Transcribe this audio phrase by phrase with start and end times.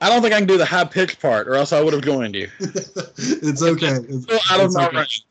[0.00, 2.02] I don't think I can do the high pitched part, or else I would have
[2.02, 2.48] joined you.
[2.58, 3.96] it's okay.
[4.08, 4.96] It's, Still out of it's my okay.
[4.98, 5.24] range.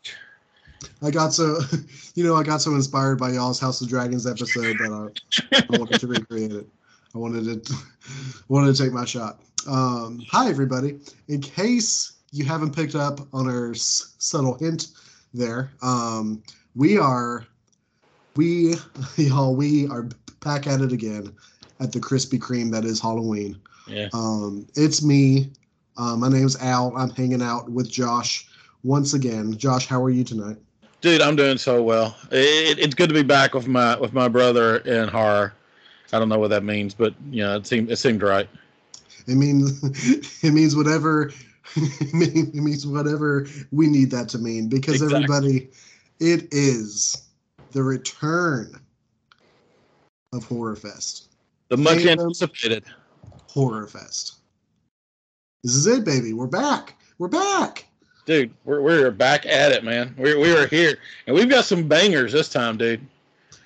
[1.01, 1.59] I got so,
[2.15, 5.11] you know, I got so inspired by y'all's House of Dragons episode that
[5.51, 6.67] I, I wanted to recreate it.
[7.13, 7.75] I wanted to,
[8.47, 9.39] wanted to take my shot.
[9.67, 10.99] Um, hi, everybody.
[11.27, 14.87] In case you haven't picked up on our s- subtle hint
[15.33, 16.43] there, um,
[16.75, 17.45] we are,
[18.35, 18.75] we,
[19.17, 20.09] y'all, we are
[20.41, 21.33] back at it again
[21.79, 23.59] at the Krispy Kreme that is Halloween.
[23.87, 24.09] Yeah.
[24.13, 25.51] Um, it's me.
[25.97, 26.95] Uh, my name's Al.
[26.97, 28.47] I'm hanging out with Josh
[28.83, 29.57] once again.
[29.57, 30.57] Josh, how are you tonight?
[31.01, 32.15] Dude, I'm doing so well.
[32.31, 35.53] It, it's good to be back with my with my brother in horror.
[36.11, 38.49] I don't know what that means, but you know, it seemed it seemed right.
[39.27, 39.83] It means
[40.43, 41.31] it means whatever
[41.75, 45.15] it it means whatever we need that to mean because Exactly.
[45.15, 45.69] everybody,
[46.19, 47.29] it is
[47.71, 48.79] the return
[50.33, 51.29] of Horror Fest.
[51.69, 52.21] The much Fandom.
[52.21, 52.83] anticipated.
[53.47, 54.35] Horror Fest.
[55.63, 56.33] This is it, baby.
[56.33, 56.95] We're back.
[57.17, 57.85] We're back.
[58.25, 60.15] Dude, we're we're back at it, man.
[60.17, 63.05] We we are here, and we've got some bangers this time, dude.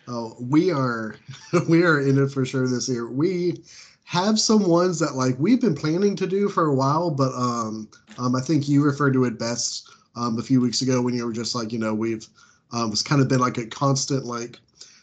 [0.08, 1.16] Oh, we are
[1.70, 3.10] we are in it for sure this year.
[3.10, 3.64] We
[4.04, 7.88] have some ones that like we've been planning to do for a while, but um
[8.18, 11.26] um I think you referred to it best um a few weeks ago when you
[11.26, 12.28] were just like, you know, we've
[12.72, 14.58] um it's kind of been like a constant like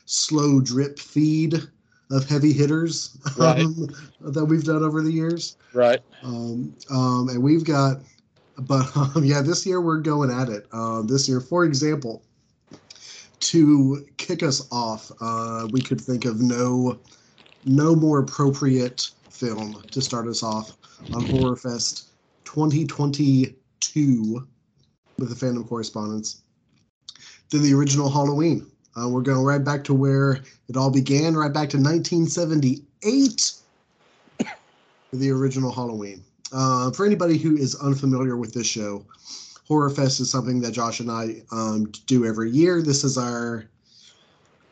[0.07, 1.55] slow drip feed
[2.11, 3.63] of heavy hitters Right.
[3.63, 3.89] um,
[4.21, 5.57] that we've done over the years.
[5.75, 6.01] Right?
[6.23, 7.99] Um, um, and we've got,
[8.59, 10.67] but um, yeah, this year we're going at it.
[10.73, 12.25] Uh, this year, for example,
[13.41, 17.01] to kick us off, uh, we could think of no,
[17.65, 20.77] no more appropriate film to start us off
[21.13, 22.13] on Horror Fest
[22.45, 24.49] 2022
[25.19, 26.43] with the Phantom correspondence
[27.51, 28.67] than the original Halloween.
[28.97, 33.53] Uh, we're going right back to where it all began, right back to 1978
[34.39, 36.25] for the original Halloween.
[36.53, 39.05] Uh, for anybody who is unfamiliar with this show,
[39.69, 42.83] Horror Fest is something that Josh and I um, do every year.
[42.83, 43.67] This is our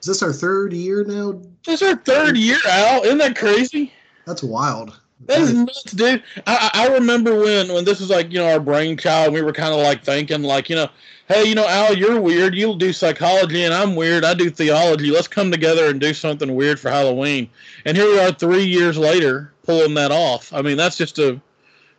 [0.01, 1.41] is this our third year now?
[1.65, 3.03] This is our third year Al.
[3.03, 3.93] Isn't that crazy?
[4.27, 5.01] That's wild.
[5.21, 6.23] That is nuts, dude.
[6.47, 9.33] I, I remember when when this was like you know our brainchild.
[9.33, 10.89] We were kind of like thinking like you know,
[11.29, 12.55] hey, you know, Al, you're weird.
[12.55, 14.25] You'll do psychology, and I'm weird.
[14.25, 15.11] I do theology.
[15.11, 17.49] Let's come together and do something weird for Halloween.
[17.85, 20.53] And here we are, three years later, pulling that off.
[20.53, 21.41] I mean, that's just a,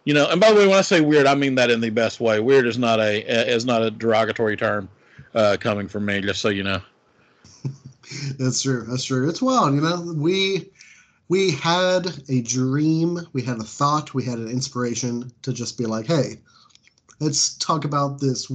[0.03, 0.30] you know.
[0.30, 2.40] And by the way, when I say weird, I mean that in the best way.
[2.40, 4.90] Weird is not a is not a derogatory term
[5.34, 6.22] uh, coming from me.
[6.22, 6.82] Just so you know.
[8.38, 8.84] That's true.
[8.84, 9.28] That's true.
[9.28, 10.14] It's wild, you know.
[10.16, 10.70] We
[11.28, 15.86] we had a dream, we had a thought, we had an inspiration to just be
[15.86, 16.40] like, hey,
[17.19, 18.52] let's talk about this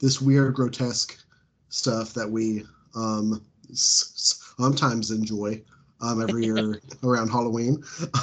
[0.00, 1.18] this weird, grotesque
[1.68, 5.62] stuff that we um, sometimes enjoy
[6.00, 7.82] um, every year around Halloween,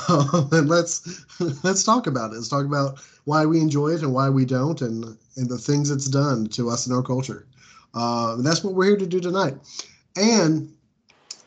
[0.09, 1.25] um, and let's
[1.63, 2.35] let's talk about it.
[2.35, 5.91] Let's talk about why we enjoy it and why we don't, and and the things
[5.91, 7.45] it's done to us in our culture.
[7.93, 9.55] Uh, and that's what we're here to do tonight.
[10.15, 10.73] And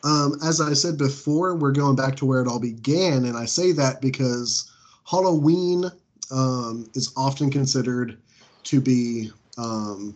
[0.03, 3.45] um, as I said before, we're going back to where it all began, and I
[3.45, 4.71] say that because
[5.05, 5.85] Halloween
[6.31, 8.17] um, is often considered
[8.63, 10.15] to be um,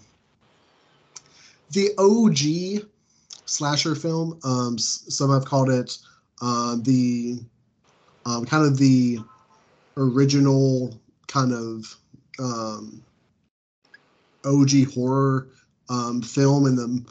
[1.71, 2.87] the OG
[3.45, 4.39] slasher film.
[4.43, 5.97] Um, some have called it
[6.41, 7.39] uh, the
[8.25, 9.19] um, kind of the
[9.97, 11.97] original kind of
[14.45, 15.47] OG horror
[16.23, 17.05] film in the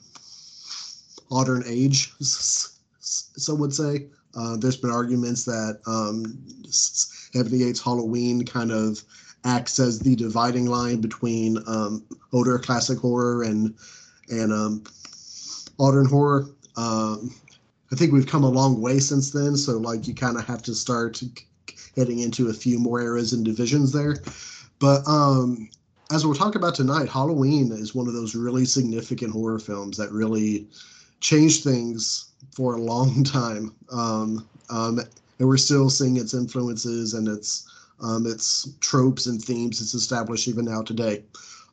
[1.34, 4.06] modern age, some would say.
[4.36, 6.24] Uh, there's been arguments that um,
[6.62, 9.02] 78's Halloween kind of
[9.44, 13.74] acts as the dividing line between um, older classic horror and
[14.30, 14.82] and um,
[15.78, 16.46] modern horror.
[16.76, 17.34] Um,
[17.92, 20.62] I think we've come a long way since then, so like you kind of have
[20.62, 21.22] to start
[21.96, 24.16] heading into a few more eras and divisions there.
[24.78, 25.68] But um,
[26.10, 30.10] as we'll talk about tonight, Halloween is one of those really significant horror films that
[30.10, 30.66] really
[31.24, 33.74] changed things for a long time.
[33.90, 35.00] Um, um,
[35.38, 37.68] and we're still seeing its influences and its
[38.00, 41.22] um, its tropes and themes it's established even now today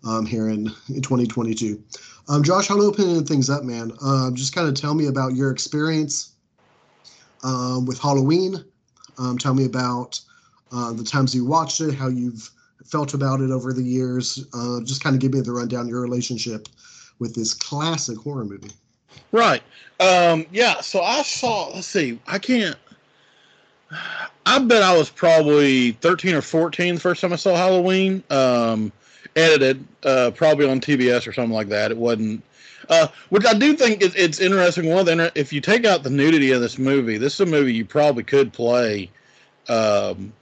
[0.06, 1.84] um, here in, in 2022.
[2.30, 3.92] Um, Josh, I'll open things up, man.
[4.02, 6.34] Um, just kind of tell me about your experience
[7.44, 8.64] with Halloween.
[9.40, 10.20] Tell me about
[10.72, 12.50] uh, the times you watched it, how you've
[12.86, 14.46] felt about it over the years.
[14.54, 16.70] Uh, just kind of give me the rundown your relationship
[17.20, 18.72] with this classic horror movie.
[19.32, 19.62] Right.
[20.00, 20.82] Um, yeah.
[20.82, 21.70] So I saw.
[21.74, 22.20] Let's see.
[22.28, 22.76] I can't.
[24.46, 28.24] I bet I was probably thirteen or fourteen the first time I saw Halloween.
[28.30, 28.92] Um,
[29.36, 31.92] edited, uh, probably on TBS or something like that.
[31.92, 32.44] It wasn't.
[32.90, 34.90] Uh, which I do think it's interesting.
[34.90, 37.46] One of the if you take out the nudity of this movie, this is a
[37.46, 39.10] movie you probably could play
[39.70, 40.34] um,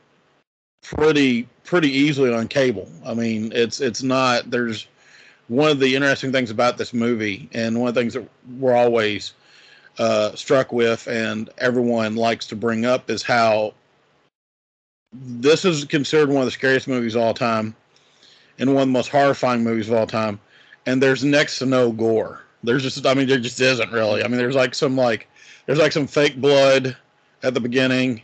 [0.81, 2.89] pretty pretty easily on cable.
[3.05, 4.49] I mean, it's it's not.
[4.49, 4.87] There's
[5.49, 8.75] one of the interesting things about this movie, and one of the things that we're
[8.75, 9.33] always
[9.97, 13.73] uh, struck with, and everyone likes to bring up, is how
[15.11, 17.75] this is considered one of the scariest movies of all time,
[18.59, 20.39] and one of the most horrifying movies of all time.
[20.85, 22.43] And there's next to no gore.
[22.63, 24.23] There's just, I mean, there just isn't really.
[24.23, 25.27] I mean, there's like some like,
[25.65, 26.95] there's like some fake blood
[27.41, 28.21] at the beginning,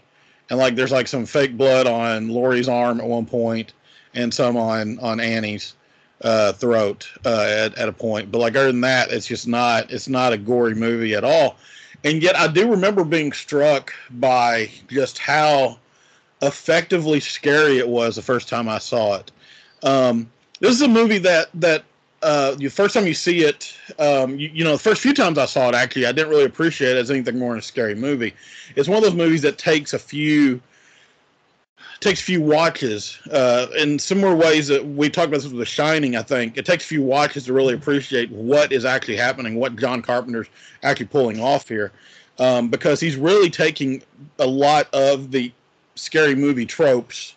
[0.50, 3.74] and like there's like some fake blood on Laurie's arm at one point,
[4.14, 5.74] and some on on Annie's
[6.22, 8.32] uh, throat uh, at, at a point.
[8.32, 11.58] But like other than that, it's just not it's not a gory movie at all.
[12.04, 15.80] And yet I do remember being struck by just how
[16.42, 19.32] effectively scary it was the first time I saw it.
[19.84, 20.30] Um,
[20.60, 21.84] this is a movie that that
[22.22, 25.38] uh, the first time you see it, um, you, you, know, the first few times
[25.38, 27.94] I saw it, actually, I didn't really appreciate it as anything more than a scary
[27.94, 28.34] movie.
[28.76, 30.60] It's one of those movies that takes a few
[32.06, 35.66] takes a few watches uh, in similar ways that we talked about this with The
[35.66, 36.16] Shining.
[36.16, 39.76] I think it takes a few watches to really appreciate what is actually happening, what
[39.76, 40.48] John Carpenter's
[40.84, 41.92] actually pulling off here,
[42.38, 44.04] um, because he's really taking
[44.38, 45.52] a lot of the
[45.96, 47.34] scary movie tropes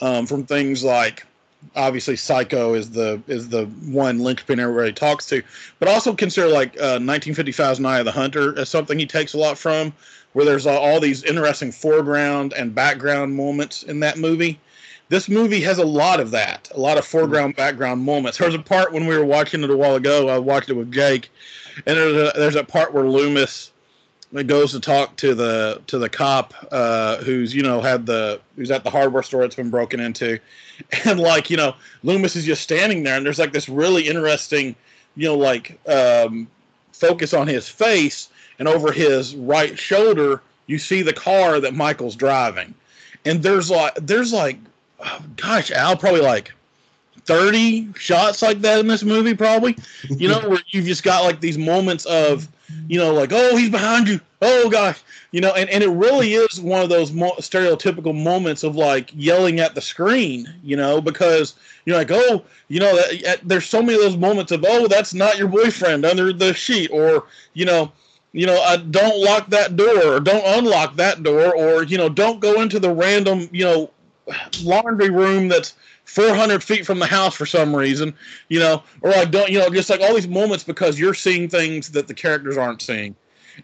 [0.00, 1.26] um, from things like
[1.74, 5.42] obviously Psycho is the is the one linchpin everybody talks to,
[5.80, 9.38] but also consider like uh, 1955's Night of the Hunter as something he takes a
[9.38, 9.92] lot from,
[10.36, 14.60] where there's all these interesting foreground and background moments in that movie.
[15.08, 18.36] This movie has a lot of that, a lot of foreground background moments.
[18.36, 20.28] There's a part when we were watching it a while ago.
[20.28, 21.30] I watched it with Jake,
[21.86, 23.70] and there's a, there's a part where Loomis
[24.44, 28.70] goes to talk to the to the cop uh, who's you know had the who's
[28.70, 30.38] at the hardware store that's been broken into,
[31.06, 34.76] and like you know Loomis is just standing there, and there's like this really interesting,
[35.14, 36.46] you know, like um,
[36.92, 42.16] focus on his face, and over his right shoulder you see the car that Michael's
[42.16, 42.74] driving,
[43.24, 44.58] and there's like there's like,
[45.00, 46.52] oh, gosh, Al probably like
[47.26, 49.76] 30 shots like that in this movie probably.
[50.08, 52.48] You know where you've just got like these moments of
[52.88, 54.20] you know like oh he's behind you.
[54.42, 55.02] Oh gosh.
[55.32, 59.10] You know and, and it really is one of those mo- stereotypical moments of like
[59.14, 61.54] yelling at the screen you know because
[61.84, 65.12] you're like oh you know that, there's so many of those moments of oh that's
[65.12, 67.92] not your boyfriend under the sheet or you know
[68.36, 72.08] you know uh, don't lock that door or don't unlock that door or you know
[72.08, 73.90] don't go into the random you know
[74.62, 75.74] laundry room that's
[76.04, 78.14] 400 feet from the house for some reason,
[78.48, 81.48] you know, or like don't, you know, just like all these moments because you're seeing
[81.48, 83.14] things that the characters aren't seeing.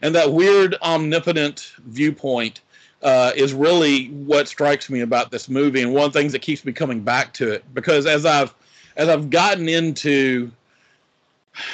[0.03, 2.61] And that weird omnipotent viewpoint
[3.03, 6.43] uh, is really what strikes me about this movie, and one of the things that
[6.43, 7.65] keeps me coming back to it.
[7.75, 8.55] Because as I've
[8.97, 10.51] as I've gotten into,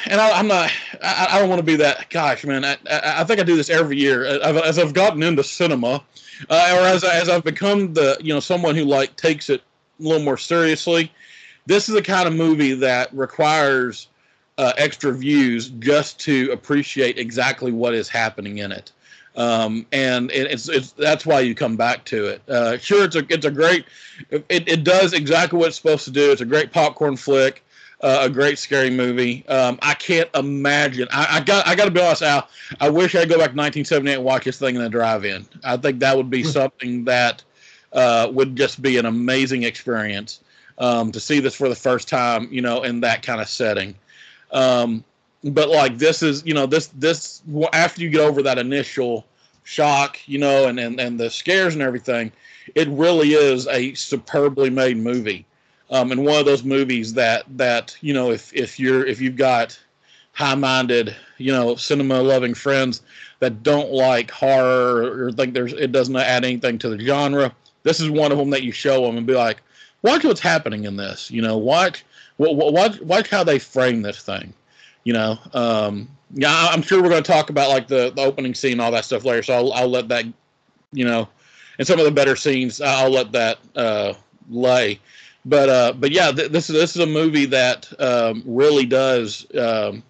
[0.07, 0.71] and I, am not,
[1.03, 2.11] I, I, don't want to be that.
[2.11, 4.25] Gosh, man, I, I, think I do this every year.
[4.25, 6.03] As I've gotten into cinema,
[6.51, 9.63] uh, or as as I've become the you know someone who like takes it
[10.01, 11.13] a little more seriously.
[11.67, 14.09] This is the kind of movie that requires
[14.57, 18.91] uh, extra views just to appreciate exactly what is happening in it.
[19.37, 22.43] Um, and it, it's, it's that's why you come back to it.
[22.49, 23.85] Uh, sure, it's a it's a great
[24.31, 26.33] it, it does exactly what it's supposed to do.
[26.33, 27.65] It's a great popcorn flick,
[28.01, 29.47] uh, a great scary movie.
[29.49, 31.09] Um, I can't imagine.
[31.11, 32.49] I, I, got I got to be honest, Al.
[32.81, 35.47] I wish I'd go back to 1978 and watch this thing in the drive-in.
[35.65, 36.49] I think that would be hmm.
[36.49, 37.43] something that
[37.93, 40.41] uh, would just be an amazing experience
[40.79, 43.95] um, to see this for the first time, you know, in that kind of setting.
[44.53, 45.05] Um,
[45.45, 47.43] but like this is, you know, this this
[47.73, 49.27] after you get over that initial
[49.65, 52.31] shock, you know, and and, and the scares and everything,
[52.75, 55.45] it really is a superbly made movie.
[55.91, 59.37] Um, and one of those movies that that you know, if if you're if you've
[59.37, 59.79] got
[60.33, 63.03] high-minded, you know, cinema-loving friends
[63.41, 67.53] that don't like horror or think there's it doesn't add anything to the genre,
[67.83, 69.63] this is one of them that you show them and be like,
[70.03, 71.31] watch what's happening in this.
[71.31, 72.05] You know, watch
[72.39, 74.53] watch watch how they frame this thing.
[75.05, 78.55] You know, um, yeah, I'm sure we're going to talk about like the, the opening
[78.55, 79.43] scene, all that stuff later.
[79.43, 80.27] So I'll, I'll let that,
[80.93, 81.29] you know,
[81.79, 84.15] and some of the better scenes, I'll let that uh,
[84.51, 85.01] lay.
[85.49, 89.47] But uh, but yeah, th- this is this is a movie that um, really does
[89.57, 90.03] um,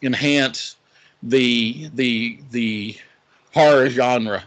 [0.00, 0.76] enhance
[1.24, 2.96] the the the
[3.52, 4.44] horror genre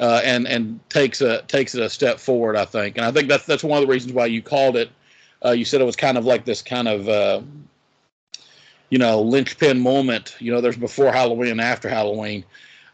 [0.00, 2.56] uh, and and takes a takes it a step forward.
[2.56, 4.90] I think, and I think that's that's one of the reasons why you called it.
[5.44, 7.42] Uh, you said it was kind of like this kind of uh,
[8.88, 10.36] you know linchpin moment.
[10.38, 12.44] You know, there's before Halloween and after Halloween.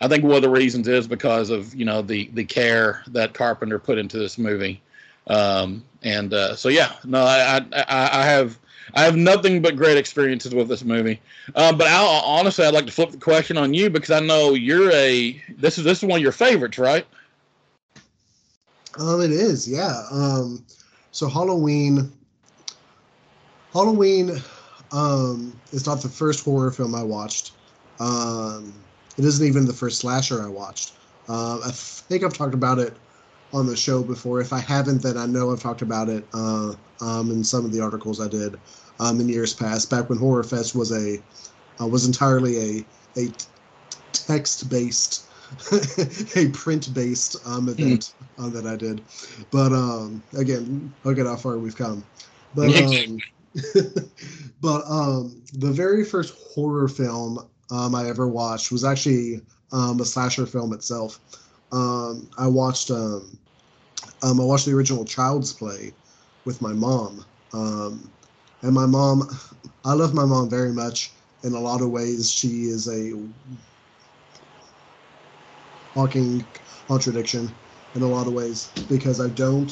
[0.00, 3.34] I think one of the reasons is because of you know the the care that
[3.34, 4.82] Carpenter put into this movie.
[5.28, 7.84] Um, and uh, so yeah, no, I, I
[8.20, 8.58] I have
[8.94, 11.20] I have nothing but great experiences with this movie.
[11.54, 14.54] Um, but Al, honestly, I'd like to flip the question on you because I know
[14.54, 17.06] you're a this is this is one of your favorites, right?
[18.98, 20.02] Um, it is, yeah.
[20.10, 20.64] Um,
[21.12, 22.10] so Halloween,
[23.72, 24.42] Halloween,
[24.92, 27.52] um, is not the first horror film I watched.
[28.00, 28.72] Um,
[29.16, 30.92] it isn't even the first slasher I watched.
[31.28, 32.94] Uh, I think I've talked about it
[33.52, 34.40] on the show before.
[34.40, 37.72] If I haven't, then I know I've talked about it uh, um, in some of
[37.72, 38.58] the articles I did
[39.00, 39.90] um, in years past.
[39.90, 41.22] Back when Horror Fest was a
[41.80, 42.58] uh, was entirely
[43.16, 43.28] a a
[44.12, 45.24] text based
[46.36, 48.46] a print based um, event mm.
[48.46, 49.02] uh, that I did.
[49.50, 52.04] But um, again, look at how far we've come.
[52.54, 53.18] But um,
[54.60, 59.40] but um, the very first horror film um, I ever watched was actually
[59.72, 61.20] um, a slasher film itself.
[61.72, 63.38] Um, I watched um,
[64.22, 65.94] um, I watched the original Child's Play
[66.44, 68.12] with my mom, um,
[68.62, 69.28] and my mom.
[69.84, 71.14] I love my mom very much.
[71.44, 73.12] In a lot of ways, she is a
[75.94, 76.46] walking
[76.88, 77.56] contradiction
[77.94, 79.70] in a lot of ways because I don't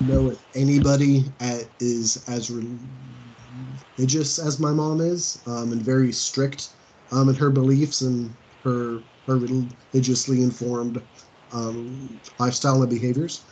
[0.00, 6.70] know if anybody at, is as religious as my mom is um, and very strict
[7.12, 11.02] um, in her beliefs and her her religiously informed
[11.52, 13.44] um, lifestyle and behaviors.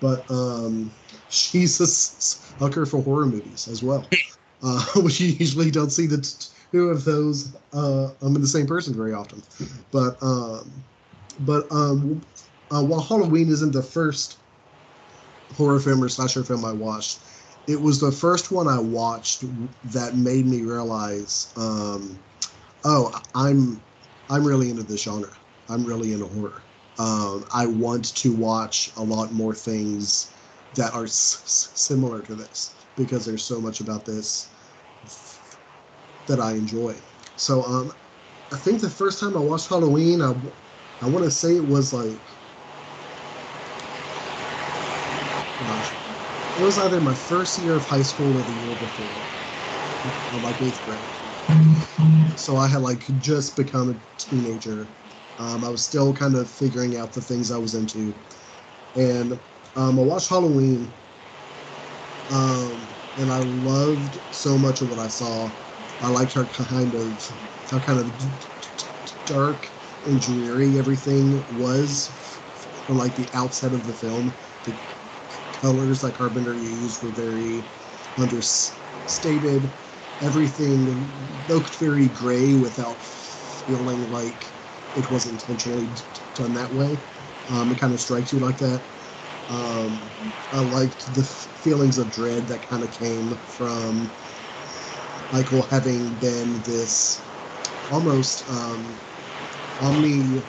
[0.00, 0.92] But um,
[1.28, 4.08] she's a sucker for horror movies as well,
[4.62, 6.18] uh, which you usually don't see the
[6.72, 9.42] two of those uh, um, in the same person very often.
[9.90, 10.84] But um,
[11.40, 12.22] but um,
[12.70, 14.38] uh, while Halloween isn't the first
[15.56, 17.20] horror film or slasher film I watched,
[17.66, 19.44] it was the first one I watched
[19.84, 22.18] that made me realize, um,
[22.84, 23.82] oh, I'm
[24.30, 25.30] I'm really into this genre.
[25.68, 26.64] I'm really into horror.
[26.98, 30.34] Um, I want to watch a lot more things
[30.74, 34.50] that are s- similar to this because there's so much about this
[36.26, 36.94] that I enjoy.
[37.36, 37.92] So um,
[38.52, 40.32] I think the first time I watched Halloween, I,
[41.02, 42.22] I want to say it was like,
[45.58, 45.92] gosh,
[46.56, 49.26] it was either my first year of high school or the year before,
[50.30, 51.10] like eighth grade.
[52.36, 54.90] So I had like just become a teenager.
[55.38, 58.14] Um, I was still kind of figuring out the things I was into,
[58.94, 59.32] and
[59.76, 60.94] um, I watched Halloween,
[62.30, 65.50] um, and I loved so much of what I saw.
[66.00, 67.30] I liked her kind of,
[67.70, 68.12] how kind of
[69.24, 69.72] dark
[70.04, 72.42] and dreary everything was
[72.86, 74.36] from like the outset of the film.
[74.64, 74.78] The
[75.52, 77.70] colors that Carpenter used were very
[78.18, 79.72] understated.
[80.20, 84.52] Everything looked very gray without feeling like
[84.94, 85.90] it was intentionally
[86.34, 87.02] done that way.
[87.48, 88.84] Um, it kind of strikes you like that.
[89.48, 94.14] Um, I liked the feelings of dread that kind of came from
[95.30, 97.22] Michael having been this
[97.90, 99.00] almost um,
[99.80, 100.46] omnipresent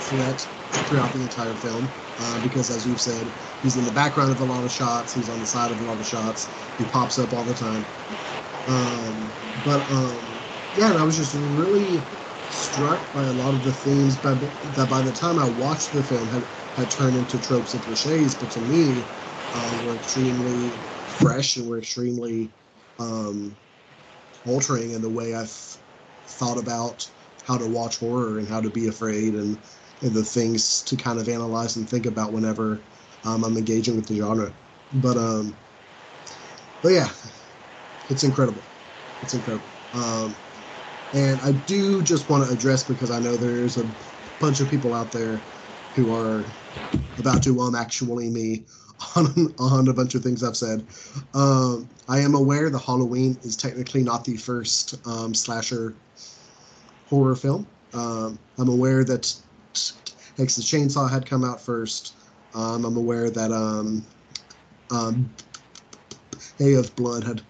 [0.00, 1.92] threat throughout the entire film.
[2.18, 5.28] Uh, because, as you've said, he's in the background of a lot of shots, he's
[5.28, 7.86] on the side of a lot of shots, he pops up all the time.
[8.66, 12.08] Um, but um, yeah, and I was just really
[12.48, 16.02] struck by a lot of the themes by, that by the time I watched the
[16.02, 16.44] film had,
[16.76, 19.08] had turned into tropes and cliches, but to me
[19.52, 22.52] uh, were extremely fresh and were extremely
[22.98, 23.56] um,
[24.44, 25.56] altering in the way I've
[26.26, 27.06] thought about
[27.44, 29.62] how to watch horror and how to be afraid and,
[30.02, 32.84] and the things to kind of analyze and think about whenever
[33.24, 34.52] um, I'm engaging with the genre.
[34.92, 35.58] But um,
[36.82, 37.08] but yeah,
[38.08, 38.64] it's incredible.
[39.22, 39.68] It's incredible.
[39.92, 40.36] Um,
[41.12, 43.90] and I do just want to address because I know there's a
[44.38, 45.46] bunch of people out there
[45.94, 46.46] who are
[47.18, 48.64] about to um actually me
[49.16, 50.86] on on a bunch of things I've said.
[51.34, 55.96] Um, I am aware the Halloween is technically not the first um, slasher
[57.04, 57.66] horror film.
[57.94, 59.32] Um, I'm aware that
[60.36, 62.17] Texas Chainsaw had come out first.
[62.54, 64.04] Um, I'm aware that um,
[64.90, 65.30] um,
[66.58, 67.42] Bay of Blood had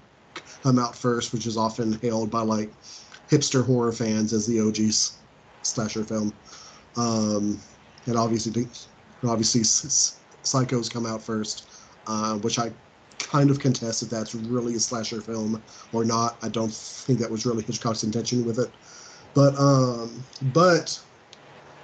[0.63, 2.73] come out first, which is often hailed by like
[3.31, 5.19] hipster horror fans as the OG's
[5.63, 6.33] slasher film.
[6.97, 7.61] Um,
[8.07, 8.69] and obviously,
[9.25, 9.63] obviously,
[10.43, 11.71] Psycho's come out first,
[12.07, 12.73] uh, which I
[13.19, 15.63] kind of contest if that's really a slasher film
[15.93, 16.39] or not.
[16.43, 18.71] I don't think that was really Hitchcock's intention with it.
[19.35, 20.99] But um, but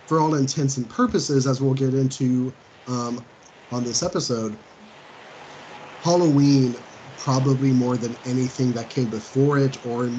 [0.07, 2.53] for all intents and purposes, as we'll get into
[2.87, 3.27] um,
[3.71, 4.59] on this episode,
[6.03, 6.77] Halloween
[7.17, 10.11] probably more than anything that came before it or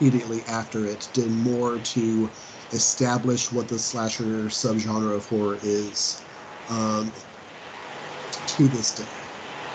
[0.00, 2.32] immediately after it did more to
[2.72, 6.24] establish what the slasher subgenre of horror is
[6.68, 7.12] um,
[8.46, 9.04] to this day.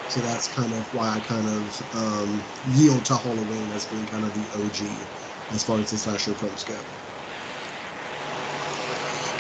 [0.08, 4.24] So that's kind of why I kind of um, yield to Halloween as being kind
[4.26, 5.10] of the OG
[5.54, 6.84] as far as the slasher films go.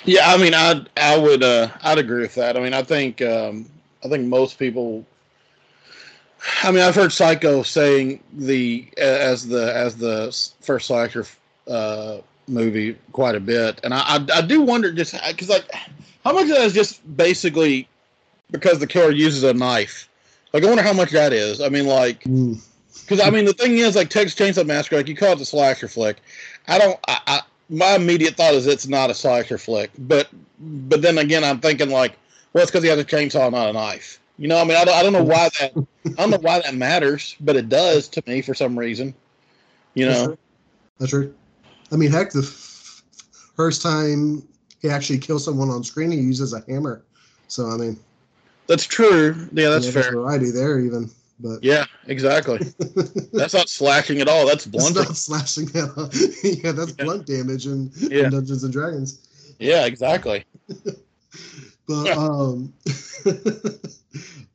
[0.06, 2.58] Yeah, I mean, I I would uh, I'd agree with that.
[2.58, 3.70] I mean, I think um,
[4.04, 5.06] I think most people.
[6.62, 11.26] I mean, I've heard Psycho saying the as the as the first slasher
[11.70, 12.18] uh,
[12.48, 15.72] movie quite a bit, and I I, I do wonder just because like
[16.24, 17.88] how much of that is just basically
[18.52, 20.10] because the killer uses a knife.
[20.54, 21.62] Like, I wonder how much that is.
[21.62, 25.16] I mean, like, because I mean, the thing is, like Texas Chainsaw Massacre, like you
[25.16, 26.18] call it the slasher flick.
[26.68, 27.00] I don't.
[27.08, 27.42] I, I
[27.74, 31.90] my immediate thought is it's not a slasher flick, but but then again, I'm thinking
[31.90, 32.18] like,
[32.54, 34.20] well, it's because he has a chainsaw, not a knife.
[34.38, 35.74] You know, I mean, I don't, I don't know why that
[36.06, 39.16] I don't know why that matters, but it does to me for some reason.
[39.96, 40.38] You know, that's true.
[41.00, 41.36] That's true.
[41.92, 43.04] I mean, heck, the f-
[43.56, 44.48] first time
[44.82, 47.02] he actually kills someone on screen, he uses a hammer.
[47.48, 48.00] So I mean,
[48.68, 49.50] that's true.
[49.52, 50.12] Yeah, that's fair.
[50.12, 51.10] Variety there, even.
[51.40, 52.60] But yeah, exactly.
[53.34, 54.46] that's not slashing at all.
[54.46, 55.04] That's blunting.
[55.04, 56.10] That's not slashing at all.
[56.44, 57.06] yeah, that's yeah.
[57.06, 58.26] blunt damage in, yeah.
[58.26, 59.56] in, Dungeons and Dragons.
[59.60, 60.46] Yeah, exactly.
[61.88, 62.74] but um,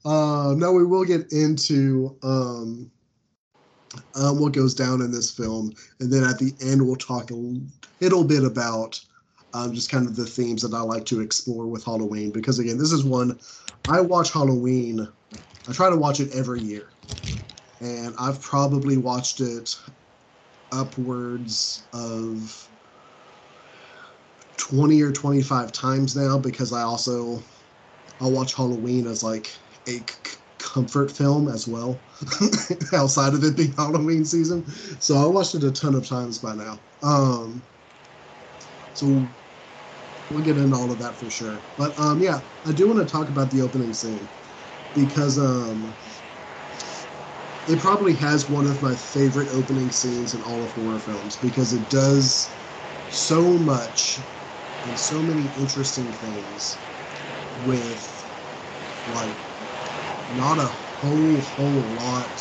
[0.04, 2.90] uh, no, we will get into um,
[4.14, 7.54] um, what goes down in this film, and then at the end we'll talk a
[8.00, 9.00] little bit about
[9.54, 12.30] um, just kind of the themes that I like to explore with Halloween.
[12.30, 13.38] Because again, this is one
[13.88, 15.08] I watch Halloween.
[15.68, 16.90] I try to watch it every year,
[17.80, 19.70] and I've probably watched it
[20.72, 22.68] upwards of
[24.58, 27.42] 20 or 25 times now because I also
[28.20, 29.50] I'll watch Halloween as like
[29.88, 30.06] a c-
[30.58, 32.04] comfort film as well
[32.94, 34.66] outside of it being Halloween season.
[35.00, 36.82] So I watched it a ton of times by now.
[37.02, 37.66] Um,
[38.92, 39.30] so
[40.30, 41.66] we'll get into all of that for sure.
[41.76, 44.30] But um, yeah, I do want to talk about the opening scene
[45.06, 45.96] because um,
[47.66, 51.72] it probably has one of my favorite opening scenes in all of horror films because
[51.72, 52.56] it does
[53.08, 54.20] so much
[54.82, 56.84] and so many interesting things
[57.54, 58.30] with
[59.04, 59.38] like
[60.28, 62.40] not a whole whole lot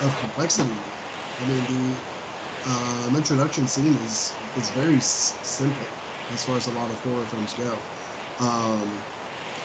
[0.00, 0.94] of complexity.
[1.40, 2.04] I mean, the
[2.64, 7.26] um, introduction scene is is very s- simple as far as a lot of horror
[7.26, 7.86] films go.
[8.38, 9.06] Um,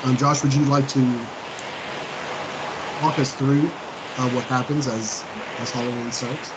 [0.04, 1.32] um, Josh, would you like to
[3.00, 3.76] walk us through
[4.18, 5.26] uh, what happens as
[5.60, 6.54] as Halloween starts?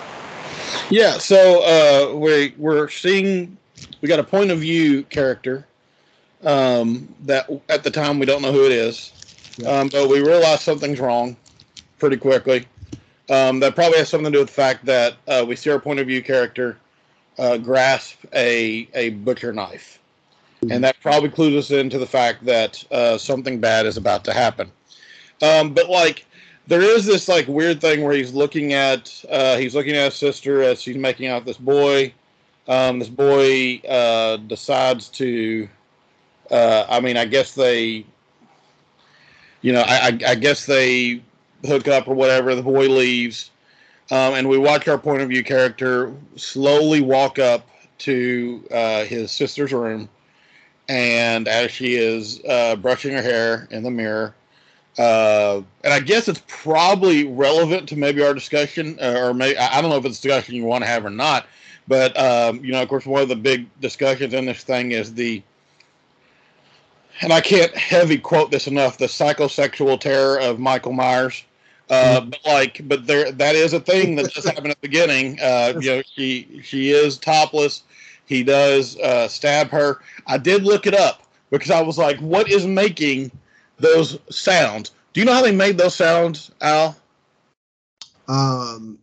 [0.90, 3.56] Yeah, so uh, we we're seeing
[4.00, 5.66] we got a point of view character
[6.44, 9.12] um, that at the time we don't know who it is,
[9.58, 9.68] yeah.
[9.68, 11.36] um, but we realize something's wrong
[11.98, 12.66] pretty quickly.
[13.30, 15.78] Um, that probably has something to do with the fact that uh, we see our
[15.78, 16.76] point of view character
[17.38, 20.00] uh, grasp a a butcher knife,
[20.70, 24.32] and that probably clues us into the fact that uh, something bad is about to
[24.32, 24.70] happen.
[25.40, 26.26] Um, but like,
[26.66, 30.14] there is this like weird thing where he's looking at uh, he's looking at his
[30.14, 32.12] sister as she's making out this boy.
[32.68, 35.68] Um, this boy uh, decides to.
[36.50, 38.04] Uh, I mean, I guess they.
[39.62, 41.22] You know, I, I, I guess they
[41.64, 42.54] hook up or whatever.
[42.54, 43.52] The boy leaves
[44.12, 47.66] um, and we watch our point of view character slowly walk up
[47.98, 50.06] to uh, his sister's room.
[50.90, 54.34] And as she is uh, brushing her hair in the mirror,
[54.98, 59.80] uh, and I guess it's probably relevant to maybe our discussion, uh, or maybe I
[59.80, 61.46] don't know if it's a discussion you want to have or not.
[61.88, 65.14] But um, you know, of course, one of the big discussions in this thing is
[65.14, 65.42] the,
[67.22, 71.42] and I can't heavy quote this enough: the psychosexual terror of Michael Myers.
[71.90, 75.38] Uh, but like, but there that is a thing that just happened at the beginning.
[75.40, 77.82] Uh, you know, she she is topless.
[78.26, 80.00] He does uh, stab her.
[80.26, 83.30] I did look it up because I was like, what is making
[83.82, 84.92] those sounds?
[85.12, 86.96] Do you know how they made those sounds, Al?
[88.28, 88.98] Um,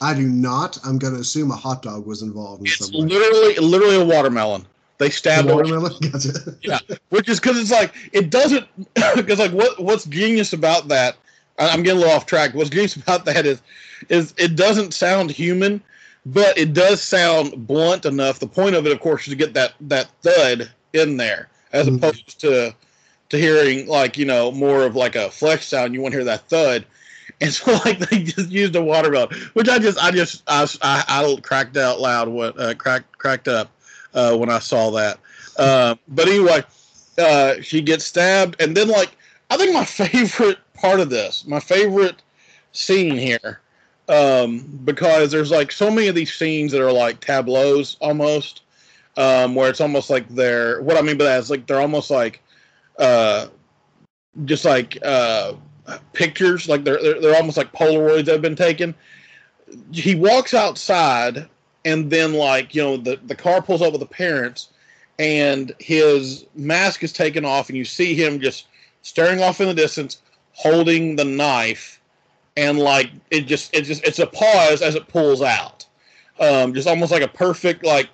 [0.00, 0.78] I do not.
[0.84, 2.60] I'm going to assume a hot dog was involved.
[2.60, 4.66] In it's literally, literally a watermelon.
[4.98, 5.92] They stabbed a watermelon.
[6.10, 6.56] Gotcha.
[6.62, 6.78] yeah,
[7.10, 8.66] which is because it's like it doesn't.
[9.14, 11.16] Because like what what's genius about that
[11.58, 12.54] I'm getting a little off track.
[12.54, 13.62] What's genius about that is,
[14.08, 15.82] is it doesn't sound human,
[16.26, 18.38] but it does sound blunt enough.
[18.38, 21.86] The point of it, of course, is to get that that thud in there, as
[21.86, 21.96] mm-hmm.
[21.96, 22.74] opposed to
[23.32, 25.94] to hearing like you know more of like a flex sound.
[25.94, 26.84] You want to hear that thud,
[27.40, 31.04] and so like they just used a watermelon, which I just I just I I,
[31.08, 33.70] I cracked out loud what uh, cracked cracked up
[34.14, 35.18] uh, when I saw that.
[35.58, 36.62] Uh, but anyway,
[37.18, 39.16] uh, she gets stabbed, and then like
[39.50, 41.46] I think my favorite part of this.
[41.46, 42.22] My favorite
[42.72, 43.60] scene here,
[44.08, 48.60] um, because there's like so many of these scenes that are like tableaus almost,
[49.16, 52.10] um, where it's almost like they're what I mean by that is like they're almost
[52.10, 52.42] like,
[52.98, 53.46] uh,
[54.44, 55.54] just like uh,
[56.12, 58.94] pictures, like they're, they're they're almost like Polaroids that have been taken.
[59.92, 61.48] He walks outside,
[61.84, 64.68] and then like you know the the car pulls up with the parents,
[65.18, 68.66] and his mask is taken off, and you see him just
[69.02, 72.00] staring off in the distance, holding the knife,
[72.56, 75.86] and like it just it just it's a pause as it pulls out,
[76.40, 78.08] um, just almost like a perfect like,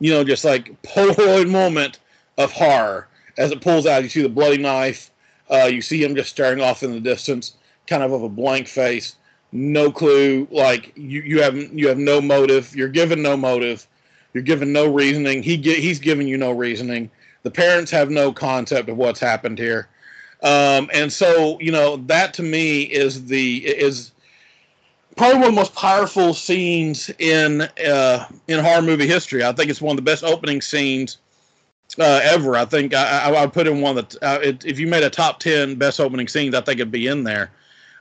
[0.00, 1.98] you know, just like Polaroid moment
[2.36, 3.07] of horror
[3.38, 4.02] as it pulls out.
[4.02, 5.10] You see the bloody knife,
[5.50, 7.54] uh, you see him just staring off in the distance,
[7.86, 9.16] kind of of a blank face,
[9.52, 10.46] no clue.
[10.50, 12.74] Like you you have you have no motive.
[12.76, 13.86] You're given no motive.
[14.34, 15.42] You're given no reasoning.
[15.42, 17.10] He get, he's giving you no reasoning.
[17.44, 19.88] The parents have no concept of what's happened here.
[20.42, 24.12] Um, and so, you know, that to me is the is
[25.16, 29.44] probably one of the most powerful scenes in uh, in horror movie history.
[29.44, 31.18] I think it's one of the best opening scenes
[31.98, 32.56] uh, ever.
[32.56, 35.10] I think I, I would put in one that uh, it, if you made a
[35.10, 37.50] top ten best opening scenes, I think it'd be in there.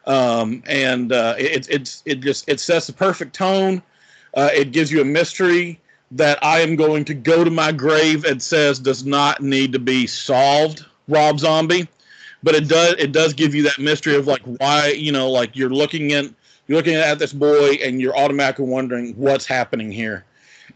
[0.06, 3.82] Um, and uh, it, it's it just it sets the perfect tone.
[4.34, 5.80] Uh, it gives you a mystery
[6.12, 9.80] that I am going to go to my grave and says does not need to
[9.80, 10.86] be solved.
[11.08, 11.88] Rob Zombie
[12.44, 15.56] but it does it does give you that mystery of like why you know like
[15.56, 16.36] you're looking in
[16.68, 20.26] you're looking at this boy and you're automatically wondering what's happening here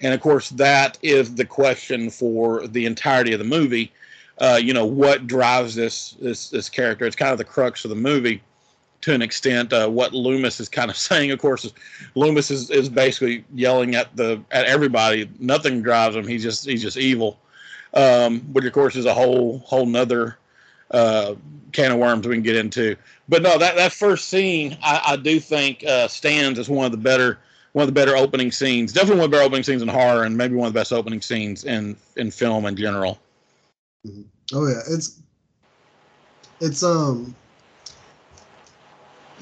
[0.02, 3.92] and of course that is the question for the entirety of the movie.
[4.38, 7.06] Uh, you know what drives this this this character?
[7.06, 8.42] It's kind of the crux of the movie
[9.02, 9.74] to an extent.
[9.74, 11.74] Uh, what loomis is kind of saying of course is
[12.16, 15.30] loomis is, is basically yelling at the at everybody.
[15.40, 16.28] Nothing drives him.
[16.28, 17.40] He's just he's just evil.
[17.94, 20.38] Um, which of course is a whole whole nother
[20.92, 21.36] uh,
[21.72, 22.96] can of worms we can get into.
[23.28, 26.92] But no, that, that first scene I, I do think uh, stands as one of
[26.92, 27.40] the better
[27.74, 28.94] one of the better opening scenes.
[28.94, 30.92] Definitely one of the better opening scenes in horror, and maybe one of the best
[30.92, 33.20] opening scenes in in film in general.
[34.06, 34.22] Mm-hmm.
[34.54, 35.22] Oh yeah, it's
[36.60, 37.36] it's um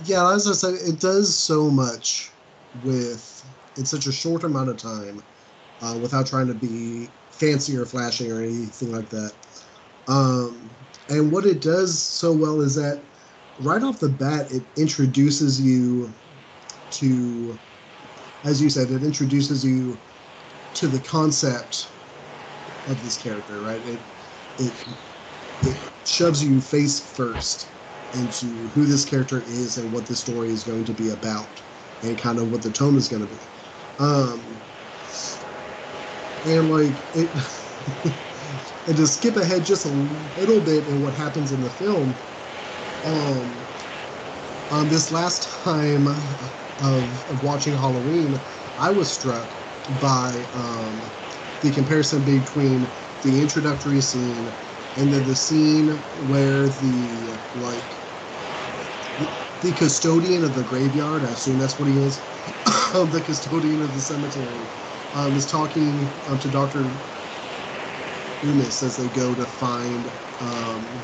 [0.06, 2.32] yeah, as I said, it does so much
[2.84, 3.44] with
[3.78, 5.22] in such a short amount of time,
[5.82, 9.34] uh, without trying to be fancy or flashy or anything like that.
[10.08, 10.70] Um,
[11.10, 13.02] and what it does so well is that
[13.60, 16.14] right off the bat, it introduces you
[16.92, 17.60] to,
[18.44, 20.02] as you said, it introduces you
[20.76, 21.92] to the concept
[22.86, 23.86] of this character, right?
[23.86, 24.02] It
[24.58, 24.88] it
[25.62, 27.74] it shoves you face first
[28.14, 31.62] into who this character is and what the story is going to be about,
[32.02, 33.50] and kind of what the tone is going to be.
[34.00, 34.64] Um,
[36.46, 37.32] and like it.
[38.86, 42.20] and to skip ahead just a little bit in what happens in the film,
[43.04, 43.68] um,
[44.70, 46.08] on this last time
[46.80, 48.44] of, of watching Halloween,
[48.78, 49.56] I was struck
[49.90, 51.14] by um,
[51.62, 54.56] the comparison between the introductory scene
[54.96, 58.02] and then the scene where the like
[59.62, 62.26] the custodian of the graveyard, I assume that's what he is,
[62.94, 64.70] the custodian of the cemetery,
[65.14, 66.94] um, is talking um, to Doctor
[68.42, 71.04] Loomis as they go to find um,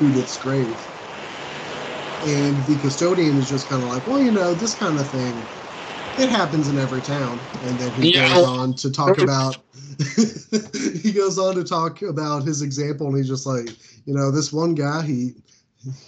[0.00, 0.88] Judith's grave.
[2.24, 5.48] And the custodian is just kind of like, well, you know, this kind of thing,
[6.16, 7.46] it happens in every town.
[7.62, 8.34] And then he yeah.
[8.34, 9.58] goes on to talk about,
[11.02, 13.68] he goes on to talk about his example, and he's just like,
[14.06, 15.34] you know, this one guy, he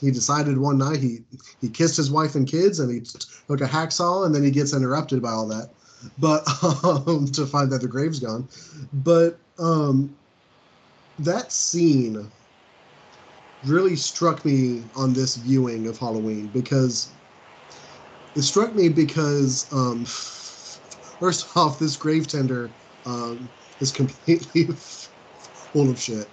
[0.00, 1.20] he decided one night he
[1.60, 4.74] he kissed his wife and kids, and he took a hacksaw, and then he gets
[4.74, 5.70] interrupted by all that,
[6.18, 6.42] but
[6.84, 8.48] um, to find that the grave's gone.
[8.92, 10.16] But um,
[11.18, 12.30] that scene
[13.64, 17.14] really struck me on this viewing of Halloween because
[18.34, 20.04] it struck me because um,
[21.18, 24.68] first off, this grave tender um, is completely
[25.72, 26.28] full of shit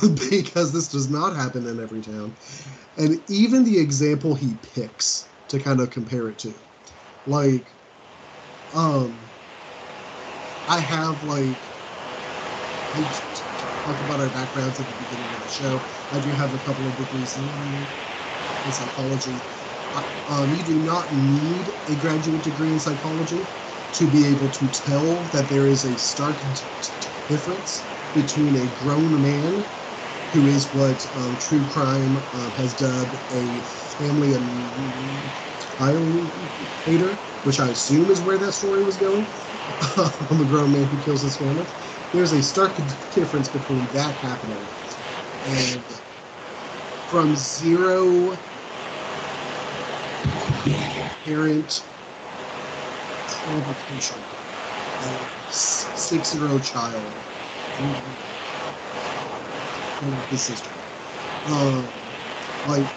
[0.30, 2.36] because this does not happen in every town,
[2.96, 6.54] and even the example he picks to kind of compare it to,
[7.24, 7.74] like,
[8.74, 9.30] um,
[10.68, 11.72] I have like
[13.84, 15.86] talk about our backgrounds at the beginning of the show.
[16.12, 17.92] I do have a couple of degrees in,
[18.64, 19.44] in psychology.
[20.26, 23.48] Um, you do not need a graduate degree in psychology
[23.92, 26.42] to be able to tell that there is a stark
[27.28, 29.66] difference between a grown man
[30.32, 31.04] who is what
[31.38, 33.62] true crime uh, has dubbed a
[33.98, 35.32] family annihilator,
[37.42, 39.32] which I assume is where that story was going.
[39.96, 41.66] I'm a grown man who kills his family
[42.12, 42.78] there's a stark
[43.10, 44.68] difference between that happening
[45.44, 46.01] and
[47.12, 48.38] from zero
[51.24, 51.82] parent
[53.26, 54.26] provocation
[55.46, 57.22] six-year-old child
[57.76, 58.16] and
[60.30, 60.72] his sister
[61.44, 61.90] uh,
[62.62, 62.96] like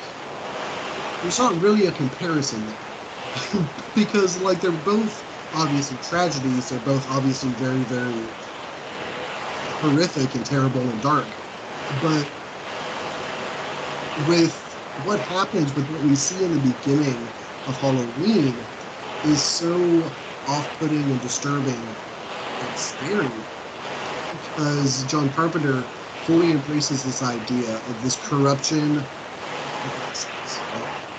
[1.22, 2.96] there's not really a comparison there
[3.94, 6.70] because like they're both obviously tragedies.
[6.70, 8.36] They're both obviously very very
[9.70, 11.40] horrific and terrible and dark,
[11.90, 12.32] but
[14.16, 17.34] with what happens with what we see in the beginning
[17.66, 18.68] of Halloween
[19.24, 21.98] is so off-putting and disturbing
[22.60, 23.48] and scary
[24.32, 25.92] because John Carpenter
[26.24, 29.10] fully embraces this idea of this corruption.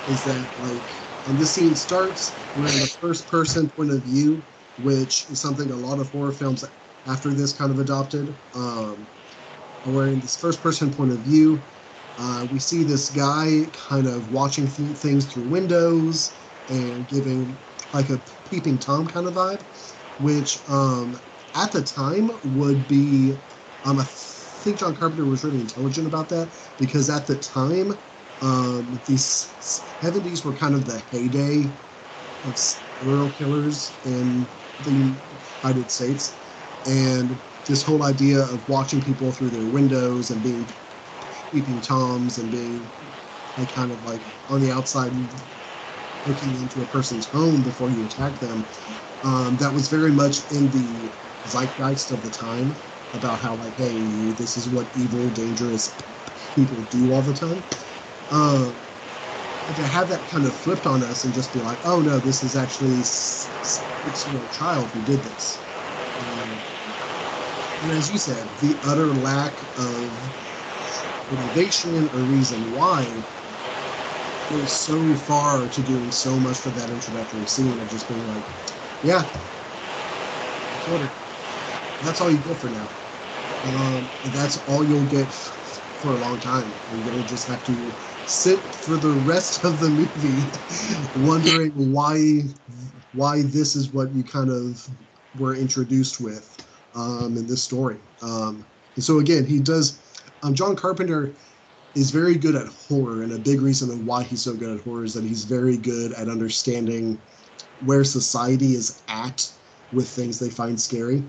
[0.07, 0.95] Is that like,
[1.27, 4.45] and this scene starts, we're in the first person point of view,
[4.79, 6.65] which is something a lot of horror films
[7.07, 8.39] after this kind of adopted.
[8.55, 9.09] Um,
[9.85, 11.65] we're in this first person point of view.
[12.19, 16.37] Uh, we see this guy kind of watching th- things through windows
[16.69, 17.59] and giving
[17.93, 19.67] like a peeping tom kind of vibe,
[20.19, 21.17] which um,
[21.55, 23.37] at the time would be
[23.85, 27.93] um, I think John Carpenter was really intelligent about that because at the time,
[28.43, 29.57] um, these
[30.01, 31.77] 70s were kind of the heyday
[32.45, 34.51] of serial killers in
[34.81, 35.19] the
[35.63, 36.39] United States.
[36.85, 40.69] And this whole idea of watching people through their windows and being
[41.57, 42.93] peeping toms and being
[43.57, 45.15] like kind of like on the outside
[46.27, 48.69] looking into a person's home before you attack them.
[49.23, 51.11] Um, that was very much in the
[51.47, 52.77] zeitgeist of the time
[53.15, 55.97] about how like, hey, this is what evil, dangerous
[56.55, 57.65] people do all the time.
[58.31, 58.83] Um,
[59.75, 62.43] to have that kind of flipped on us and just be like, oh no, this
[62.43, 65.63] is actually six-year-old child who did this.
[66.21, 66.63] Um,
[67.81, 70.21] and as you said, the utter lack of
[71.29, 73.25] motivation or reason why
[74.47, 78.45] goes so far to doing so much for that introductory scene of just being like,
[79.03, 79.25] yeah,
[80.87, 81.15] order.
[82.01, 82.91] That's all you get for now.
[83.65, 85.33] Um, that's all you'll get
[85.97, 86.79] for a long time.
[86.89, 90.53] You're gonna just have to sit for the rest of the movie
[91.15, 92.43] wondering why
[93.13, 94.87] why this is what you kind of
[95.35, 96.57] were introduced with
[96.95, 97.99] um, in this story.
[98.23, 100.03] Um, and so again, he does.
[100.43, 101.37] Um, John Carpenter
[101.95, 105.05] is very good at horror, and a big reason why he's so good at horror
[105.05, 107.23] is that he's very good at understanding
[107.79, 109.47] where society is at
[109.91, 111.29] with things they find scary.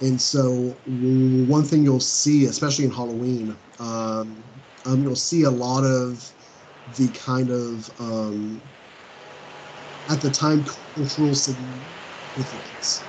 [0.00, 4.44] And so, one thing you'll see, especially in Halloween, um,
[4.84, 6.32] um, you'll see a lot of
[6.86, 8.62] the kind of, um,
[10.08, 13.08] at the time, cultural significance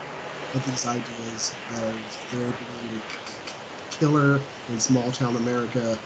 [0.54, 2.54] of these ideas of a
[4.00, 6.00] killer in small town America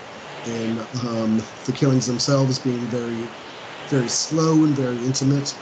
[0.45, 3.29] and um, the killings themselves being very,
[3.89, 5.53] very slow and very intimate.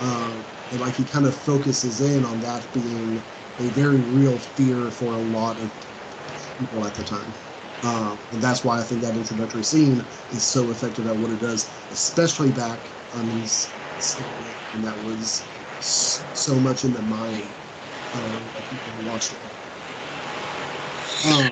[0.00, 3.24] Uh, and like he kind of focuses in on that being
[3.58, 5.72] a very real fear for a lot of
[6.58, 7.34] people at the time.
[7.82, 11.40] Um, and that's why I think that introductory scene is so effective at what it
[11.40, 13.74] does, especially back on these
[14.72, 15.46] and that was
[15.78, 17.54] so much in the mind
[18.12, 19.38] of people who watched it.
[21.26, 21.50] Um,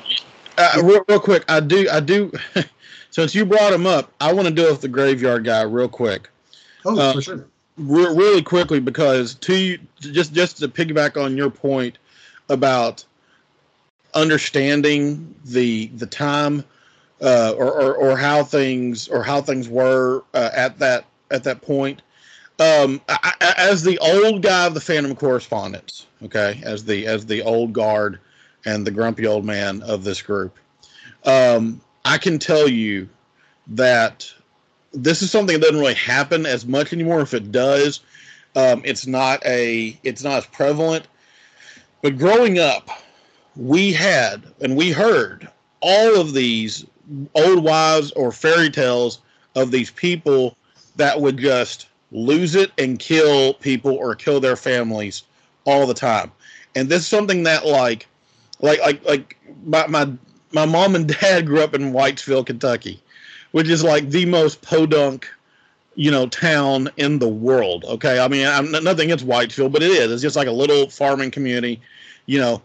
[0.58, 2.32] uh, real, real quick, I do, I do.
[3.10, 6.28] since you brought him up, I want to deal with the graveyard guy real quick.
[6.84, 11.50] Oh, uh, for sure re- really quickly because to just just to piggyback on your
[11.50, 11.98] point
[12.48, 13.04] about
[14.14, 16.64] understanding the the time
[17.20, 21.62] uh, or, or, or how things or how things were uh, at that at that
[21.62, 22.02] point.
[22.58, 27.26] Um, I, I, as the old guy of the Phantom correspondence, okay, as the as
[27.26, 28.20] the old guard
[28.64, 30.56] and the grumpy old man of this group,
[31.24, 33.08] um, I can tell you
[33.68, 34.32] that
[34.92, 37.20] this is something that doesn't really happen as much anymore.
[37.20, 38.00] If it does,
[38.56, 41.06] um, it's not a it's not as prevalent.
[42.02, 42.90] But growing up,
[43.56, 45.48] we had and we heard
[45.80, 46.84] all of these
[47.34, 49.20] old wives or fairy tales
[49.54, 50.56] of these people
[50.96, 55.24] that would just lose it and kill people or kill their families
[55.64, 56.30] all the time.
[56.74, 58.06] And this is something that like
[58.62, 60.10] like like like my my,
[60.52, 63.02] my mom and dad grew up in Whitesville, Kentucky
[63.52, 65.28] which is like the most podunk,
[65.94, 67.84] you know, town in the world.
[67.84, 70.10] Okay, I mean, I'm nothing against Whitesville, but it is.
[70.10, 71.80] It's just like a little farming community.
[72.26, 72.62] You know,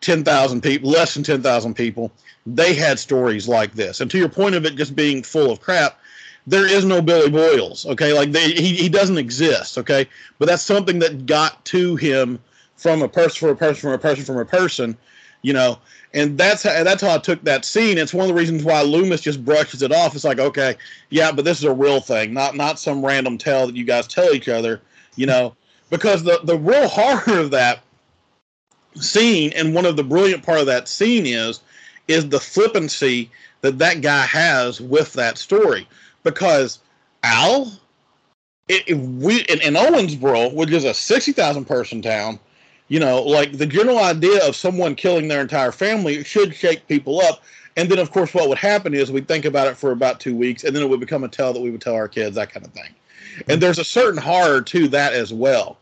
[0.00, 2.10] ten thousand people, less than ten thousand people.
[2.46, 5.60] They had stories like this, and to your point of it just being full of
[5.60, 5.98] crap.
[6.46, 8.14] There is no Billy Boyles, okay?
[8.14, 10.08] Like they, he, he doesn't exist, okay?
[10.38, 12.40] But that's something that got to him
[12.76, 14.96] from a person, from a person, from a person, from a person,
[15.42, 15.78] you know
[16.12, 17.96] and that's how, that's how I took that scene.
[17.96, 20.14] It's one of the reasons why Loomis just brushes it off.
[20.14, 20.76] It's like, okay,
[21.10, 24.08] yeah, but this is a real thing, not not some random tale that you guys
[24.08, 24.80] tell each other,
[25.16, 25.54] you know,
[25.88, 27.80] because the the real horror of that
[28.96, 31.60] scene and one of the brilliant part of that scene is
[32.08, 35.86] is the flippancy that that guy has with that story
[36.24, 36.80] because
[37.22, 37.70] Al
[38.68, 42.38] we in, in Owensboro, which is a sixty thousand person town,
[42.90, 47.20] you know, like the general idea of someone killing their entire family should shake people
[47.20, 47.40] up.
[47.76, 50.34] And then, of course, what would happen is we'd think about it for about two
[50.34, 52.52] weeks, and then it would become a tale that we would tell our kids, that
[52.52, 52.92] kind of thing.
[53.48, 55.78] And there's a certain horror to that as well.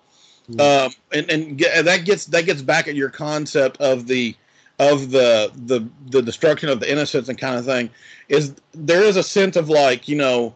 [0.51, 0.87] Mm-hmm.
[0.87, 4.37] Um, and and that gets that gets back at your concept of the
[4.79, 7.89] of the the the destruction of the innocence and kind of thing.
[8.29, 10.55] Is there is a sense of like you know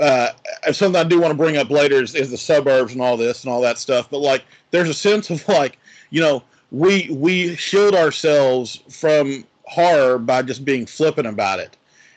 [0.00, 0.30] uh,
[0.72, 3.44] something I do want to bring up later is, is the suburbs and all this
[3.44, 4.08] and all that stuff.
[4.10, 5.78] But like, there's a sense of like,
[6.10, 11.76] you know, we we shield ourselves from horror by just being flippant about it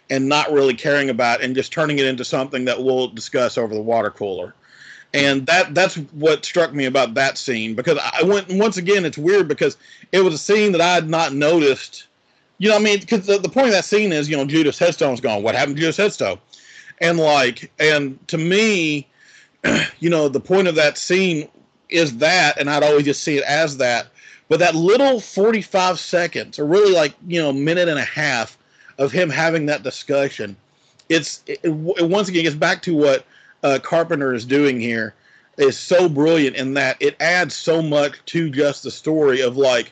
[0.10, 3.74] and not really caring about and just turning it into something that we'll discuss over
[3.74, 4.54] the water cooler.
[5.14, 9.18] And that that's what struck me about that scene because I went once again it's
[9.18, 9.78] weird because
[10.12, 12.08] it was a scene that I had not noticed.
[12.60, 14.80] You know, I mean, because the, the point of that scene is, you know, Judith's
[14.80, 15.44] Headstone's gone.
[15.44, 16.40] What happened to Judith's Headstone?
[17.04, 19.08] and like and to me
[20.00, 21.48] you know the point of that scene
[21.94, 24.08] is that and i'd always just see it as that.
[24.50, 28.58] But that little 45 seconds or really like you know minute and a half
[28.98, 30.56] of him having that discussion
[31.10, 31.70] it's it, it
[32.06, 33.26] once again gets back to what
[33.64, 35.16] uh, carpenter is doing here
[35.58, 39.92] is so brilliant in that it adds so much to just the story of like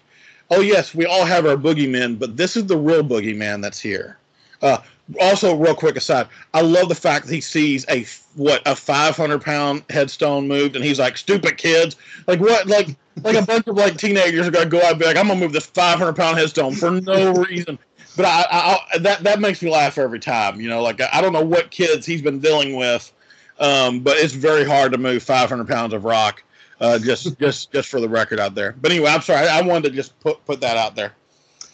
[0.52, 4.18] oh yes we all have our boogeymen but this is the real boogeyman that's here.
[4.62, 4.78] Uh,
[5.20, 9.42] also, real quick aside, I love the fact that he sees a what a 500
[9.42, 11.96] pound headstone moved, and he's like, "Stupid kids!"
[12.28, 12.68] Like what?
[12.68, 15.28] Like like a bunch of like teenagers are gonna go out and be like, "I'm
[15.28, 17.78] gonna move this 500 pound headstone for no reason."
[18.16, 20.60] But I, I, I, that that makes me laugh every time.
[20.62, 23.12] You know, like I don't know what kids he's been dealing with,
[23.60, 26.44] um, but it's very hard to move 500 pounds of rock.
[26.80, 28.76] Uh, just just just for the record out there.
[28.80, 29.48] But anyway, I'm sorry.
[29.48, 31.14] I wanted to just put put that out there.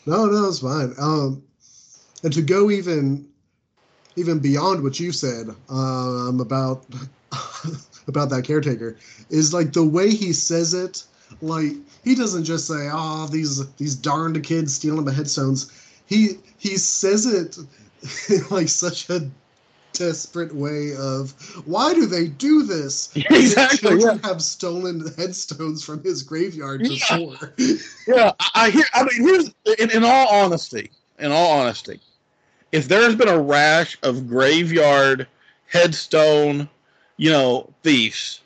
[0.05, 0.93] No, no, it's fine.
[0.99, 1.43] Um,
[2.27, 3.25] and to go even
[4.17, 6.83] even beyond what you said um, about
[8.09, 8.97] about that caretaker
[9.29, 11.05] is like the way he says it
[11.41, 11.71] like
[12.03, 15.71] he doesn't just say oh these these darned kids stealing my headstones.
[16.05, 17.57] He he says it
[18.51, 19.29] like such a
[19.93, 21.31] desperate way of
[21.65, 23.09] why do they do this?
[23.15, 24.27] Exactly children yeah.
[24.27, 29.91] have stolen headstones from his graveyard before yeah, yeah I, hear i mean here's in,
[29.91, 31.99] in all honesty in all honesty
[32.71, 35.27] if there's been a rash of graveyard
[35.67, 36.69] headstone,
[37.17, 38.41] you know, thieves,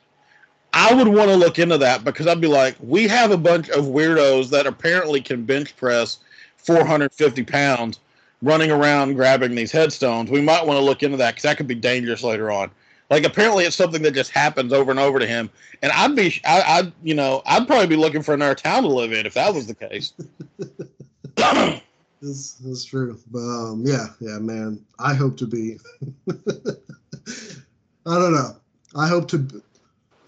[0.74, 3.70] I would want to look into that because I'd be like, we have a bunch
[3.70, 6.20] of weirdos that apparently can bench press
[6.58, 8.00] 450 pounds
[8.42, 10.32] running around grabbing these headstones.
[10.32, 12.72] We might want to look into that because that could be dangerous later on.
[13.10, 15.50] Like apparently it's something that just happens over and over to him,
[15.82, 18.90] and I'd be, I, I'd, you know, I'd probably be looking for another town to
[18.90, 20.14] live in if that was the case.
[22.22, 23.20] This is true.
[23.32, 24.86] But um, yeah, yeah, man.
[25.00, 25.80] I hope to be.
[26.30, 26.34] I
[28.06, 28.56] don't know.
[28.96, 29.64] I hope to.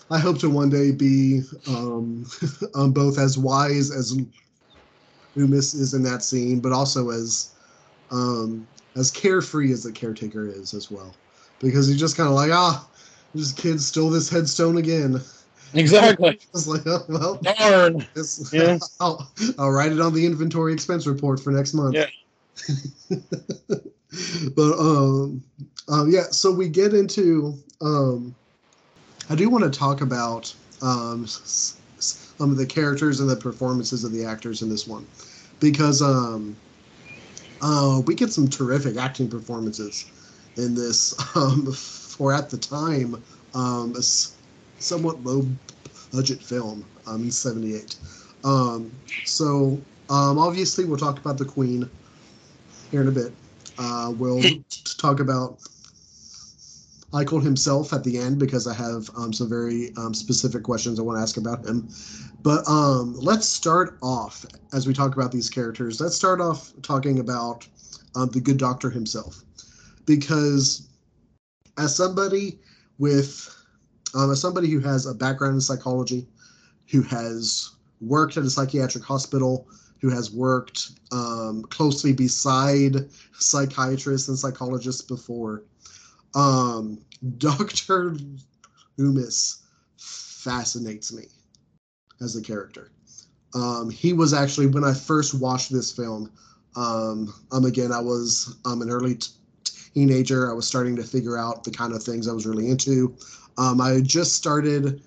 [0.09, 2.25] I hope to one day be um,
[2.75, 4.17] um both as wise as
[5.35, 7.53] Loomis is in that scene, but also as
[8.11, 11.15] um, as carefree as the caretaker is as well,
[11.59, 12.87] because he's just kind of like ah,
[13.35, 15.21] this kid stole this headstone again.
[15.73, 16.39] Exactly.
[16.53, 18.05] It's like, oh, well, darn.
[18.51, 18.77] Yeah.
[18.99, 21.95] I'll, I'll write it on the inventory expense report for next month.
[21.95, 22.07] Yeah.
[24.55, 25.43] but um,
[25.89, 26.23] um, yeah.
[26.31, 27.55] So we get into.
[27.81, 28.35] Um,
[29.29, 34.11] I do want to talk about um, some of the characters and the performances of
[34.11, 35.07] the actors in this one,
[35.59, 36.55] because um,
[37.61, 40.05] uh, we get some terrific acting performances
[40.57, 41.15] in this.
[41.35, 43.23] Um, for at the time,
[43.55, 43.95] um,
[44.83, 45.47] somewhat low
[46.13, 47.95] budget film um, in 78.
[48.43, 48.91] Um,
[49.25, 51.89] so um, obviously we'll talk about the Queen
[52.91, 53.31] here in a bit.
[53.77, 54.43] Uh, we'll
[54.97, 55.59] talk about
[57.11, 61.03] Michael himself at the end because I have um, some very um, specific questions I
[61.03, 61.87] want to ask about him.
[62.41, 66.01] But um, let's start off as we talk about these characters.
[66.01, 67.67] Let's start off talking about
[68.15, 69.43] um, the good doctor himself,
[70.05, 70.89] because
[71.77, 72.59] as somebody
[72.97, 73.62] with
[74.15, 76.27] um, as somebody who has a background in psychology,
[76.91, 79.67] who has worked at a psychiatric hospital,
[80.01, 85.63] who has worked um, closely beside psychiatrists and psychologists before,
[86.35, 86.99] um,
[87.37, 88.17] Dr.
[88.97, 89.63] Loomis
[89.97, 91.25] fascinates me
[92.21, 92.91] as a character.
[93.55, 96.31] Um, he was actually, when I first watched this film,
[96.75, 99.31] um, um again, I was um, an early t-
[99.93, 100.49] teenager.
[100.49, 103.15] I was starting to figure out the kind of things I was really into.
[103.57, 105.01] Um, I just started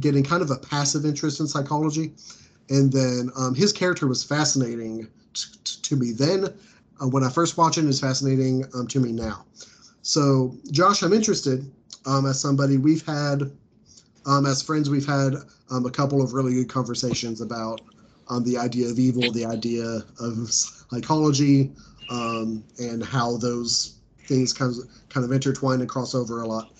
[0.00, 2.12] getting kind of a passive interest in psychology,
[2.70, 6.48] and then um, his character was fascinating t- t- to me then.
[7.00, 9.44] Uh, when I first watched it, it, is fascinating um, to me now.
[10.02, 11.70] So, Josh, I'm interested.
[12.06, 13.50] um, as somebody we've had,
[14.26, 15.34] um, as friends, we've had
[15.70, 17.80] um, a couple of really good conversations about
[18.44, 21.70] the idea of evil, the idea of psychology,
[22.08, 23.96] and how those
[24.26, 26.72] things kind of kind of intertwine and cross over a lot.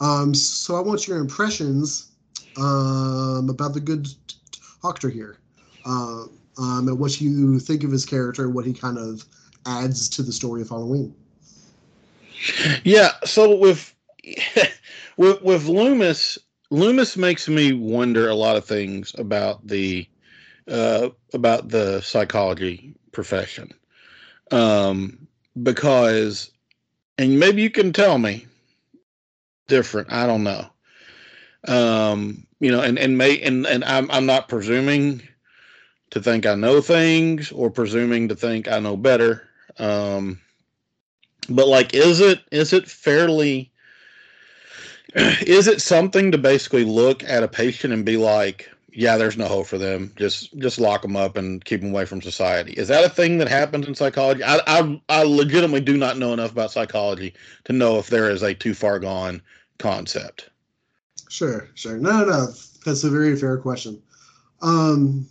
[0.00, 2.10] Um, so I want your impressions
[2.56, 4.08] um, about the good
[4.82, 5.38] doctor here,
[5.84, 6.24] uh,
[6.58, 9.24] um, and what you think of his character, what he kind of
[9.66, 11.14] adds to the story of Halloween.
[12.84, 13.10] Yeah.
[13.24, 13.94] So with
[15.16, 16.38] with with Loomis,
[16.70, 20.06] Loomis makes me wonder a lot of things about the
[20.68, 23.72] uh, about the psychology profession,
[24.50, 25.26] um,
[25.62, 26.50] because,
[27.18, 28.46] and maybe you can tell me
[29.70, 30.12] different.
[30.12, 30.66] I don't know.
[31.66, 35.22] Um, you know, and and may and and I'm I'm not presuming
[36.10, 39.48] to think I know things or presuming to think I know better.
[39.78, 40.40] Um,
[41.48, 43.72] but like, is it is it fairly?
[45.14, 49.46] Is it something to basically look at a patient and be like, yeah, there's no
[49.46, 50.12] hope for them.
[50.16, 52.72] Just just lock them up and keep them away from society.
[52.72, 54.42] Is that a thing that happens in psychology?
[54.44, 58.42] I I, I legitimately do not know enough about psychology to know if there is
[58.42, 59.42] a too far gone
[59.80, 60.50] concept.
[61.28, 61.96] Sure, sure.
[61.96, 62.46] No, no,
[62.84, 64.00] that's a very fair question.
[64.62, 65.26] Um,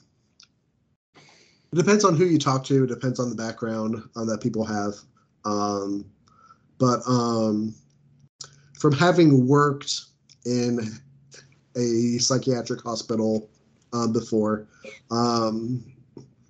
[1.16, 2.84] it depends on who you talk to.
[2.84, 4.96] It depends on the background uh, that people have.
[5.46, 6.06] Um,
[6.80, 7.76] but um,
[8.80, 10.02] from having worked
[10.46, 10.80] in
[11.76, 13.50] a psychiatric hospital
[13.94, 14.68] um, before,
[15.12, 15.84] um,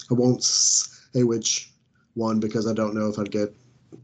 [0.09, 1.73] I won't say which
[2.13, 3.53] one because I don't know if I'd get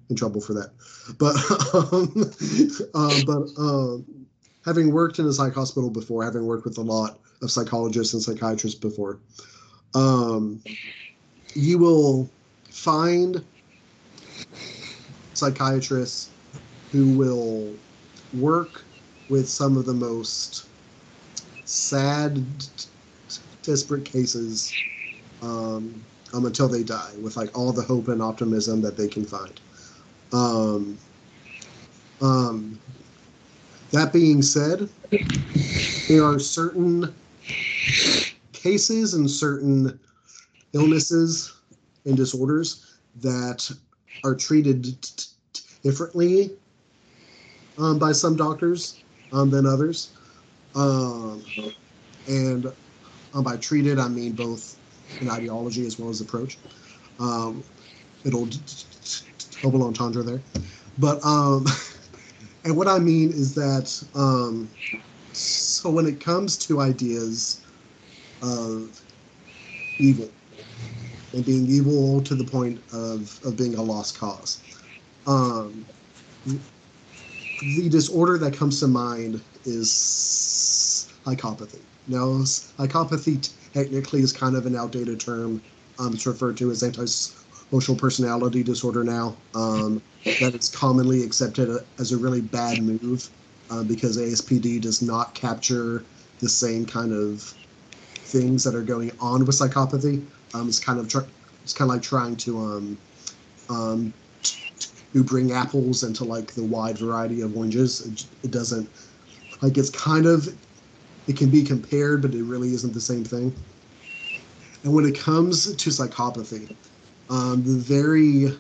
[0.10, 0.72] in trouble for that.
[1.18, 1.36] But
[1.94, 2.32] um,
[2.94, 4.06] uh, but um,
[4.64, 8.22] having worked in a psych hospital before, having worked with a lot of psychologists and
[8.22, 9.20] psychiatrists before,
[9.94, 10.62] um,
[11.54, 12.30] you will
[12.70, 13.44] find
[15.34, 16.30] psychiatrists
[16.92, 17.74] who will
[18.34, 18.84] work
[19.30, 20.68] with some of the most
[21.66, 22.44] sad,
[23.64, 24.74] desperate cases
[25.42, 29.26] um, um, until they die, with like all the hope and optimism that they can
[29.26, 29.60] find.
[30.36, 30.98] Um,
[32.22, 32.80] um,
[33.92, 34.90] that being said,
[36.10, 37.16] there are certain
[38.52, 39.98] cases and certain
[40.74, 41.54] illnesses
[42.04, 43.72] and disorders that
[44.26, 46.52] are treated t- t- differently
[47.78, 50.12] um, by some doctors um, than others.
[50.76, 51.46] Um,
[52.28, 52.66] and
[53.34, 54.78] um, by treated, I mean both
[55.22, 56.58] in ideology as well as approach.
[57.20, 57.64] Um,
[58.26, 58.50] it'll
[59.62, 60.42] double entendre there.
[60.98, 61.66] But, um,
[62.64, 64.70] and what I mean is that, um,
[65.34, 67.62] so when it comes to ideas
[68.42, 69.02] of
[70.00, 70.30] evil,
[71.34, 74.62] and being evil to the point of, of being a lost cause.
[75.28, 75.86] Um,
[76.46, 81.82] the disorder that comes to mind is psychopathy.
[82.08, 85.62] Now, psychopathy technically is kind of an outdated term.
[86.00, 86.84] Um, it's referred to as
[87.72, 89.36] antisocial personality disorder now.
[89.54, 90.02] Um,
[90.40, 93.30] that it's commonly accepted as a really bad move
[93.70, 96.04] uh, because ASPD does not capture
[96.40, 97.54] the same kind of
[98.04, 100.26] things that are going on with psychopathy.
[100.56, 101.30] Um, it's kind of tr-
[101.64, 102.98] it's kind of like trying to um,
[103.70, 104.14] um,
[105.14, 108.06] to bring apples into like the wide variety of oranges.
[108.08, 108.90] It, it doesn't
[109.62, 110.48] like it's kind of
[111.28, 113.54] it can be compared, but it really isn't the same thing.
[114.84, 116.76] And when it comes to psychopathy,
[117.30, 118.58] um, the very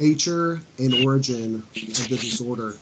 [0.00, 2.76] nature and origin of the disorder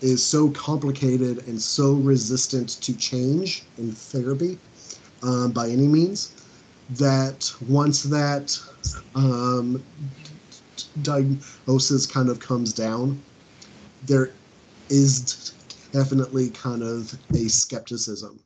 [0.00, 4.58] is so complicated and so resistant to change in therapy
[5.22, 6.32] um, by any means
[6.90, 8.56] that once that
[9.14, 9.82] um,
[11.02, 13.20] diagnosis kind of comes down,
[14.04, 14.30] there
[14.88, 15.52] is
[15.92, 18.38] definitely kind of a skepticism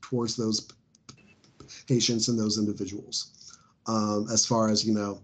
[0.00, 0.68] towards those
[1.88, 3.35] patients and those individuals.
[3.86, 5.20] Um, as far as you know,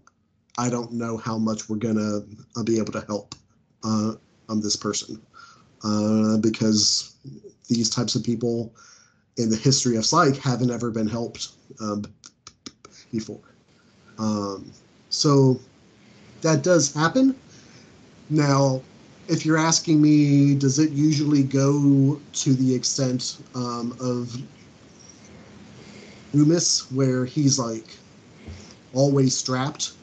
[0.57, 2.21] I don't know how much we're gonna
[2.55, 3.35] uh, be able to help
[3.83, 4.13] uh,
[4.49, 5.21] on this person
[5.83, 7.15] uh, because
[7.69, 8.73] these types of people
[9.37, 11.49] in the history of psych haven't ever been helped
[11.81, 12.03] um,
[13.11, 13.41] before.
[14.19, 14.71] Um,
[15.09, 15.59] so
[16.41, 17.35] that does happen.
[18.29, 18.81] Now,
[19.27, 24.35] if you're asking me, does it usually go to the extent um, of
[26.33, 27.95] Loomis, where he's like
[28.93, 29.93] always strapped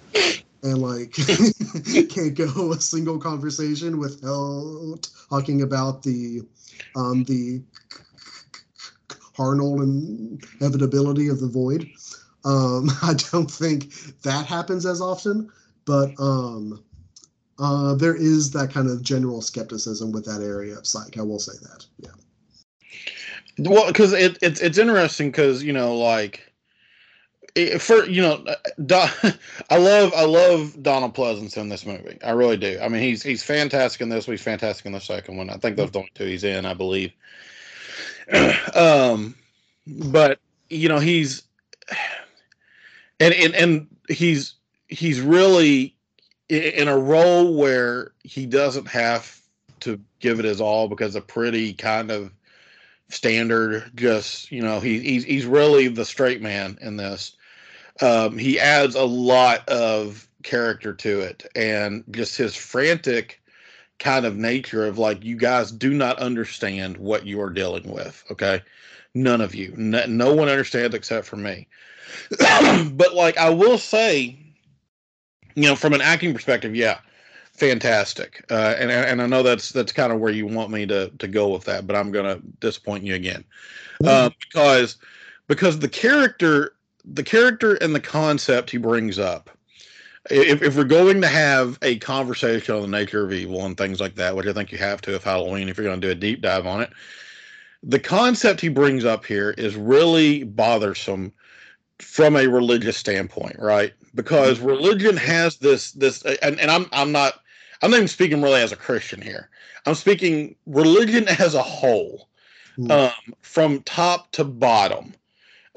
[0.63, 1.13] and like
[2.11, 6.43] can't go a single conversation without talking about the
[6.97, 7.63] um, the
[9.37, 11.89] carnal inevitability of the void.
[12.45, 15.51] Um, I don't think that happens as often,
[15.85, 16.83] but um,
[17.59, 21.19] uh, there is that kind of general skepticism with that area of psych.
[21.19, 21.87] I will say that.
[21.99, 22.11] Yeah.
[23.59, 26.47] Well, because it, it's it's interesting because you know like.
[27.55, 28.45] It, for you know,
[28.87, 29.09] Don,
[29.71, 32.19] I love I love Donald Pleasence in this movie.
[32.23, 32.79] I really do.
[32.81, 34.27] I mean, he's he's fantastic in this.
[34.27, 35.51] He's fantastic in the second one.
[35.51, 36.67] I think those the only two he's in.
[36.67, 37.13] I believe.
[38.75, 39.35] um,
[39.87, 40.39] but
[40.69, 41.43] you know he's
[43.21, 44.55] and and and he's
[44.89, 45.95] he's really
[46.49, 49.41] in a role where he doesn't have
[49.81, 52.33] to give it his all because a pretty kind of
[53.09, 57.37] standard just you know he, he's he's really the straight man in this
[58.01, 63.43] um, he adds a lot of character to it and just his frantic
[63.99, 68.25] kind of nature of like you guys do not understand what you are dealing with
[68.31, 68.63] okay
[69.15, 71.69] none of you no, no one understands except for me
[72.93, 74.41] but like i will say
[75.55, 76.99] you know, from an acting perspective, yeah,
[77.53, 78.45] fantastic.
[78.51, 81.29] Uh, and and I know that's that's kind of where you want me to to
[81.29, 83.45] go with that, but I'm going to disappoint you again
[84.03, 84.09] mm-hmm.
[84.09, 84.97] uh, because
[85.49, 86.75] because the character
[87.05, 89.51] the character and the concept he brings up.
[90.31, 94.01] If, if we're going to have a conversation on the nature of evil and things
[94.01, 96.13] like that, which I think you have to if Halloween, if you're going to do
[96.13, 96.91] a deep dive on it,
[97.83, 101.33] the concept he brings up here is really bothersome
[101.99, 103.93] from a religious standpoint, right?
[104.15, 104.69] Because mm-hmm.
[104.69, 107.41] religion has this this and, and I'm I'm not
[107.83, 109.49] I'm not even speaking really as a Christian here.
[109.87, 112.29] I'm speaking religion as a whole,
[112.79, 112.91] mm.
[112.91, 115.15] um, from top to bottom,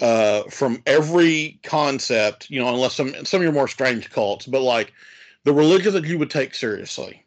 [0.04, 2.50] uh, from every concept.
[2.52, 4.94] You know, unless some some of your more strange cults, but like
[5.44, 7.24] the religion that you would take seriously,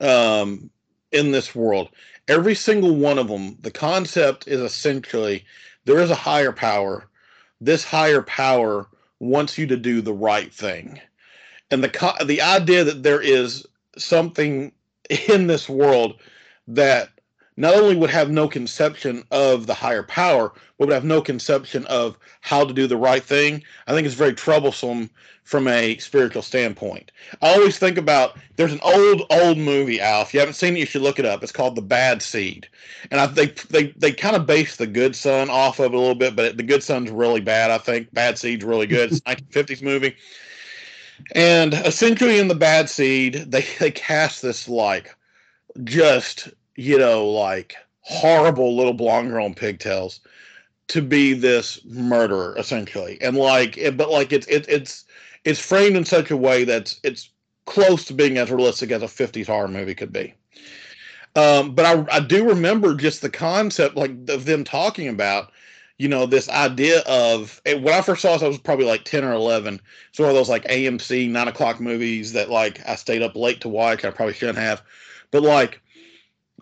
[0.00, 0.70] um,
[1.12, 1.90] in this world,
[2.26, 5.44] every single one of them, the concept is essentially
[5.84, 7.08] there is a higher power
[7.60, 8.86] this higher power
[9.20, 11.00] wants you to do the right thing.
[11.70, 14.72] And the the idea that there is something
[15.28, 16.20] in this world
[16.68, 17.10] that
[17.58, 21.84] not only would have no conception of the higher power, but would have no conception
[21.86, 25.10] of how to do the right thing, I think it's very troublesome
[25.42, 27.10] from a spiritual standpoint.
[27.42, 30.22] I always think about there's an old old movie, Al.
[30.22, 31.42] If you haven't seen it, you should look it up.
[31.42, 32.68] It's called The Bad Seed,
[33.10, 35.98] and I think they they kind of base The Good Son off of it a
[35.98, 37.72] little bit, but The Good Son's really bad.
[37.72, 39.10] I think Bad Seed's really good.
[39.10, 40.14] It's a 1950s movie,
[41.34, 45.16] and essentially in The Bad Seed, they they cast this like
[45.82, 50.20] just you know like horrible little blonde girl in pigtails
[50.86, 55.04] to be this murderer essentially and like but like it's it, it's
[55.44, 57.30] it's framed in such a way that it's
[57.66, 60.34] close to being as realistic as a 50s horror movie could be.
[61.36, 65.52] Um, but I, I do remember just the concept, like of them talking about,
[65.98, 69.22] you know, this idea of when I first saw this, I was probably like 10
[69.22, 69.80] or 11.
[70.08, 73.60] It's one of those like AMC nine o'clock movies that like I stayed up late
[73.60, 74.04] to watch.
[74.04, 74.82] I probably shouldn't have,
[75.30, 75.82] but like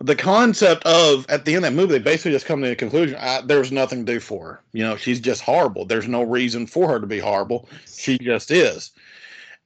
[0.01, 2.75] the concept of at the end of that movie, they basically just come to the
[2.75, 4.61] conclusion I, there's nothing to do for her.
[4.73, 5.85] You know, she's just horrible.
[5.85, 7.67] There's no reason for her to be horrible.
[7.87, 8.91] She just is.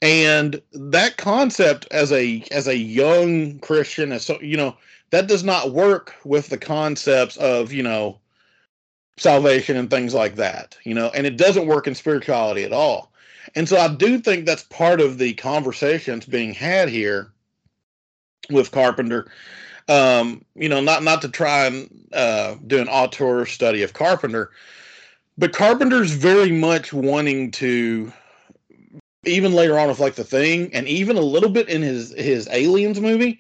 [0.02, 4.76] And that concept as a as a young Christian, as so you know,
[5.10, 8.18] that does not work with the concepts of you know
[9.18, 10.78] salvation and things like that.
[10.86, 13.12] You know, and it doesn't work in spirituality at all.
[13.54, 17.32] And so I do think that's part of the conversations being had here
[18.50, 19.30] with Carpenter
[19.92, 24.52] um, you know, not not to try and uh, do an auteur study of Carpenter,
[25.38, 28.14] but Carpenter's very much wanting to,
[29.26, 32.48] even later on with like the thing, and even a little bit in his his
[32.52, 33.40] Aliens movie,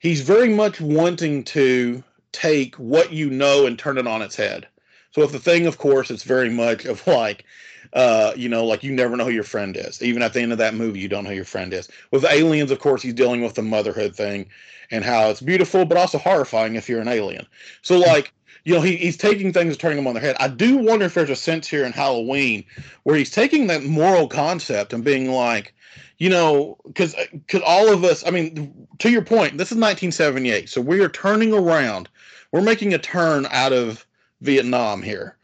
[0.00, 4.66] he's very much wanting to take what you know and turn it on its head.
[5.12, 7.44] So with the thing, of course, it's very much of like,
[7.92, 10.02] uh, you know, like you never know who your friend is.
[10.02, 11.88] Even at the end of that movie, you don't know who your friend is.
[12.10, 14.50] With aliens, of course, he's dealing with the motherhood thing
[14.90, 17.46] and how it's beautiful, but also horrifying if you're an alien.
[17.82, 18.32] So, like,
[18.64, 20.36] you know, he, he's taking things and turning them on their head.
[20.40, 22.64] I do wonder if there's a sense here in Halloween
[23.02, 25.74] where he's taking that moral concept and being like,
[26.18, 30.68] you know, because because all of us, I mean, to your point, this is 1978,
[30.68, 32.08] so we are turning around.
[32.52, 34.06] We're making a turn out of
[34.40, 35.36] Vietnam here.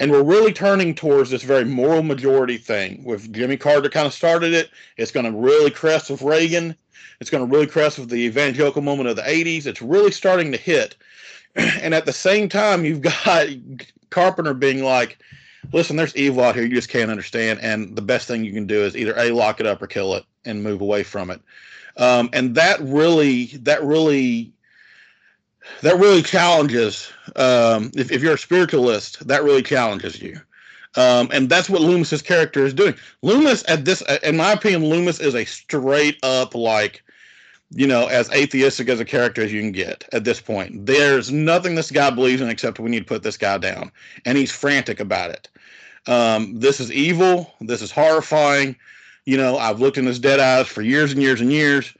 [0.00, 3.02] And we're really turning towards this very moral majority thing.
[3.04, 6.76] With Jimmy Carter kind of started it, it's going to really crest with Reagan.
[7.20, 9.66] It's going to really crest with the evangelical moment of the 80s.
[9.66, 10.96] It's really starting to hit.
[11.56, 13.48] And at the same time, you've got
[14.10, 15.18] Carpenter being like,
[15.72, 17.58] listen, there's evil out here you just can't understand.
[17.60, 20.14] And the best thing you can do is either A, lock it up or kill
[20.14, 21.40] it and move away from it.
[21.96, 24.52] Um, and that really, that really,
[25.82, 27.10] that really challenges.
[27.36, 30.40] Um, if, if you're a spiritualist, that really challenges you.
[30.96, 32.94] Um, and that's what Loomis's character is doing.
[33.22, 37.02] Loomis, at this, in my opinion, Loomis is a straight up like
[37.74, 40.86] you know, as atheistic as a character as you can get at this point.
[40.86, 43.92] There's nothing this guy believes in except we need to put this guy down,
[44.24, 45.48] and he's frantic about it.
[46.06, 47.52] Um, this is evil.
[47.60, 48.74] This is horrifying.
[49.26, 51.92] You know, I've looked in his dead eyes for years and years and years.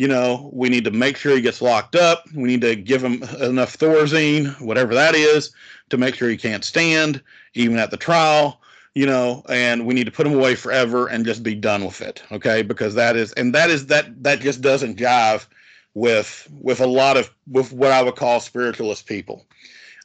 [0.00, 2.24] You know, we need to make sure he gets locked up.
[2.34, 5.50] We need to give him enough Thorazine, whatever that is,
[5.90, 7.22] to make sure he can't stand,
[7.52, 8.60] even at the trial
[8.94, 12.00] you know, and we need to put him away forever and just be done with
[12.00, 12.22] it.
[12.32, 15.46] Okay, because that is and that is that that just doesn't jive
[15.94, 19.46] with with a lot of with what I would call spiritualist people.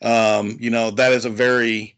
[0.02, 1.96] Um, you know, that is a very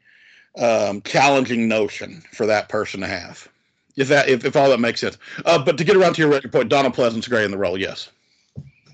[0.58, 3.50] um, challenging notion for that person to have.
[3.98, 5.18] If that if, if all that makes sense.
[5.46, 7.78] Uh, but to get around to your point, Donald Pleasence's great in the role.
[7.78, 8.10] Yes,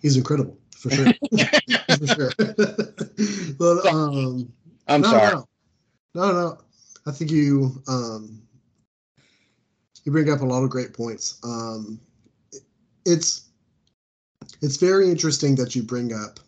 [0.02, 1.06] he's incredible for sure.
[1.98, 2.32] for sure.
[3.60, 4.52] but um,
[4.88, 5.36] I'm no, sorry.
[6.16, 6.58] No, no, no.
[7.06, 8.42] I think you um,
[10.04, 11.40] you bring up a lot of great points.
[11.44, 12.00] Um,
[13.06, 13.50] it's
[14.62, 16.40] it's very interesting that you bring up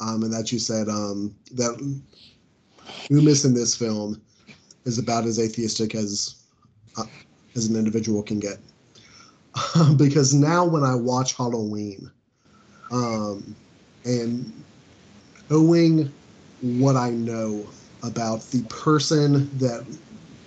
[0.00, 1.98] um, and that you said um, that
[3.10, 4.20] Loomis in this film
[4.84, 6.36] is about as atheistic as
[6.96, 7.04] uh,
[7.56, 8.58] as an individual can get.
[9.96, 12.10] because now when I watch Halloween,
[12.90, 13.56] um,
[14.04, 14.64] and
[15.50, 16.12] knowing
[16.60, 17.70] what I know
[18.02, 19.84] about the person that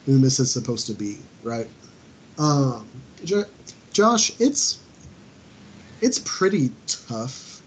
[0.05, 1.67] Loomis is supposed to be, right?
[2.37, 3.43] Um, J-
[3.91, 4.85] Josh, it's
[6.01, 7.61] it's pretty tough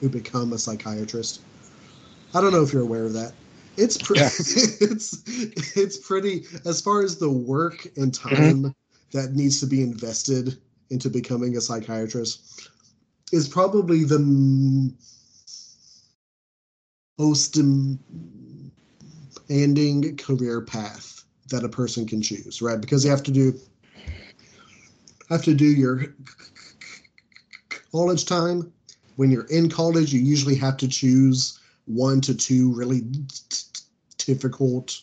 [0.00, 1.40] to become a psychiatrist.
[2.32, 3.32] I don't know if you're aware of that.
[3.76, 4.20] It's pretty.
[4.20, 4.30] Yeah.
[4.90, 5.22] it's
[5.76, 8.34] it's pretty as far as the work and mm-hmm.
[8.34, 9.18] time mm-hmm.
[9.18, 10.58] that needs to be invested
[10.90, 12.68] into becoming a psychiatrist
[13.32, 14.18] is probably the
[17.18, 17.58] most
[19.48, 22.80] ending career path that a person can choose, right?
[22.80, 23.58] Because you have to do
[25.28, 26.14] have to do your
[27.92, 28.72] college time.
[29.16, 31.59] When you're in college, you usually have to choose
[31.94, 33.02] one to two really
[34.18, 35.00] difficult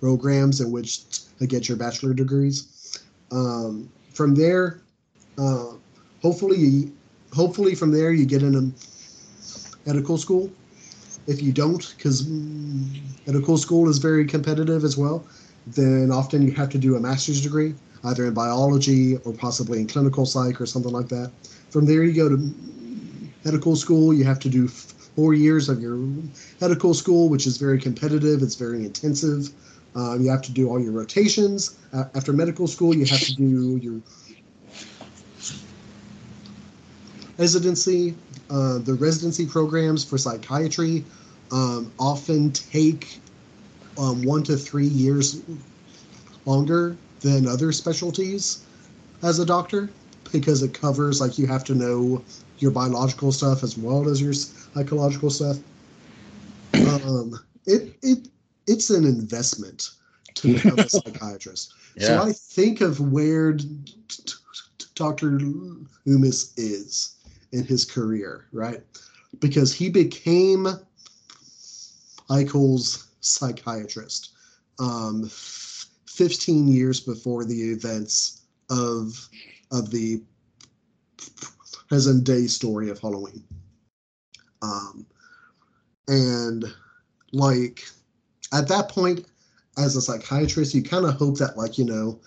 [0.00, 3.02] programs in which to get your bachelor degrees.
[3.32, 4.82] Um, from there,
[5.38, 5.72] uh,
[6.22, 6.92] hopefully,
[7.32, 10.50] hopefully from there you get in a medical school
[11.26, 12.26] if you don't, because
[13.26, 15.24] medical school is very competitive as well,
[15.66, 17.74] then often you have to do a master's degree,
[18.04, 21.30] either in biology or possibly in clinical psych or something like that.
[21.70, 22.54] From there, you go to
[23.44, 24.12] medical school.
[24.12, 24.68] You have to do
[25.14, 25.98] four years of your
[26.60, 28.42] medical school, which is very competitive.
[28.42, 29.50] It's very intensive.
[29.94, 31.78] Um, you have to do all your rotations.
[31.92, 34.00] Uh, after medical school, you have to do your
[37.38, 38.14] residency,
[38.50, 41.04] uh, the residency programs for psychiatry
[41.52, 43.20] um, often take
[43.98, 45.40] um, one to three years
[46.46, 48.64] longer than other specialties
[49.22, 49.88] as a doctor
[50.32, 52.22] because it covers like you have to know
[52.58, 54.32] your biological stuff as well as your
[54.74, 55.58] psychological stuff.
[56.74, 58.28] Um, it it
[58.66, 59.90] it's an investment
[60.34, 61.72] to become a psychiatrist.
[61.96, 62.06] Yeah.
[62.06, 63.56] So I think of where
[64.94, 65.38] Dr.
[66.06, 67.16] Loomis is
[67.52, 68.80] in his career, right?
[69.40, 70.66] Because he became
[72.28, 74.30] Michael's psychiatrist
[74.80, 79.28] um, 15 years before the events of
[79.70, 80.22] of the
[81.88, 83.42] present day story of Halloween.
[84.64, 85.06] Um,
[86.08, 86.64] and
[87.32, 87.84] like
[88.52, 89.26] at that point,
[89.76, 92.18] as a psychiatrist, you kind of hope that like you know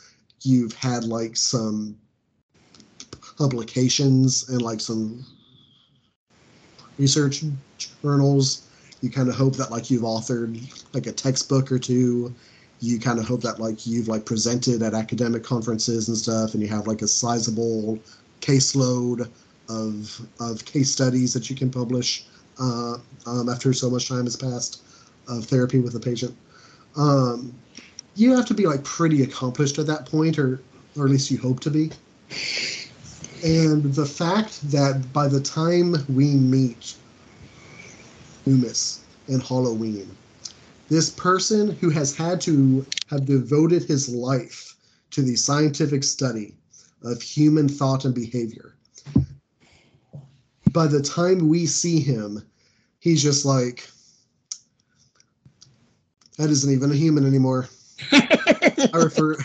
[0.42, 1.98] you've had like some
[3.38, 5.26] publications and like some
[6.98, 7.44] research
[8.02, 8.64] journals.
[9.02, 10.60] You kind of hope that like you've authored
[10.94, 12.34] like a textbook or two.
[12.80, 16.62] You kind of hope that like you've like presented at academic conferences and stuff, and
[16.62, 18.00] you have like a sizable
[18.42, 19.30] caseload
[19.70, 22.26] of of case studies that you can publish
[22.60, 24.82] uh, um, after so much time has passed
[25.28, 26.36] of therapy with a patient.
[26.96, 27.54] Um,
[28.16, 30.62] you have to be like pretty accomplished at that point, or
[30.96, 31.92] or at least you hope to be.
[33.44, 36.96] And the fact that by the time we meet
[38.46, 40.10] Loomis in Halloween,
[40.90, 44.76] this person who has had to have devoted his life
[45.12, 46.56] to the scientific study
[47.04, 48.74] of human thought and behavior,
[50.78, 52.40] by the time we see him,
[53.00, 53.90] he's just like,
[56.38, 57.68] that isn't even a human anymore.
[58.12, 59.36] I refer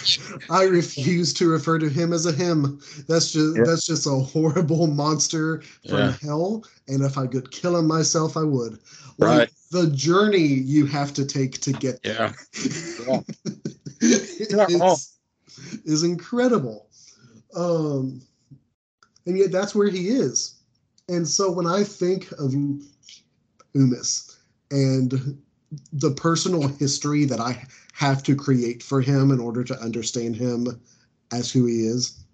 [0.50, 2.82] I refuse to refer to him as a him.
[3.08, 3.62] That's just yeah.
[3.64, 6.14] that's just a horrible monster from yeah.
[6.20, 6.64] hell.
[6.86, 8.78] And if I could kill him myself, I would.
[9.16, 9.50] Like right.
[9.70, 12.34] the journey you have to take to get there.
[13.08, 13.20] Yeah.
[15.86, 16.90] is incredible.
[17.56, 18.20] Um
[19.24, 20.58] and yet that's where he is.
[21.12, 22.54] And so when I think of
[23.74, 24.38] Loomis
[24.70, 25.38] and
[25.92, 30.80] the personal history that I have to create for him in order to understand him
[31.30, 32.24] as who he is,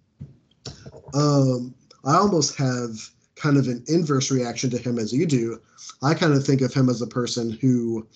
[1.13, 1.75] um,
[2.05, 5.61] I almost have kind of an inverse reaction to him as you do.
[6.01, 8.07] I kind of think of him as a person who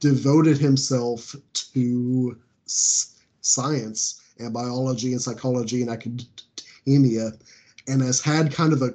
[0.00, 1.36] devoted himself
[1.74, 7.30] to science and biology and psychology and academia
[7.86, 8.94] and has had kind of a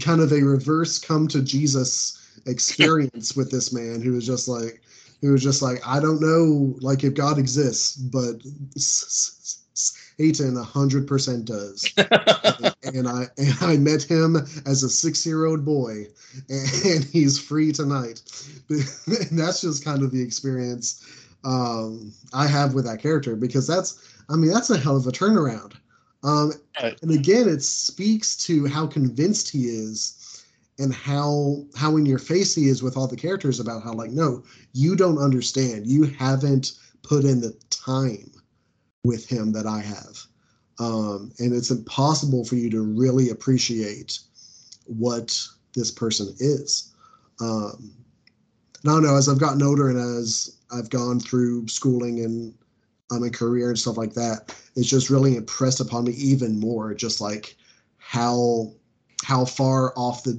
[0.00, 4.80] kind of a reverse come to Jesus experience with this man who was just like
[5.20, 8.42] who was just like I don't know like if God exists but
[9.74, 11.88] Satan a hundred percent does.
[12.84, 16.08] And I and I met him as a six year old boy
[16.48, 18.20] and he's free tonight.
[18.70, 21.02] And that's just kind of the experience
[21.44, 25.12] um, I have with that character because that's I mean that's a hell of a
[25.12, 25.74] turnaround
[26.22, 26.52] um.
[27.02, 30.44] And again, it speaks to how convinced he is
[30.78, 34.10] and how how in your face he is with all the characters about how like
[34.10, 34.42] no,
[34.72, 35.86] you don't understand.
[35.86, 38.30] You haven't put in the time
[39.04, 40.18] with him that I have.
[40.78, 44.20] Um, and it's impossible for you to really appreciate
[44.86, 45.38] what
[45.74, 46.92] this person is.
[47.40, 47.92] Um,
[48.84, 52.54] I don't know, as I've gotten older and as I've gone through schooling and
[53.12, 56.94] um, and career and stuff like that, it's just really impressed upon me even more.
[56.94, 57.56] Just like
[57.98, 58.72] how
[59.24, 60.34] how far off the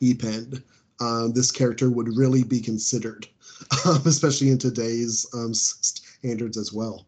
[0.00, 0.62] deep end
[1.00, 3.26] um, this character would really be considered,
[3.86, 7.06] um, especially in today's um, standards as well.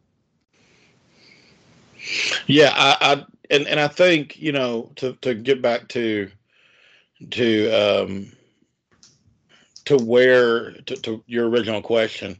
[2.46, 6.30] Yeah, I, I, and and I think you know to to get back to
[7.30, 8.32] to um
[9.84, 12.38] to where to, to your original question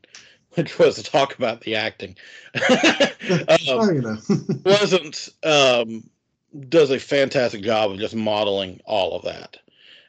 [0.54, 2.16] which was to talk about the acting.
[3.68, 4.18] um,
[4.64, 6.08] wasn't um,
[6.68, 9.58] does a fantastic job of just modeling all of that.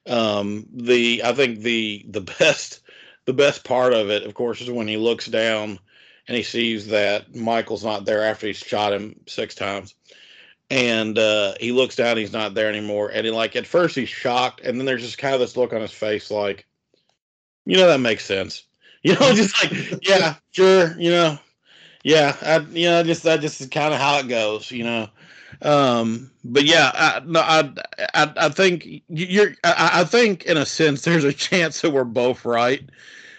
[0.07, 2.79] Um, the I think the the best
[3.25, 5.79] the best part of it, of course, is when he looks down
[6.27, 9.93] and he sees that Michael's not there after he's shot him six times.
[10.71, 13.09] And uh, he looks down, he's not there anymore.
[13.09, 15.73] And he like at first he's shocked, and then there's just kind of this look
[15.73, 16.65] on his face like,
[17.65, 18.63] you know, that makes sense
[19.03, 21.39] You know, just like yeah, sure, you know,
[22.03, 25.09] yeah, I, you know, just that just is kind of how it goes, you know.
[25.63, 27.71] Um, but yeah, I, no, I,
[28.13, 32.03] I, I think you're, I, I think in a sense there's a chance that we're
[32.05, 32.81] both right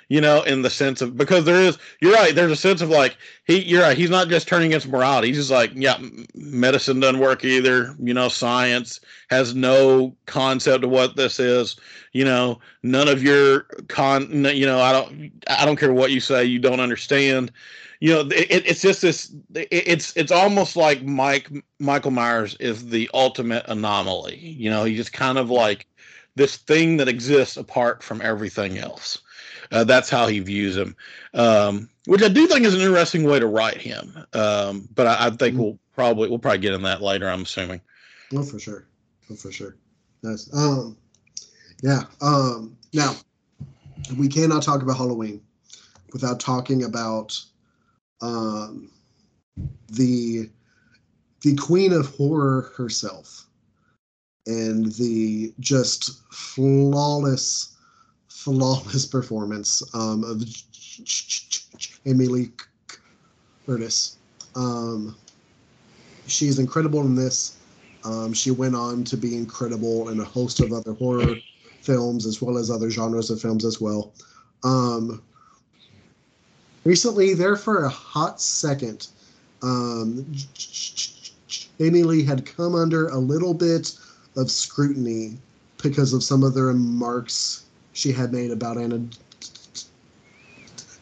[0.08, 2.34] you know, in the sense of because there is, you're right.
[2.34, 3.96] There's a sense of like he, you're right.
[3.96, 5.28] He's not just turning against morality.
[5.28, 5.98] He's just like, yeah,
[6.34, 7.94] medicine doesn't work either.
[7.98, 9.00] You know, science
[9.30, 11.76] has no concept of what this is.
[12.12, 14.28] You know, none of your con.
[14.44, 16.44] You know, I don't, I don't care what you say.
[16.44, 17.52] You don't understand.
[18.00, 19.34] You know, it, it's just this.
[19.54, 24.36] It, it's it's almost like Mike Michael Myers is the ultimate anomaly.
[24.36, 25.86] You know, he's just kind of like
[26.34, 29.20] this thing that exists apart from everything else
[29.72, 30.94] uh, that's how he views him,
[31.34, 34.16] um, which I do think is an interesting way to write him.
[34.32, 35.58] Um, but I, I think mm-hmm.
[35.58, 37.28] we'll probably we'll probably get in that later.
[37.28, 37.80] I'm assuming.
[38.34, 38.86] Oh, for sure.
[39.30, 39.76] Oh, for sure.
[40.22, 40.48] Nice.
[40.54, 40.96] Um,
[41.82, 42.02] yeah.
[42.20, 43.16] Um, now
[44.16, 45.40] we cannot talk about Halloween
[46.12, 47.42] without talking about
[48.20, 48.90] um,
[49.88, 50.48] the
[51.40, 53.46] the queen of horror herself
[54.46, 57.71] and the just flawless
[58.42, 60.42] flawless performance um, of
[62.04, 62.50] Lee
[63.66, 64.16] Curtis.
[64.56, 65.16] Um,
[66.26, 67.56] she's incredible in this.
[68.04, 71.36] Um, she went on to be incredible in a host of other horror
[71.82, 74.12] films as well as other genres of films as well.
[74.64, 75.22] Um,
[76.84, 79.06] recently, there for a hot second,
[79.62, 80.26] um,
[81.78, 83.96] Lee had come under a little bit
[84.36, 85.38] of scrutiny
[85.80, 87.62] because of some of the remarks
[87.92, 89.00] she had made about Ana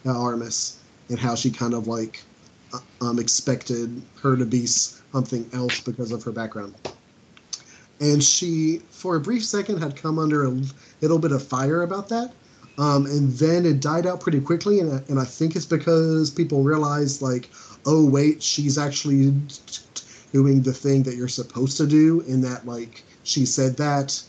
[0.06, 0.78] Armas
[1.08, 2.22] and how she kind of like
[2.72, 6.74] uh, um, expected her to be something else because of her background.
[8.00, 10.56] And she, for a brief second, had come under a
[11.02, 12.32] little bit of fire about that.
[12.78, 14.80] Um, and then it died out pretty quickly.
[14.80, 17.50] And, and I think it's because people realized, like,
[17.84, 19.34] oh, wait, she's actually
[20.32, 24.22] doing the thing that you're supposed to do, in that, like, she said that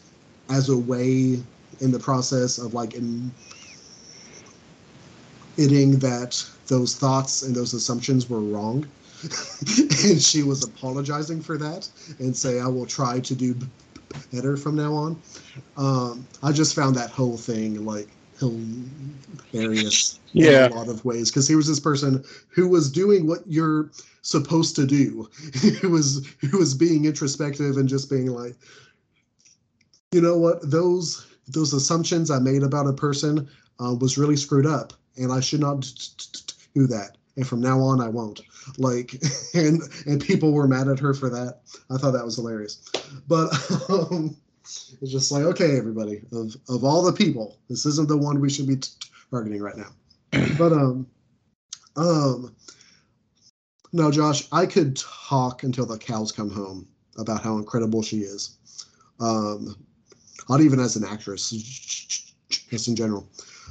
[0.50, 1.42] as a way
[1.82, 3.32] in the process of like in
[5.58, 8.88] admitting that those thoughts and those assumptions were wrong.
[10.04, 11.88] and she was apologizing for that
[12.20, 13.56] and say, I will try to do
[14.34, 15.22] better from now on.
[15.78, 18.08] Um, I just found that whole thing like
[18.40, 20.66] hilarious yeah.
[20.66, 23.92] in a lot of ways because he was this person who was doing what you're
[24.24, 25.30] supposed to do.
[25.82, 28.56] who was who was being introspective and just being like,
[30.12, 30.70] you know what?
[30.70, 33.48] Those those assumptions I made about a person
[33.84, 35.82] uh, was really screwed up, and I should not
[36.74, 37.18] do that.
[37.38, 38.42] And from now on, I won't.
[38.78, 39.22] Like,
[39.54, 41.62] and and people were mad at her for that.
[41.90, 42.90] I thought that was hilarious.
[43.28, 43.50] But
[43.90, 48.40] um, it's just like, okay, everybody, of of all the people, this isn't the one
[48.40, 48.80] we should be
[49.30, 49.90] targeting right now.
[50.58, 51.08] But um,
[51.96, 52.56] um,
[53.94, 56.88] no, Josh, I could talk until the cows come home
[57.18, 58.58] about how incredible she is.
[59.20, 59.76] Um,
[60.52, 61.50] not even as an actress,
[62.50, 63.26] just in general.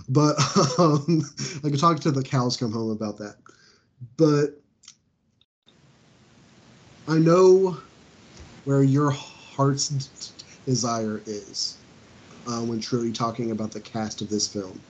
[0.08, 0.34] But
[0.78, 1.22] um,
[1.62, 3.36] I could talk to the cows come home about that.
[4.16, 4.58] But
[7.06, 7.76] I know
[8.64, 10.32] where your heart's
[10.64, 11.76] desire is
[12.46, 14.80] uh, when truly talking about the cast of this film.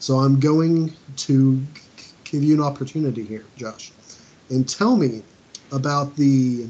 [0.00, 1.62] So I'm going to
[2.24, 3.90] give you an opportunity here, Josh,
[4.50, 5.22] and tell me
[5.72, 6.66] about the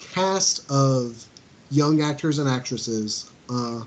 [0.00, 1.24] cast of
[1.72, 3.82] young actors and actresses, uh,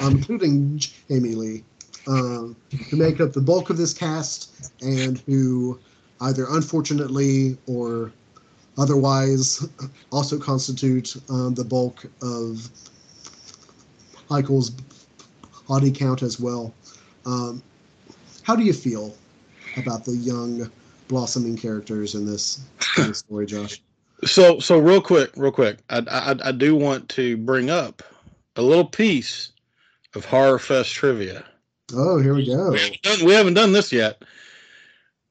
[0.00, 1.64] including Jamie Lee,
[2.06, 2.48] uh,
[2.90, 5.78] who make up the bulk of this cast and who
[6.20, 8.12] either unfortunately or
[8.76, 9.66] otherwise
[10.12, 12.68] also constitute um, the bulk of
[14.28, 14.70] Michael's
[15.68, 16.74] body count as well.
[17.26, 17.62] Um,
[18.42, 19.14] how do you feel
[19.76, 20.70] about the young
[21.08, 22.60] blossoming characters in this,
[22.98, 23.80] in this story, Josh?
[24.24, 28.02] So, so real quick, real quick, I, I, I do want to bring up
[28.56, 29.50] a little piece
[30.14, 31.44] of Horror Fest trivia.
[31.92, 32.70] Oh, here we go.
[32.70, 34.22] We haven't done, we haven't done this yet.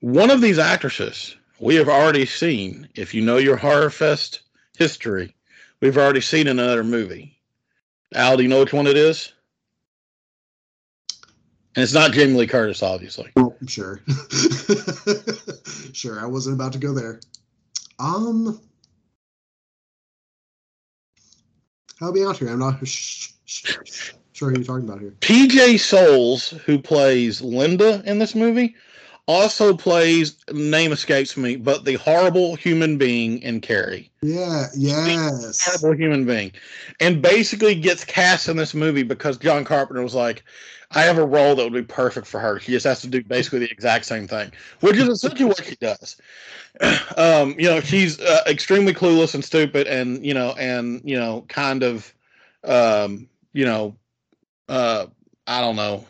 [0.01, 2.89] One of these actresses we have already seen.
[2.95, 4.41] If you know your Horror Fest
[4.77, 5.33] history,
[5.81, 7.39] we've already seen in another movie.
[8.13, 9.31] Al, do you know which one it is?
[11.75, 13.31] And it's not Jamie Lee Curtis, obviously.
[13.35, 14.01] Oh, sure.
[15.93, 17.19] sure, I wasn't about to go there.
[17.97, 18.61] Um,
[22.03, 22.49] help me out here.
[22.49, 23.83] I'm not sure
[24.39, 25.15] who you're talking about here.
[25.21, 28.75] PJ Soles, who plays Linda in this movie,
[29.25, 34.11] also plays name escapes me, but the horrible human being in Carrie.
[34.21, 35.63] Yeah, yes.
[35.63, 36.51] Horrible human being.
[36.99, 40.43] And basically gets cast in this movie because John Carpenter was like,
[40.95, 42.59] I have a role that would be perfect for her.
[42.59, 45.75] She just has to do basically the exact same thing, which is essentially what she
[45.75, 46.17] does.
[47.17, 51.45] Um, you know, she's uh, extremely clueless and stupid, and you know, and you know,
[51.47, 52.11] kind of,
[52.63, 53.95] um, you know,
[54.67, 55.05] uh,
[55.45, 56.03] I don't know.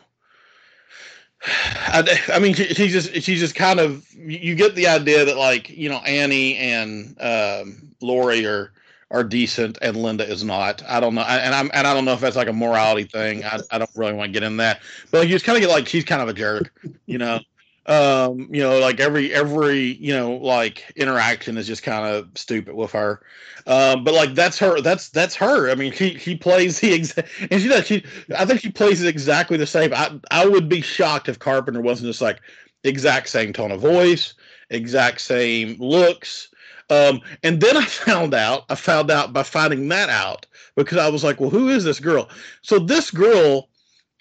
[1.46, 5.36] I, I mean, she, she's just she's just kind of you get the idea that
[5.36, 8.72] like you know Annie and um, Laurie are
[9.14, 10.84] are decent and Linda is not.
[10.88, 13.46] I don't know, and I'm and I don't know if that's like a morality thing.
[13.46, 15.70] I, I don't really want to get in that, but you just kind of get
[15.70, 16.74] like she's kind of a jerk,
[17.06, 17.40] you know.
[17.86, 22.74] Um, you know, like every every you know like interaction is just kind of stupid
[22.76, 23.22] with her.
[23.68, 24.82] Um, but like that's her.
[24.82, 25.70] That's that's her.
[25.70, 27.86] I mean, she she plays the exact, and she does.
[27.86, 28.04] She
[28.36, 29.94] I think she plays it exactly the same.
[29.94, 32.40] I I would be shocked if Carpenter wasn't just like
[32.84, 34.34] exact same tone of voice,
[34.70, 36.50] exact same looks
[36.90, 41.10] um, and then I found out, I found out by finding that out because I
[41.10, 42.30] was like, well, who is this girl?
[42.62, 43.70] So this girl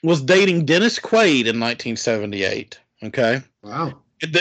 [0.02, 2.78] was dating Dennis Quaid in 1978.
[3.04, 3.40] Okay.
[3.62, 3.94] Wow.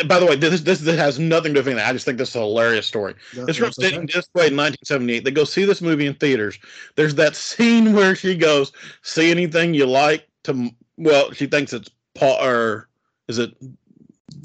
[0.07, 1.89] By the way, this, this, this has nothing to do with that.
[1.89, 3.15] I just think this is a hilarious story.
[3.35, 5.23] No, this girl's dating Dennis Quaid in 1978.
[5.23, 6.59] They go see this movie in theaters.
[6.95, 11.89] There's that scene where she goes, "See anything you like?" To well, she thinks it's
[12.13, 12.89] Paul or
[13.27, 13.55] is it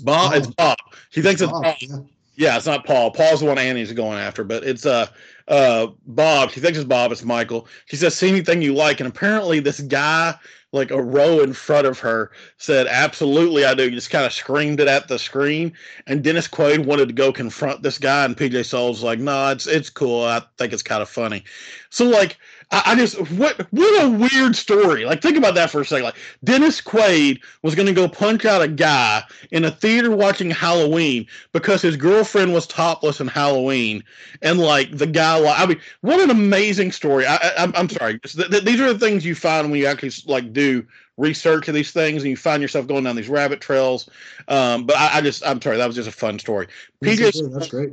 [0.04, 0.32] Bob?
[0.32, 0.78] It's Bob.
[1.10, 1.64] She thinks it's Bob.
[1.64, 2.08] Bob.
[2.36, 2.56] Yeah.
[2.56, 3.10] It's not Paul.
[3.10, 5.06] Paul's the one Annie's going after, but it's uh
[5.48, 6.50] uh Bob.
[6.50, 7.12] She thinks it's Bob.
[7.12, 7.68] It's Michael.
[7.86, 10.34] She says, "See anything you like?" And apparently, this guy,
[10.72, 14.32] like a row in front of her, said, "Absolutely, I do." He just kind of
[14.32, 15.72] screamed it at the screen.
[16.06, 19.50] And Dennis Quaid wanted to go confront this guy, and PJ was like, "No, nah,
[19.52, 20.24] it's it's cool.
[20.24, 21.44] I think it's kind of funny."
[21.90, 22.38] So like
[22.72, 25.04] I, I, just what what a weird story.
[25.04, 26.04] Like think about that for a second.
[26.04, 30.50] Like Dennis Quaid was going to go punch out a guy in a theater watching
[30.50, 34.02] Halloween because his girlfriend was topless in Halloween,
[34.42, 35.38] and like the guy.
[35.38, 37.24] Like, I mean, what an amazing story.
[37.24, 38.18] I, I, am sorry.
[38.24, 40.84] These are the things you find when you actually like do
[41.16, 44.10] research of these things and you find yourself going down these rabbit trails.
[44.48, 45.76] Um, but I, I just I'm sorry.
[45.76, 46.66] That was just a fun story.
[47.04, 47.92] PJ, that's great.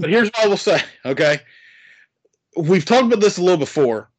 [0.00, 0.82] but here's what I will say.
[1.06, 1.40] Okay
[2.56, 4.10] we've talked about this a little before.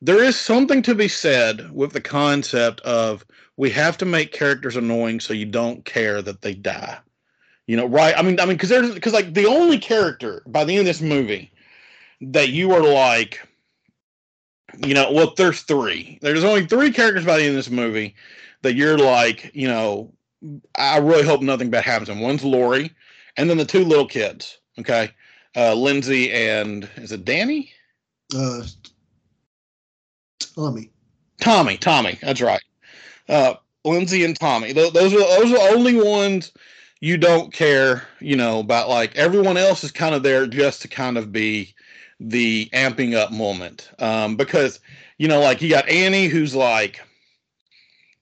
[0.00, 3.24] There is something to be said with the concept of
[3.56, 6.98] we have to make characters annoying so you don't care that they die.
[7.66, 8.14] You know, right?
[8.16, 10.86] I mean, I mean, because there's because like the only character by the end of
[10.86, 11.52] this movie
[12.20, 13.46] that you are like,
[14.84, 16.18] you know, well, there's three.
[16.22, 18.14] There's only three characters by the end of this movie
[18.62, 20.12] that you're like, you know,
[20.76, 22.08] I really hope nothing bad happens.
[22.08, 22.90] And one's Laurie,
[23.36, 24.58] and then the two little kids.
[24.78, 25.10] Okay,
[25.56, 27.70] uh, Lindsay and is it Danny?
[28.34, 28.62] Uh,
[30.38, 30.90] Tommy.
[31.40, 32.62] Tommy, Tommy, that's right.
[33.28, 34.72] Uh, Lindsay and Tommy.
[34.72, 36.52] Those are those are the only ones
[37.00, 38.88] you don't care, you know, about.
[38.88, 41.74] Like everyone else is kind of there just to kind of be
[42.20, 44.78] the amping up moment, um, because
[45.18, 47.00] you know, like you got Annie, who's like,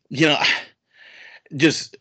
[0.08, 0.38] you know,
[1.56, 1.96] just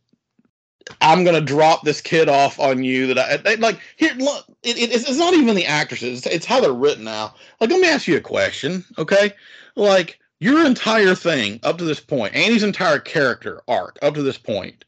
[1.02, 3.80] I'm gonna drop this kid off on you that I, I like.
[3.98, 7.34] Here, look, it, it, it's not even the actresses; it's, it's how they're written now.
[7.60, 9.34] Like, let me ask you a question, okay?
[9.76, 14.38] Like, your entire thing up to this point, Annie's entire character arc up to this
[14.38, 14.86] point,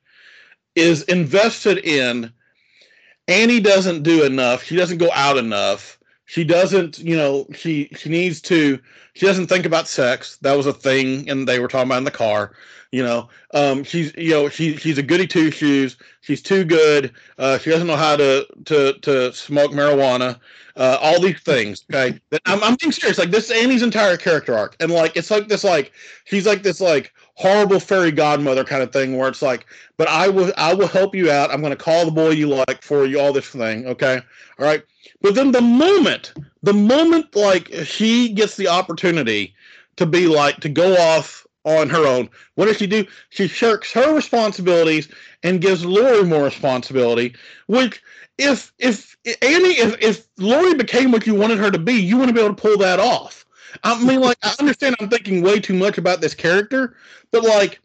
[0.76, 2.32] is invested in
[3.28, 4.64] Annie doesn't do enough.
[4.64, 5.97] She doesn't go out enough.
[6.26, 8.80] She doesn't, you know, she she needs to.
[9.14, 10.38] She doesn't think about sex.
[10.38, 12.54] That was a thing, and they were talking about in the car.
[12.92, 15.98] You know, um, she's you know she she's a goody two shoes.
[16.20, 17.14] She's too good.
[17.38, 20.39] Uh, she doesn't know how to to to smoke marijuana.
[20.76, 21.86] Uh, all these things.
[21.89, 23.18] Okay, I'm, I'm being serious.
[23.18, 25.94] Like this is Annie's entire character arc, and like it's like this like
[26.26, 29.66] she's like this like horrible fairy godmother kind of thing where it's like,
[29.96, 31.50] but I will I will help you out.
[31.50, 33.22] I'm going to call the boy you like for you.
[33.22, 33.88] All this thing.
[33.88, 34.22] Okay,
[34.60, 34.84] all right.
[35.22, 39.56] But then the moment the moment like she gets the opportunity
[39.96, 42.30] to be like to go off on her own.
[42.55, 43.05] What does she do?
[43.30, 45.09] She shirks her responsibilities
[45.43, 47.36] and gives Laurie more responsibility.
[47.68, 48.01] Which,
[48.38, 52.36] if if Annie, if if Laurie became what you wanted her to be, you wouldn't
[52.36, 53.45] be able to pull that off.
[53.84, 56.95] I mean, like I understand I'm thinking way too much about this character,
[57.32, 57.80] but like,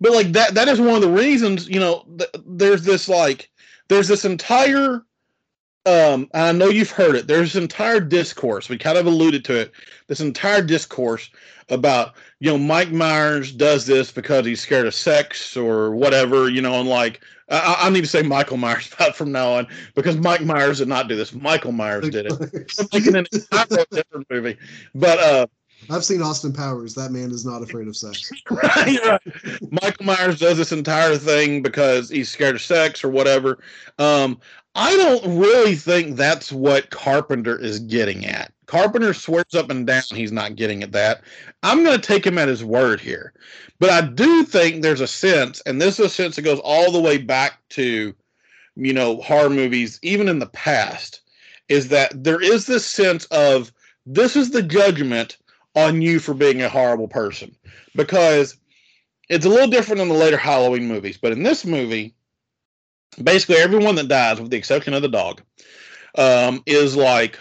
[0.00, 1.68] but like that that is one of the reasons.
[1.68, 3.50] You know, th- there's this like
[3.88, 5.04] there's this entire
[5.86, 7.26] um, I know you've heard it.
[7.26, 8.68] There's this entire discourse.
[8.68, 9.72] We kind of alluded to it.
[10.08, 11.30] This entire discourse
[11.70, 16.48] about you know Mike Myers does this because he's scared of sex or whatever.
[16.48, 17.20] You know, and like
[17.50, 21.08] I, I need to say Michael Myers from now on because Mike Myers did not
[21.08, 21.34] do this.
[21.34, 22.32] Michael Myers did it.
[22.92, 24.56] I'm an entirely different movie,
[24.94, 25.46] but uh,
[25.90, 26.94] I've seen Austin Powers.
[26.94, 28.30] That man is not afraid of sex.
[28.50, 29.72] right, right.
[29.72, 33.58] Michael Myers does this entire thing because he's scared of sex or whatever.
[33.98, 34.40] Um,
[34.74, 38.52] I don't really think that's what Carpenter is getting at.
[38.70, 41.22] Carpenter swears up and down he's not getting at that.
[41.64, 43.32] I'm going to take him at his word here.
[43.80, 46.92] But I do think there's a sense, and this is a sense that goes all
[46.92, 48.14] the way back to,
[48.76, 51.20] you know, horror movies, even in the past,
[51.68, 53.72] is that there is this sense of
[54.06, 55.38] this is the judgment
[55.74, 57.56] on you for being a horrible person.
[57.96, 58.56] Because
[59.28, 61.18] it's a little different in the later Halloween movies.
[61.18, 62.14] But in this movie,
[63.20, 65.42] basically everyone that dies, with the exception of the dog,
[66.16, 67.36] um, is like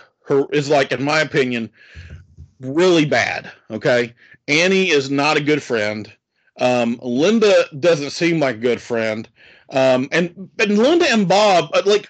[0.52, 1.70] is like, in my opinion,
[2.60, 3.52] really bad.
[3.72, 4.14] Okay,
[4.48, 6.12] Annie is not a good friend.
[6.60, 9.28] Um, Linda doesn't seem like a good friend.
[9.70, 12.10] Um, and and Linda and Bob, uh, like,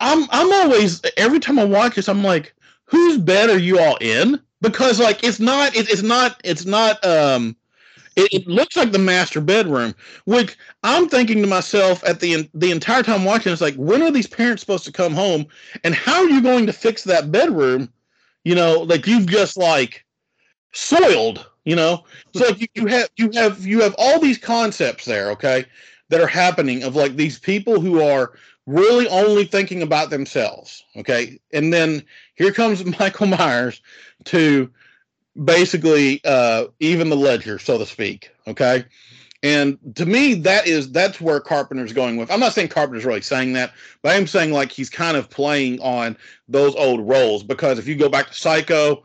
[0.00, 3.96] I'm I'm always every time I watch this, I'm like, whose bed are you all
[4.00, 4.40] in?
[4.60, 7.56] Because like it's not it, it's not it's not um
[8.16, 9.94] it, it, looks like the master bedroom,
[10.24, 13.52] which I'm thinking to myself at the the entire time watching.
[13.52, 15.46] It's like, when are these parents supposed to come home,
[15.82, 17.92] and how are you going to fix that bedroom?
[18.44, 20.04] You know, like you've just like
[20.72, 21.46] soiled.
[21.64, 22.04] You know,
[22.34, 25.64] so like you, you have you have you have all these concepts there, okay,
[26.10, 28.34] that are happening of like these people who are
[28.66, 32.02] really only thinking about themselves, okay, and then
[32.34, 33.80] here comes Michael Myers
[34.24, 34.70] to
[35.42, 38.30] basically uh, even the ledger, so to speak.
[38.46, 38.84] Okay.
[39.42, 42.30] And to me, that is that's where Carpenter's going with.
[42.30, 45.28] I'm not saying Carpenter's really saying that, but I am saying like he's kind of
[45.28, 46.16] playing on
[46.48, 49.04] those old roles because if you go back to Psycho,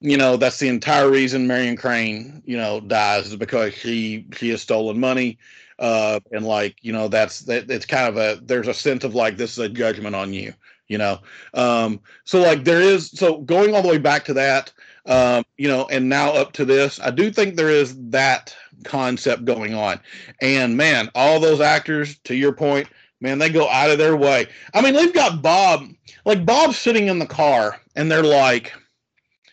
[0.00, 4.50] you know that's the entire reason Marion Crane, you know, dies is because she she
[4.50, 5.38] has stolen money,
[5.78, 9.14] uh, and like you know that's that it's kind of a there's a sense of
[9.14, 10.52] like this is a judgment on you,
[10.88, 11.18] you know.
[11.54, 14.70] Um, so like there is so going all the way back to that,
[15.06, 18.54] um, you know, and now up to this, I do think there is that
[18.84, 20.00] concept going on.
[20.40, 22.88] And man, all those actors, to your point,
[23.20, 24.46] man, they go out of their way.
[24.74, 25.86] I mean, they've got Bob,
[26.24, 28.72] like Bob's sitting in the car, and they're like,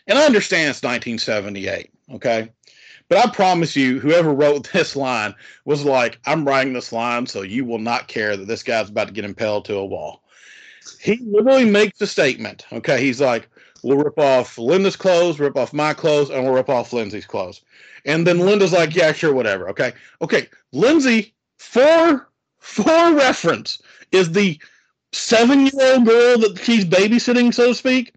[0.06, 2.50] and I understand it's 1978, okay?
[3.08, 5.34] But I promise you, whoever wrote this line
[5.64, 9.08] was like, I'm writing this line so you will not care that this guy's about
[9.08, 10.22] to get impaled to a wall.
[11.00, 13.00] He literally makes a statement, okay?
[13.00, 13.48] He's like,
[13.84, 17.60] we'll rip off Linda's clothes, rip off my clothes, and we'll rip off Lindsey's clothes.
[18.04, 19.68] And then Linda's like, yeah, sure, whatever.
[19.68, 19.92] Okay.
[20.22, 20.48] Okay.
[20.72, 22.28] Lindsay, for
[22.58, 23.80] for reference,
[24.10, 24.58] is the
[25.12, 28.14] seven year old girl that she's babysitting, so to speak.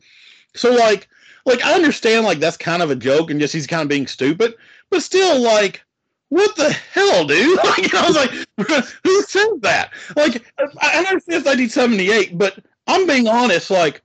[0.55, 1.07] So like
[1.45, 4.07] like I understand like that's kind of a joke and just he's kind of being
[4.07, 4.55] stupid,
[4.89, 5.83] but still like
[6.29, 7.59] what the hell, dude?
[7.63, 8.31] Like I was like,
[9.03, 9.91] who said that?
[10.15, 10.43] Like
[10.81, 14.01] I understand it's 1978, but I'm being honest, like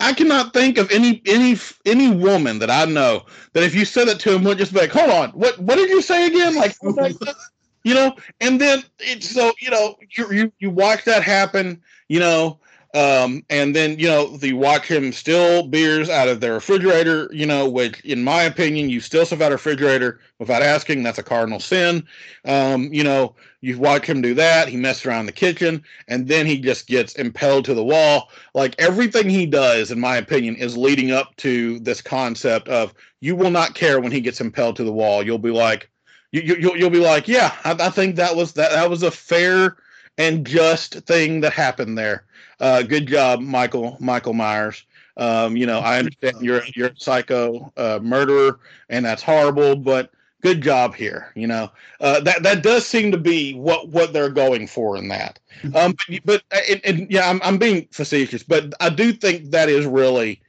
[0.00, 4.08] I cannot think of any any any woman that I know that if you said
[4.08, 6.56] it to him would just be like, "Hold on, what what did you say again?"
[6.56, 6.76] Like,
[7.84, 8.16] you know.
[8.40, 12.58] And then it's so you know you you you watch that happen, you know,
[12.94, 17.44] um, and then you know you watch him steal beers out of their refrigerator, you
[17.44, 21.22] know, which in my opinion, you still stuff out a refrigerator without asking, that's a
[21.22, 22.06] cardinal sin.
[22.44, 24.68] Um, you know, you watch him do that.
[24.68, 28.30] He messes around the kitchen, and then he just gets impelled to the wall.
[28.54, 33.34] Like everything he does, in my opinion, is leading up to this concept of you
[33.34, 35.24] will not care when he gets impelled to the wall.
[35.24, 35.90] You'll be like,
[36.30, 39.02] you, you, you'll, you'll be like, yeah, I, I think that was that that was
[39.02, 39.78] a fair
[40.18, 42.24] and just thing that happened there.
[42.60, 44.84] Uh, good job, Michael Michael Myers.
[45.16, 50.10] Um, you know, I understand you're you're a psycho uh, murderer, and that's horrible, but
[50.42, 51.32] good job here.
[51.34, 55.08] You know, uh, that that does seem to be what what they're going for in
[55.08, 55.38] that.
[55.62, 55.76] Mm-hmm.
[55.76, 55.94] Um,
[56.24, 59.86] but, but and, and yeah, I'm I'm being facetious, but I do think that is
[59.86, 60.40] really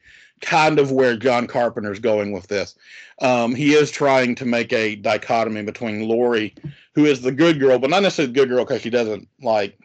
[0.41, 2.75] kind of where John Carpenter's going with this.
[3.21, 6.53] Um, he is trying to make a dichotomy between Laurie,
[6.93, 9.79] who is the good girl, but not necessarily the good girl because she doesn't like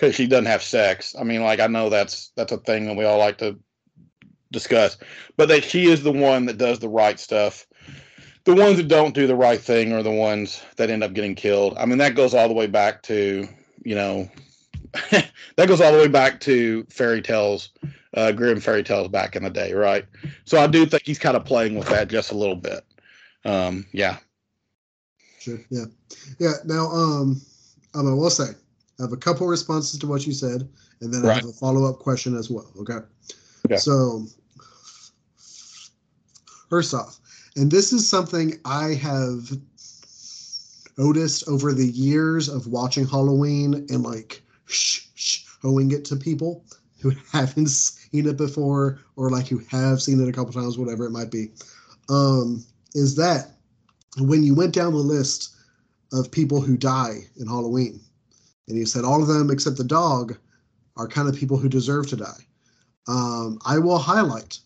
[0.00, 1.14] because she doesn't have sex.
[1.18, 3.58] I mean, like I know that's that's a thing that we all like to
[4.50, 4.96] discuss,
[5.36, 7.66] but that she is the one that does the right stuff
[8.44, 11.34] the ones that don't do the right thing are the ones that end up getting
[11.34, 11.76] killed.
[11.78, 13.46] I mean, that goes all the way back to,
[13.84, 14.30] you know,
[15.10, 17.70] that goes all the way back to fairy tales,
[18.14, 20.06] uh, Grimm fairy tales back in the day, right?
[20.44, 22.84] So I do think he's kind of playing with that just a little bit.
[23.44, 24.18] Um, yeah.
[25.38, 25.60] Sure.
[25.70, 25.84] Yeah.
[26.38, 26.54] Yeah.
[26.64, 27.40] Now, um,
[27.94, 28.52] um, I will say,
[29.00, 30.68] I have a couple responses to what you said,
[31.00, 32.70] and then I have a follow up question as well.
[32.80, 32.98] Okay.
[33.64, 33.76] Okay.
[33.76, 34.26] So,
[36.68, 37.18] first off,
[37.56, 39.50] and this is something I have
[40.98, 46.62] noticed over the years of watching Halloween and like showing it to people
[47.00, 51.06] who haven't seen it before or like who have seen it a couple times, whatever
[51.06, 51.52] it might be.
[52.10, 53.52] Um, is that
[54.18, 55.54] when you went down the list
[56.12, 58.00] of people who die in Halloween,
[58.70, 60.36] and he said all of them except the dog
[60.96, 62.46] are kind of people who deserve to die.
[63.08, 64.58] Um, I will highlight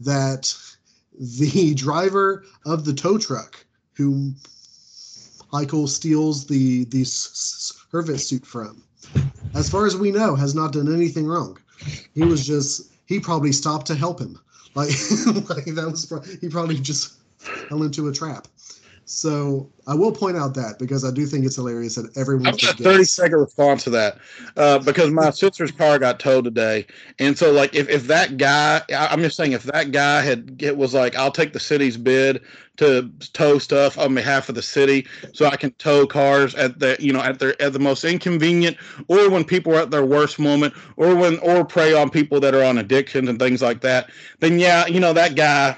[0.00, 0.54] that
[1.20, 4.32] the driver of the tow truck who
[5.52, 8.82] Michael steals the the service suit from,
[9.54, 11.58] as far as we know, has not done anything wrong.
[12.14, 14.38] He was just he probably stopped to help him.
[14.76, 14.90] Like,
[15.50, 18.46] like that was he probably just fell into a trap.
[19.04, 22.46] So I will point out that because I do think it's hilarious that everyone.
[22.46, 24.18] I've got a thirty second response to that
[24.56, 26.86] uh, because my sister's car got towed today,
[27.18, 30.76] and so like if, if that guy, I'm just saying if that guy had it
[30.76, 32.40] was like I'll take the city's bid
[32.80, 36.96] to tow stuff on behalf of the city so I can tow cars at the
[36.98, 40.38] you know at their at the most inconvenient or when people are at their worst
[40.38, 44.08] moment or when or prey on people that are on addictions and things like that
[44.38, 45.76] then yeah you know that guy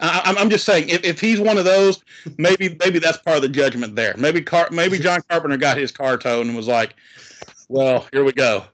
[0.00, 2.04] I, am just saying if, if he's one of those
[2.36, 5.92] maybe maybe that's part of the judgment there maybe car maybe John Carpenter got his
[5.92, 6.94] car towed and was like
[7.68, 8.64] well here we go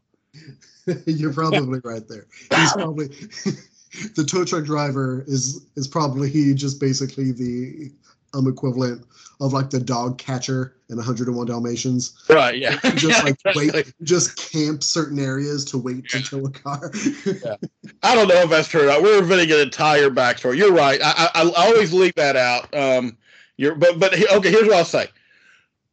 [1.06, 3.06] you're probably right there he's probably
[4.16, 7.90] the tow truck driver is is probably he just basically the
[8.34, 9.04] um equivalent
[9.40, 12.14] of like the dog catcher in 101 Dalmatians.
[12.28, 12.58] Right.
[12.58, 12.78] Yeah.
[12.94, 16.92] Just like wait, just camp certain areas to wait to tow a car.
[17.26, 17.56] yeah.
[18.02, 18.86] I don't know if that's true.
[19.02, 20.56] We're revealing an entire backstory.
[20.56, 21.00] You're right.
[21.02, 22.72] I, I, I always leave that out.
[22.74, 23.16] Um,
[23.56, 24.50] you're but but okay.
[24.50, 25.08] Here's what I'll say.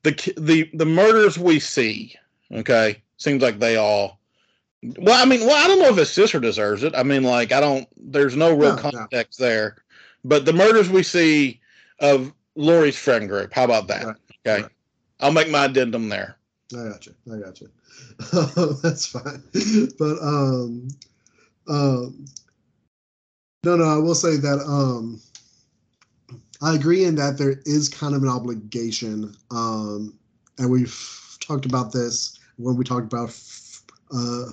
[0.03, 2.15] The the the murders we see,
[2.51, 4.19] okay, seems like they all
[4.97, 6.93] well, I mean, well, I don't know if his sister deserves it.
[6.95, 7.87] I mean, like, I don't.
[7.97, 9.45] There's no real no, context no.
[9.45, 9.75] there.
[10.23, 11.59] But the murders we see
[11.99, 13.53] of Laurie's friend group.
[13.53, 14.05] How about that?
[14.05, 14.15] Right.
[14.45, 14.71] Okay, right.
[15.19, 16.37] I'll make my addendum there.
[16.73, 17.13] I got you.
[17.31, 17.69] I got you.
[18.81, 19.43] That's fine.
[19.99, 20.87] But um,
[21.67, 22.25] um,
[23.63, 23.83] no, no.
[23.83, 25.21] I will say that um,
[26.63, 29.35] I agree in that there is kind of an obligation.
[29.49, 30.17] Um,
[30.59, 33.29] and we've talked about this when we talked about
[34.15, 34.51] uh,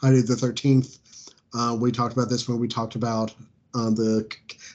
[0.00, 0.98] Friday the 13th.
[1.52, 3.34] Uh, we talked about this when we talked about
[3.74, 4.26] uh, the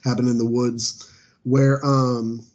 [0.03, 1.11] cabin in the woods,
[1.43, 2.45] where um,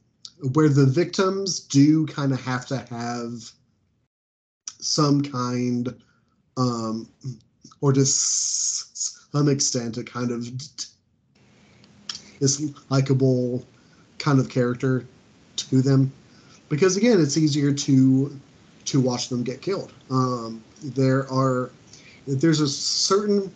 [0.53, 3.51] where the victims do kind of have to have
[4.79, 5.95] some kind,
[6.57, 7.09] um,
[7.81, 10.49] or to some extent, a kind of
[12.41, 13.67] this likable
[14.21, 15.05] kind of character
[15.57, 16.13] to them,
[16.69, 18.39] because again, it's easier to
[18.85, 19.93] to watch them get killed.
[20.11, 21.73] Um, there are
[22.29, 23.53] there's a certain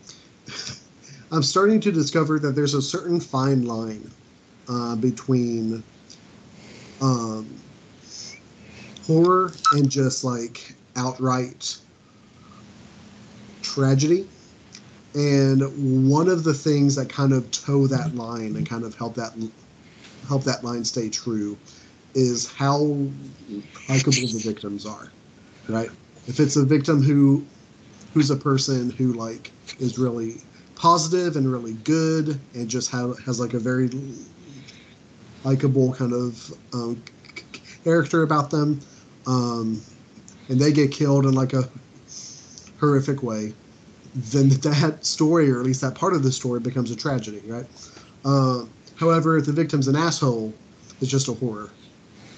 [1.31, 4.11] I'm starting to discover that there's a certain fine line
[4.69, 5.83] uh, between
[7.01, 7.61] um,
[9.07, 11.77] horror and just like outright
[13.63, 14.29] tragedy.
[15.15, 19.15] And one of the things that kind of toe that line and kind of help
[19.15, 19.33] that
[20.29, 21.57] help that line stay true
[22.15, 22.79] is how
[23.89, 25.11] likable the victims are,
[25.69, 25.91] right?
[26.27, 27.45] If it's a victim who
[28.13, 30.41] who's a person who like is really
[30.77, 33.91] positive and really good and just have, has like a very
[35.43, 37.03] likable kind of um,
[37.83, 38.81] character about them,
[39.27, 39.81] um,
[40.49, 41.69] and they get killed in like a
[42.79, 43.53] horrific way,
[44.15, 47.67] then that story, or at least that part of the story, becomes a tragedy, right?
[48.25, 48.65] Uh,
[48.97, 50.53] however, if the victim's an asshole,
[51.01, 51.71] it's just a horror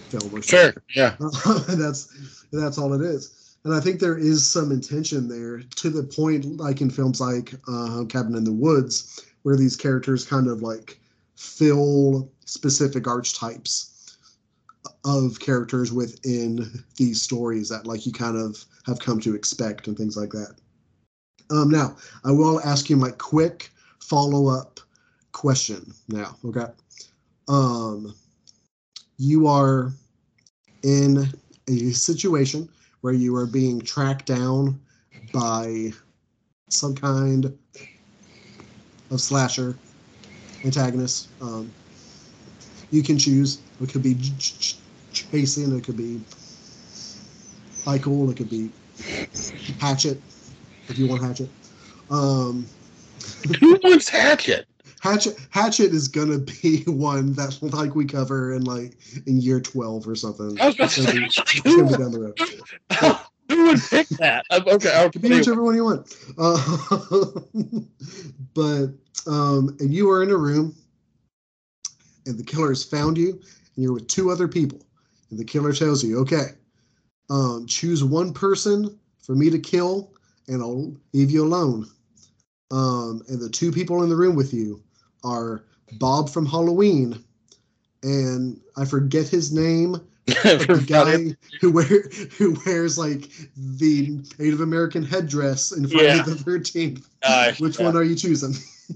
[0.09, 0.43] film.
[0.43, 1.16] Sure, yeah.
[1.69, 3.57] that's that's all it is.
[3.65, 7.53] And I think there is some intention there to the point, like in films like
[7.69, 11.01] uh, Cabin in the Woods, where these characters kind of like
[11.35, 14.16] fill specific archetypes
[15.05, 19.97] of characters within these stories that like you kind of have come to expect and
[19.97, 20.55] things like that.
[21.51, 23.70] Um, now, I will ask you my quick
[24.01, 24.81] follow up
[25.37, 26.35] question now.
[26.47, 26.65] Okay.
[27.47, 28.15] Um,
[29.19, 29.93] you are
[30.83, 31.29] in
[31.69, 32.69] a situation
[33.03, 34.81] where you are being tracked down
[35.35, 35.93] by
[36.71, 37.57] some kind
[39.11, 39.77] of slasher
[40.65, 41.29] antagonist.
[41.43, 41.71] Um,
[42.91, 43.61] you can choose.
[43.83, 44.17] It could be
[45.13, 45.77] chasing.
[45.77, 46.19] It could be
[47.85, 48.31] Michael.
[48.31, 48.71] It could be
[49.81, 50.21] Hatchet.
[50.89, 51.51] If you want Hatchet.
[52.11, 52.67] Um,
[53.61, 54.67] Who wants Hatchet?
[55.01, 58.97] Hatchet Hatchet is gonna be one that like we cover in like
[59.27, 60.59] in year twelve or something.
[60.60, 63.18] I was about to say, it's gonna down the road.
[63.48, 64.44] Who would pick that?
[64.51, 66.16] Okay, I'll be whichever one you want.
[66.36, 67.40] Uh,
[68.55, 68.89] but
[69.31, 70.74] um, and you are in a room,
[72.27, 73.40] and the killer has found you, and
[73.77, 74.85] you're with two other people,
[75.31, 76.47] and the killer tells you, okay,
[77.31, 80.12] um, choose one person for me to kill,
[80.48, 81.89] and I'll leave you alone.
[82.73, 84.82] Um, and the two people in the room with you
[85.24, 87.22] are Bob from Halloween,
[88.02, 90.01] and I forget his name.
[90.26, 92.02] the guy who wear
[92.36, 96.22] who wears like the Native American headdress in Friday yeah.
[96.22, 97.09] the Thirteenth.
[97.22, 97.86] Uh, Which yeah.
[97.86, 98.55] one are you choosing?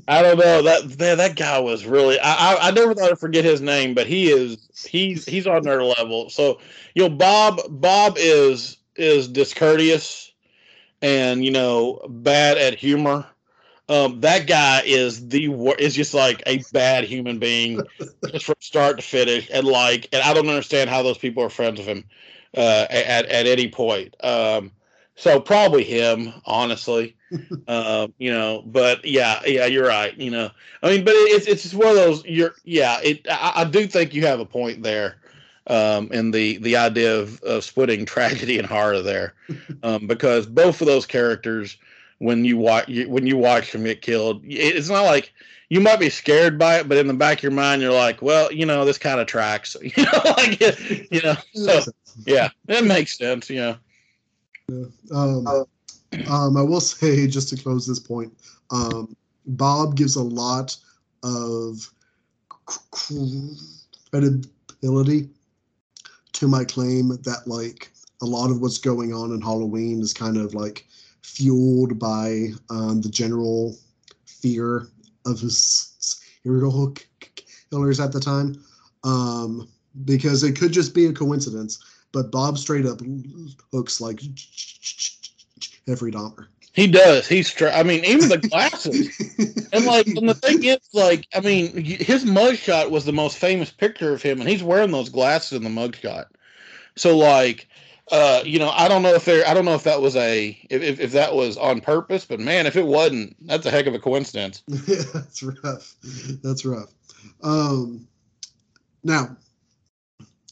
[0.08, 2.18] I don't know that man, that guy was really.
[2.18, 5.62] I, I, I never thought I'd forget his name, but he is he's he's on
[5.62, 6.30] their level.
[6.30, 6.58] So
[6.94, 10.32] you know, Bob Bob is is discourteous
[11.02, 13.26] and you know bad at humor.
[13.90, 17.80] Um, that guy is the is just like a bad human being,
[18.28, 21.50] just from start to finish, and like, and I don't understand how those people are
[21.50, 22.04] friends with him
[22.56, 24.14] uh, at at any point.
[24.22, 24.70] Um,
[25.16, 27.16] so probably him, honestly.
[27.66, 30.16] uh, you know, but yeah, yeah, you're right.
[30.16, 30.50] You know,
[30.84, 32.24] I mean, but it's it's just one of those.
[32.24, 33.00] You're yeah.
[33.02, 35.16] It I, I do think you have a point there.
[35.66, 39.34] Um, and the the idea of, of splitting tragedy and horror there,
[39.82, 41.76] um, because both of those characters
[42.20, 44.42] when you watch when you watch them get killed.
[44.44, 45.32] It's not like
[45.70, 48.20] you might be scared by it, but in the back of your mind, you're like,
[48.22, 49.76] well, you know, this kind of tracks.
[49.82, 50.60] You know, like
[51.10, 51.80] you know, so
[52.26, 53.50] yeah, it makes sense.
[53.50, 53.76] Yeah.
[55.12, 55.46] Um,
[56.28, 58.32] um, I will say just to close this point,
[58.70, 59.16] um,
[59.46, 60.76] Bob gives a lot
[61.22, 61.90] of
[64.10, 65.28] credibility
[66.32, 67.92] to my claim that like
[68.22, 70.86] a lot of what's going on in Halloween is kind of like
[71.22, 73.76] fueled by um, the general
[74.26, 74.88] fear
[75.26, 76.94] of his serial
[77.70, 78.62] killers at the time.
[79.04, 79.68] Um,
[80.04, 81.82] because it could just be a coincidence,
[82.12, 83.00] but Bob straight up
[83.72, 84.20] looks like
[85.86, 86.46] Jeffrey Dahmer.
[86.72, 87.26] He does.
[87.26, 87.74] He's straight.
[87.74, 89.08] I mean, even the glasses.
[89.72, 93.70] and like, and the thing is, like, I mean, his mugshot was the most famous
[93.70, 96.26] picture of him, and he's wearing those glasses in the mugshot.
[96.96, 97.68] So, like,
[98.10, 100.58] uh, you know, I don't know if there, I don't know if that was a,
[100.68, 103.94] if, if that was on purpose, but man, if it wasn't, that's a heck of
[103.94, 104.62] a coincidence.
[104.66, 105.96] yeah, that's rough.
[106.42, 106.92] That's rough.
[107.42, 108.08] Um,
[109.04, 109.36] now,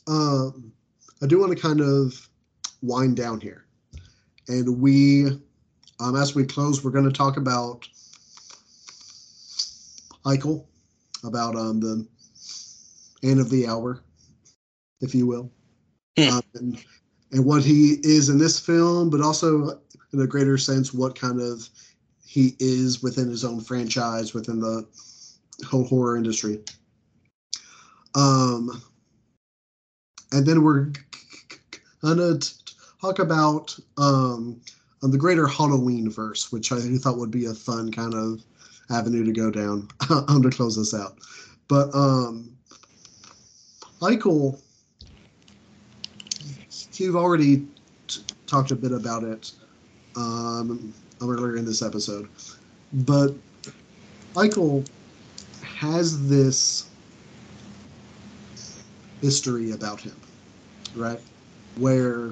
[0.06, 0.72] um,
[1.22, 2.28] I do want to kind of
[2.82, 3.66] wind down here,
[4.47, 5.26] and we,
[6.01, 7.89] um, as we close, we're going to talk about
[10.24, 10.68] Michael,
[11.24, 12.06] about um the
[13.22, 14.02] end of the hour,
[15.01, 15.51] if you will.
[16.16, 16.36] Hmm.
[16.36, 16.85] Um, and
[17.32, 19.80] and what he is in this film, but also
[20.12, 21.68] in a greater sense, what kind of
[22.24, 24.86] he is within his own franchise, within the
[25.66, 26.62] whole horror industry.
[28.14, 28.82] Um,
[30.32, 30.92] and then we're
[32.02, 32.38] gonna
[33.00, 34.60] talk about um,
[35.02, 38.44] the greater Halloween verse, which I thought would be a fun kind of
[38.90, 39.88] avenue to go down.
[40.10, 41.18] I'm to close this out,
[41.68, 42.56] but um,
[44.00, 44.60] Michael
[47.00, 47.66] you've already
[48.06, 49.52] t- talked a bit about it
[50.16, 50.92] um,
[51.22, 52.28] earlier in this episode.
[52.92, 53.34] but
[54.34, 54.84] Michael
[55.62, 56.88] has this
[59.20, 60.16] history about him,
[60.94, 61.20] right?
[61.76, 62.30] Where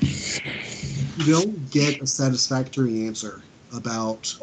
[0.00, 3.42] you don't get a satisfactory answer
[3.74, 4.34] about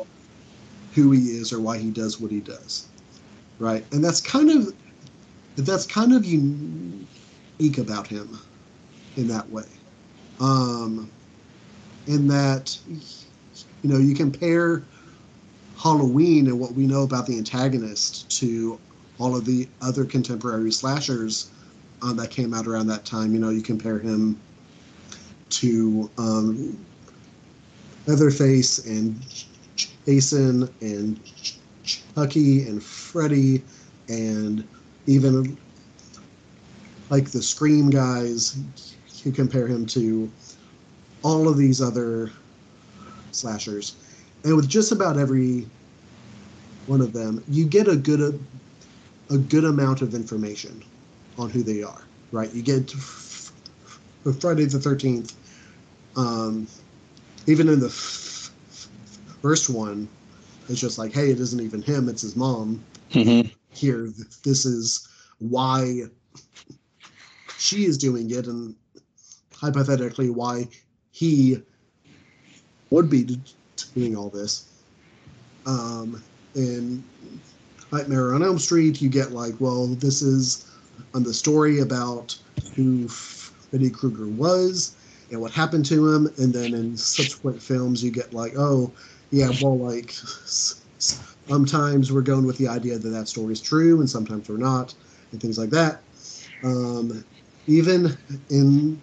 [0.93, 2.88] who he is or why he does what he does,
[3.60, 3.85] right?
[3.91, 4.73] And that's kind of
[5.57, 6.26] that's kind of
[7.62, 8.40] unique about him
[9.18, 9.66] in that way.
[10.40, 11.12] Um,
[12.08, 14.84] in that, you know, you compare
[15.78, 18.80] Halloween and what we know about the antagonist to
[19.20, 21.52] all of the other contemporary slashers
[22.02, 23.34] um, that came out around that time.
[23.34, 24.40] You know, you compare him
[25.50, 26.84] to um,
[28.08, 29.20] Leatherface and
[30.06, 31.20] Jason and
[31.84, 33.62] Chucky and Freddy
[34.08, 34.68] and
[35.06, 35.58] even
[37.12, 38.58] like the Scream guys.
[39.24, 40.32] You compare him to
[41.22, 42.32] all of these other
[43.32, 43.96] slashers,
[44.44, 45.68] and with just about every
[46.88, 50.84] one of them, you get a good a, a good amount of information
[51.38, 52.02] on who they are.
[52.32, 52.52] Right?
[52.52, 52.90] You get
[54.40, 55.36] Friday the Thirteenth.
[56.16, 56.68] Um,
[57.48, 58.52] even in the f-
[59.42, 60.08] first one,
[60.68, 62.84] it's just like, hey, it isn't even him; it's his mom.
[63.12, 63.50] Mm-hmm.
[63.74, 64.10] Here,
[64.44, 65.08] this is
[65.40, 66.04] why
[67.62, 68.76] she is doing it, and
[69.56, 70.68] hypothetically, why
[71.12, 71.62] he
[72.90, 73.40] would be
[73.94, 74.68] doing all this.
[75.66, 76.24] Um,
[76.56, 77.04] in
[77.92, 80.72] Nightmare on Elm Street, you get like, well, this is
[81.14, 82.36] on the story about
[82.76, 84.96] who Freddy Krueger was
[85.30, 88.92] and what happened to him, and then in subsequent films, you get like, oh,
[89.30, 90.14] yeah, well, like
[90.98, 94.94] sometimes we're going with the idea that that story is true, and sometimes we're not,
[95.32, 96.02] and things like that.
[96.64, 97.24] Um,
[97.68, 98.18] even
[98.50, 99.02] in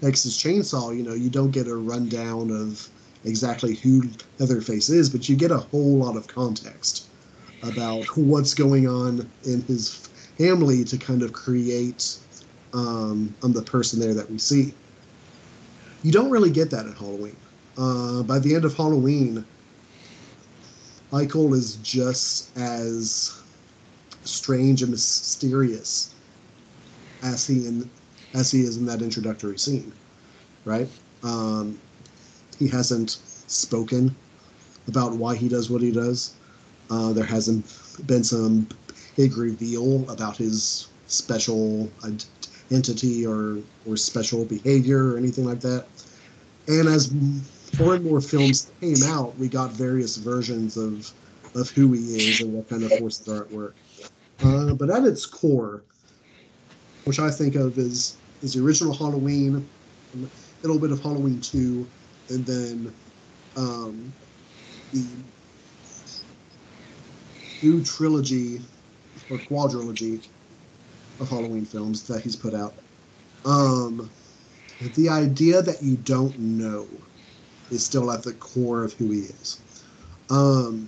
[0.00, 2.88] Texas Chainsaw, you know, you don't get a rundown of
[3.24, 4.02] exactly who
[4.38, 7.06] Leatherface is, but you get a whole lot of context
[7.62, 9.96] about what's going on in his
[10.38, 12.16] family to kind of create
[12.72, 14.72] um, um, the person there that we see.
[16.02, 17.36] You don't really get that at Halloween.
[17.76, 19.44] Uh, by the end of Halloween,
[21.10, 23.40] Michael is just as
[24.24, 26.14] strange and mysterious
[27.22, 27.88] as he in
[28.34, 29.92] as he is in that introductory scene,
[30.64, 30.88] right?
[31.22, 31.78] Um,
[32.58, 34.14] he hasn't spoken
[34.86, 36.34] about why he does what he does.
[36.90, 37.64] Uh, there hasn't
[38.06, 38.68] been some
[39.16, 41.90] big reveal about his special
[42.70, 45.86] entity or or special behavior or anything like that.
[46.66, 47.12] And as
[47.78, 51.10] more and more films came out, we got various versions of
[51.54, 53.74] of who he is and what kind of forces are at work.
[54.44, 55.82] Uh, but at its core,
[57.08, 59.66] which I think of as is the original Halloween,
[60.14, 60.28] a
[60.60, 61.88] little bit of Halloween two,
[62.28, 62.94] and then
[63.56, 64.12] um,
[64.92, 65.06] the
[67.62, 68.60] new trilogy
[69.30, 70.22] or quadrilogy
[71.18, 72.74] of Halloween films that he's put out.
[73.46, 74.10] Um,
[74.94, 76.86] the idea that you don't know
[77.70, 79.60] is still at the core of who he is.
[80.28, 80.86] Um,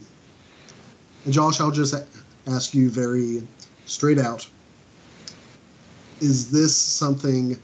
[1.25, 1.95] and Josh, I'll just
[2.47, 3.43] ask you very
[3.87, 4.47] straight out
[6.21, 7.61] is this something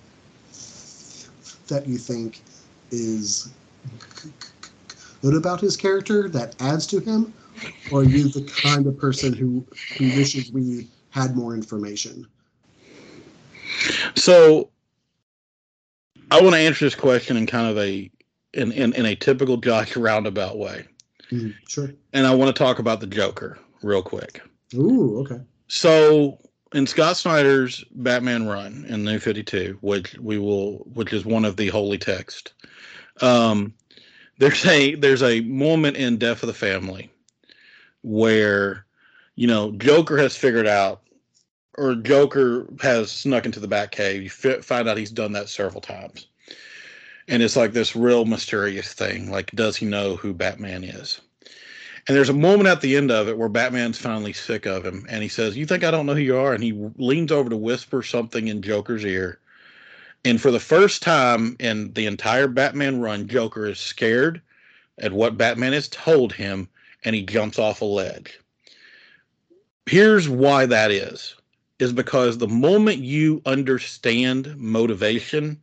[1.69, 2.43] that you think
[2.91, 3.53] is
[5.23, 7.35] good about his character that adds to him,
[7.91, 9.67] or are you the kind of person who
[9.99, 12.27] who wishes we had more information?
[14.15, 14.71] So,
[16.31, 18.11] I want to answer this question in kind of a
[18.55, 20.87] in in, in a typical Josh roundabout way.
[21.31, 21.93] Mm, sure.
[22.13, 24.43] And I want to talk about the Joker real quick.
[24.75, 25.41] Ooh, okay.
[25.69, 26.39] So
[26.73, 31.45] in Scott Snyder's Batman run in New Fifty Two, which we will, which is one
[31.45, 32.53] of the holy text,
[33.21, 33.75] um,
[34.39, 37.11] there's a there's a moment in Death of the Family
[38.03, 38.85] where
[39.35, 41.03] you know Joker has figured out,
[41.79, 44.23] or Joker has snuck into the Batcave.
[44.23, 46.27] You fi- find out he's done that several times,
[47.29, 49.31] and it's like this real mysterious thing.
[49.31, 51.21] Like, does he know who Batman is?
[52.07, 55.07] And there's a moment at the end of it where Batman's finally sick of him,
[55.09, 57.51] and he says, "You think I don't know who you are?" And he leans over
[57.51, 59.41] to whisper something in Joker's ear.
[60.25, 64.41] And for the first time in the entire Batman run, Joker is scared
[64.99, 66.69] at what Batman has told him,
[67.05, 68.39] and he jumps off a ledge.
[69.87, 71.35] Here's why that is:
[71.79, 75.61] is because the moment you understand motivation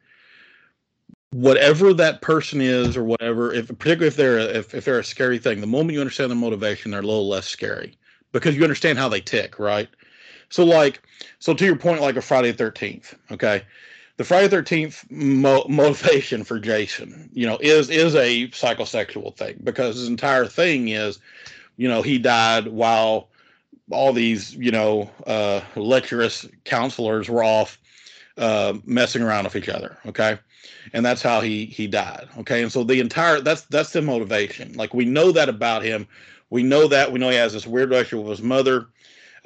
[1.33, 5.03] whatever that person is or whatever if particularly if they're a, if, if they're a
[5.03, 7.97] scary thing the moment you understand their motivation they're a little less scary
[8.31, 9.89] because you understand how they tick right
[10.49, 11.01] so like
[11.39, 13.63] so to your point like a friday the 13th okay
[14.17, 19.35] the friday the Friday Thirteenth mo- motivation for Jason, you know, is is a psychosexual
[19.35, 21.19] thing because his entire thing is,
[21.77, 23.29] you know, he died while
[23.91, 27.79] all these you know uh, lecherous counselors were off
[28.37, 29.97] uh, messing around with each other.
[30.05, 30.37] Okay,
[30.93, 32.27] and that's how he he died.
[32.39, 34.73] Okay, and so the entire that's that's the motivation.
[34.73, 36.07] Like we know that about him.
[36.49, 38.87] We know that we know he has this weird relationship with his mother.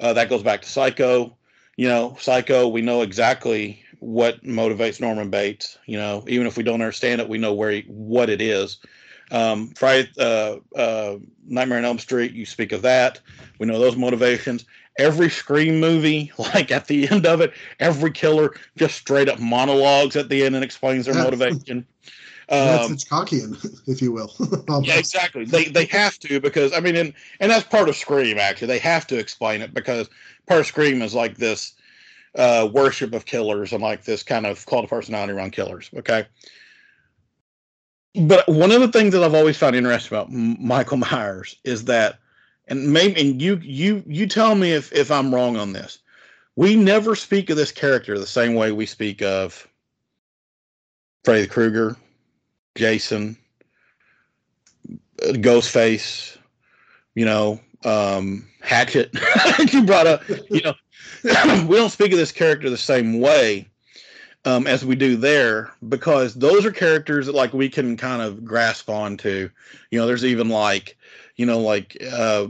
[0.00, 1.36] Uh, that goes back to Psycho.
[1.76, 2.68] You know, Psycho.
[2.68, 5.78] We know exactly what motivates Norman Bates.
[5.86, 8.78] You know, even if we don't understand it, we know where he, what it is.
[9.30, 12.32] Um, Friday, uh, uh, Nightmare on Elm Street.
[12.32, 13.20] You speak of that.
[13.58, 14.64] We know those motivations.
[14.98, 20.16] Every Scream movie, like at the end of it, every killer just straight up monologues
[20.16, 21.86] at the end and explains their motivation.
[22.48, 24.34] That's Um, Hitchcockian, if you will.
[24.82, 25.44] yeah, exactly.
[25.44, 28.38] They they have to because I mean, and and that's part of Scream.
[28.38, 30.08] Actually, they have to explain it because
[30.46, 31.74] part of Scream is like this
[32.36, 35.90] uh, worship of killers and like this kind of cult of personality around killers.
[35.96, 36.26] Okay.
[38.14, 42.18] But one of the things that I've always found interesting about Michael Myers is that,
[42.68, 45.98] and maybe, and you you you tell me if if I'm wrong on this.
[46.56, 49.68] We never speak of this character the same way we speak of
[51.24, 51.96] Freddy Krueger,
[52.74, 53.36] Jason,
[55.22, 56.36] uh, Ghostface,
[57.14, 59.14] you know, um, Hatchet.
[59.72, 60.74] you brought up, you know,
[61.68, 63.68] we don't speak of this character the same way
[64.44, 68.44] um, as we do there because those are characters that like we can kind of
[68.44, 69.50] grasp onto.
[69.90, 70.96] You know, there's even like,
[71.36, 72.46] you know, like uh,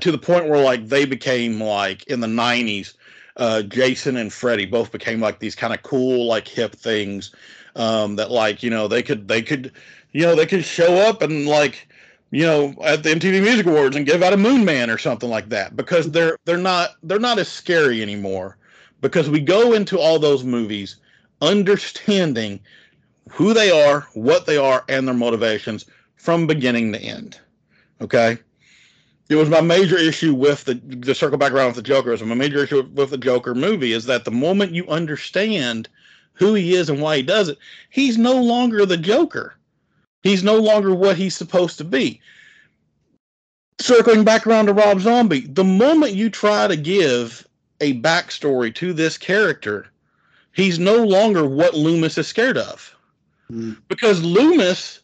[0.00, 2.94] to the point where like they became like in the '90s.
[3.36, 7.32] Uh, Jason and Freddy both became like these kind of cool, like hip things
[7.76, 9.72] um, that like you know they could they could
[10.12, 11.88] you know they could show up and like
[12.30, 15.30] you know at the MTV Music Awards and give out a Moon Man or something
[15.30, 18.56] like that because they're they're not they're not as scary anymore
[19.00, 20.96] because we go into all those movies
[21.40, 22.60] understanding
[23.30, 25.86] who they are, what they are, and their motivations
[26.16, 27.38] from beginning to end.
[28.00, 28.38] Okay.
[29.28, 32.10] It was my major issue with the the circle back around with the Joker.
[32.10, 35.88] Was my major issue with the Joker movie is that the moment you understand
[36.32, 37.58] who he is and why he does it,
[37.90, 39.54] he's no longer the Joker.
[40.22, 42.20] He's no longer what he's supposed to be.
[43.80, 47.46] Circling back around to Rob Zombie, the moment you try to give
[47.80, 49.86] a backstory to this character,
[50.52, 52.94] he's no longer what Loomis is scared of.
[53.50, 53.76] Mm.
[53.88, 55.00] Because Loomis,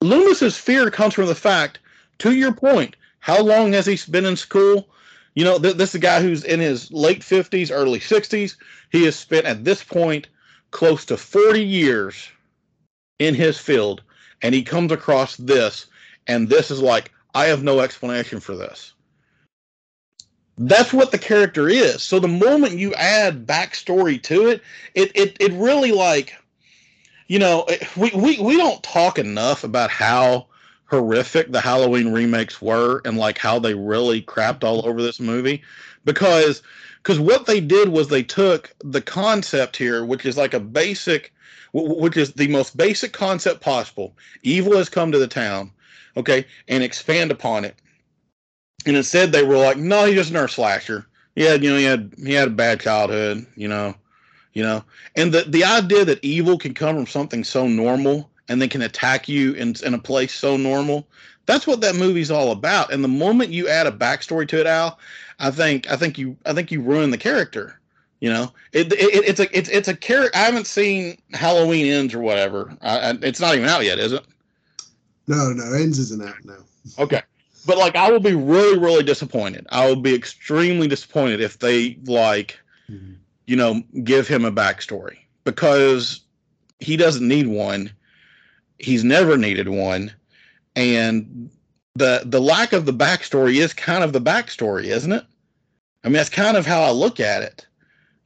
[0.00, 1.78] Loomis's fear comes from the fact,
[2.18, 4.88] to your point, how long has he been in school?
[5.34, 8.56] You know, th- this is a guy who's in his late 50s, early 60s.
[8.90, 10.28] He has spent at this point
[10.70, 12.28] close to 40 years
[13.18, 14.02] in his field,
[14.42, 15.86] and he comes across this,
[16.26, 18.92] and this is like, I have no explanation for this.
[20.58, 22.02] That's what the character is.
[22.02, 24.62] So the moment you add backstory to it,
[24.94, 26.34] it it, it really like,
[27.28, 27.66] you know,
[27.96, 30.46] we, we we don't talk enough about how
[30.86, 35.62] horrific the Halloween remakes were and like how they really crapped all over this movie
[36.04, 36.62] because
[37.02, 41.32] because what they did was they took the concept here, which is like a basic,
[41.72, 44.16] which is the most basic concept possible.
[44.42, 45.70] Evil has come to the town,
[46.16, 47.76] okay, and expand upon it.
[48.86, 51.06] And instead, they were like, "No, he's just an earth slasher.
[51.34, 53.94] He had, you know, he had he had a bad childhood, you know,
[54.54, 54.84] you know."
[55.16, 58.82] And the the idea that evil can come from something so normal and then can
[58.82, 61.06] attack you in in a place so normal,
[61.46, 62.92] that's what that movie's all about.
[62.92, 64.98] And the moment you add a backstory to it, Al,
[65.38, 67.80] I think I think you I think you ruin the character.
[68.20, 70.36] You know, it, it it's a it's it's a character.
[70.38, 72.76] I haven't seen Halloween Ends or whatever.
[72.80, 74.24] I, I, it's not even out yet, is it?
[75.26, 76.58] No, no, ends isn't out now.
[76.98, 77.22] Okay.
[77.66, 79.66] But like I will be really, really disappointed.
[79.70, 82.58] I will be extremely disappointed if they like,
[82.90, 83.14] mm-hmm.
[83.46, 86.20] you know, give him a backstory because
[86.80, 87.90] he doesn't need one.
[88.78, 90.12] He's never needed one.
[90.74, 91.50] And
[91.94, 95.24] the the lack of the backstory is kind of the backstory, isn't it?
[96.04, 97.66] I mean, that's kind of how I look at it.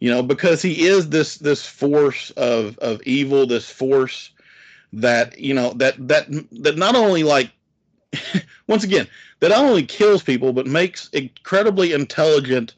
[0.01, 4.31] You know, because he is this this force of of evil, this force
[4.93, 6.27] that, you know, that that
[6.63, 7.51] that not only like
[8.67, 9.07] once again,
[9.41, 12.75] that not only kills people but makes incredibly intelligent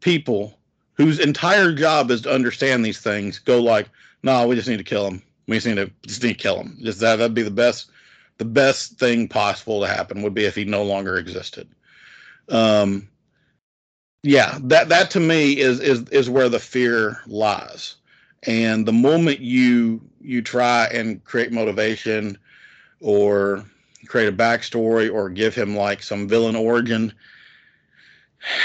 [0.00, 0.58] people
[0.94, 3.88] whose entire job is to understand these things go like,
[4.22, 5.22] no, nah, we just need to kill him.
[5.48, 6.78] We just need to just need to kill him.
[6.82, 7.90] Just that that'd be the best
[8.38, 11.68] the best thing possible to happen would be if he no longer existed.
[12.48, 13.08] Um
[14.22, 17.96] yeah, that that to me is is is where the fear lies.
[18.44, 22.38] And the moment you you try and create motivation
[23.00, 23.64] or
[24.06, 27.12] create a backstory or give him like some villain origin.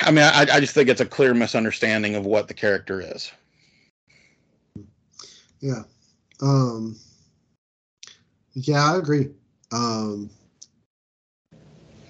[0.02, 3.32] I mean, I, I just think it's a clear misunderstanding of what the character is.
[5.60, 5.84] yeah.
[6.42, 6.96] Um,
[8.54, 9.30] yeah, I agree.
[9.72, 10.30] Um,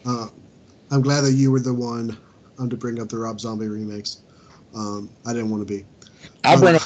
[0.06, 0.28] uh,
[0.92, 2.18] I'm glad that you were the one
[2.60, 4.22] um, to bring up the Rob Zombie remakes.
[4.76, 5.86] Um, I didn't want to be.
[6.44, 6.84] I bring up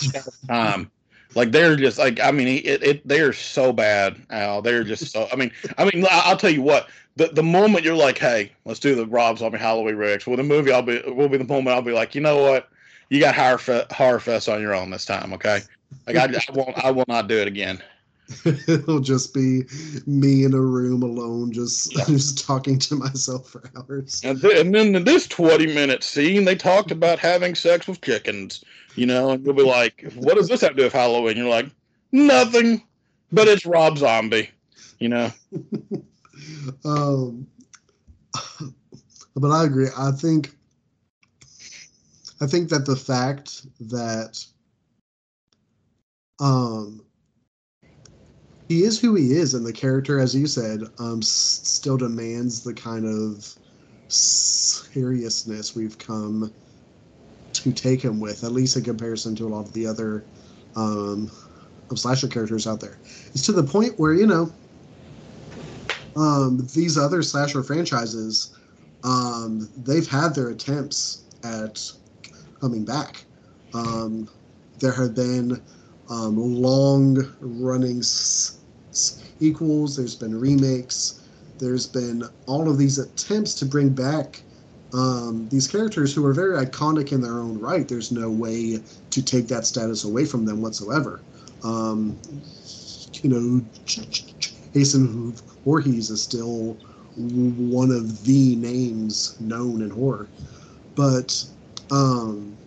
[0.47, 0.91] time.
[1.35, 4.61] Like they're just like I mean it, it they're so bad Al.
[4.61, 7.95] They're just so I mean I mean I'll tell you what the the moment you're
[7.95, 11.29] like hey let's do the Rob Zombie Halloween remakes well the movie I'll be will
[11.29, 12.69] be the moment I'll be like you know what?
[13.09, 15.59] You got horror, horror fest on your own this time okay?
[16.07, 17.81] Like I, I won't I will not do it again
[18.67, 19.63] It'll just be
[20.05, 22.05] me in a room alone, just yeah.
[22.05, 24.21] just talking to myself for hours.
[24.23, 28.63] And, th- and then in this twenty-minute scene, they talked about having sex with chickens.
[28.95, 31.49] You know, and you'll be like, "What does this have to do with Halloween?" You're
[31.49, 31.69] like,
[32.11, 32.83] "Nothing,"
[33.31, 34.49] but it's Rob Zombie.
[34.99, 35.31] You know.
[36.85, 37.47] um,
[39.35, 39.87] but I agree.
[39.97, 40.55] I think.
[42.41, 44.43] I think that the fact that
[46.39, 47.05] um
[48.71, 52.63] he is who he is, and the character, as you said, um, s- still demands
[52.63, 53.53] the kind of
[54.07, 56.53] seriousness we've come
[57.51, 60.23] to take him with, at least in comparison to a lot of the other
[60.77, 61.29] um,
[61.93, 62.97] slasher characters out there.
[63.33, 64.49] It's to the point where you know
[66.15, 68.55] um, these other slasher franchises,
[69.03, 71.91] um, they've had their attempts at
[72.61, 73.25] coming back.
[73.73, 74.29] Um,
[74.79, 75.61] there have been
[76.09, 78.01] um, long running
[79.39, 81.21] equals, there's been remakes,
[81.59, 84.41] there's been all of these attempts to bring back
[84.93, 87.87] um, these characters who are very iconic in their own right.
[87.87, 91.21] There's no way to take that status away from them whatsoever.
[91.63, 92.19] Um,
[93.21, 93.65] you know,
[94.73, 96.77] Jason Voorhees is still
[97.15, 100.27] one of the names known in horror,
[100.95, 101.43] but
[101.91, 102.57] um,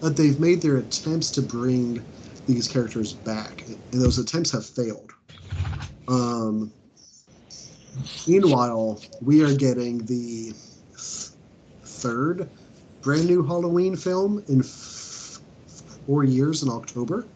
[0.00, 2.04] but they've made their attempts to bring
[2.48, 5.12] these characters back, and those attempts have failed.
[6.08, 6.72] Um,
[8.26, 10.54] meanwhile, we are getting the
[11.84, 12.48] third
[13.02, 15.40] brand new Halloween film in f-
[16.06, 17.26] four years in October.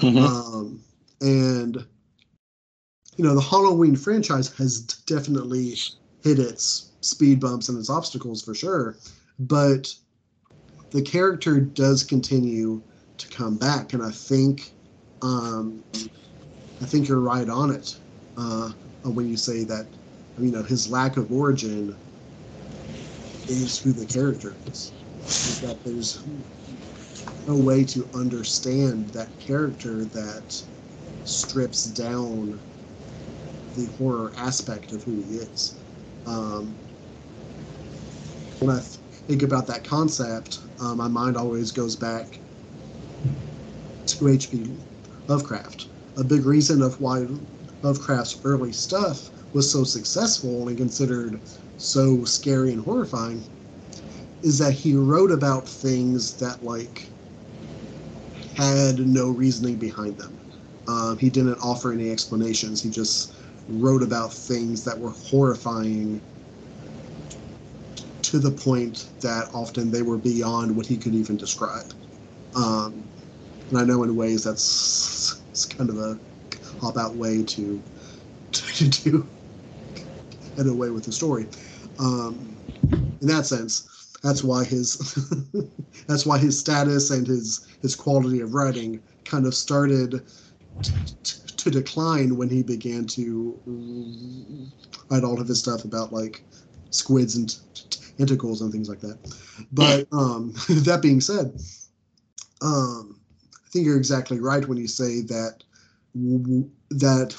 [0.00, 0.18] Mm-hmm.
[0.18, 0.80] Um,
[1.22, 1.84] and,
[3.16, 5.76] you know, the Halloween franchise has definitely
[6.22, 8.98] hit its speed bumps and its obstacles for sure.
[9.38, 9.94] But
[10.90, 12.82] the character does continue
[13.18, 13.92] to come back.
[13.92, 14.72] And I think,
[15.22, 15.84] um,
[16.82, 17.94] I think you're right on it
[18.36, 18.70] uh,
[19.04, 19.88] when you say that,
[20.38, 21.96] you know, his lack of origin
[23.48, 24.92] is who the character is.
[25.24, 26.22] Is that there's
[27.46, 30.62] no way to understand that character that
[31.24, 32.60] strips down
[33.74, 35.82] the horror aspect of who he is.
[36.26, 36.76] Um,
[38.60, 38.80] when I
[39.28, 42.40] think about that concept, uh, my mind always goes back
[44.06, 44.78] to H.P.
[45.28, 45.86] Lovecraft.
[46.16, 47.26] A big reason of why
[47.82, 51.40] Lovecraft's early stuff was so successful and considered
[51.76, 53.44] so scary and horrifying
[54.42, 57.10] is that he wrote about things that like
[58.54, 60.38] had no reasoning behind them.
[60.88, 62.82] Um, he didn't offer any explanations.
[62.82, 63.34] He just
[63.68, 66.22] wrote about things that were horrifying
[68.22, 71.92] to the point that often they were beyond what he could even describe.
[72.54, 73.05] Um,
[73.70, 76.18] and I know in ways that's it's kind of a
[76.80, 77.82] hop out way to
[78.52, 79.28] to do
[80.56, 81.46] get away with the story.
[81.98, 82.56] Um,
[83.20, 84.96] in that sense, that's why his
[86.08, 90.22] that's why his status and his his quality of writing kind of started
[90.82, 93.58] t- t- to decline when he began to
[95.10, 96.44] write all of his stuff about like
[96.90, 97.56] squids and
[98.16, 99.18] tentacles and things like that.
[99.72, 101.58] But um, that being said,
[102.62, 103.05] um,
[103.66, 105.64] I think you're exactly right when you say that
[106.90, 107.36] that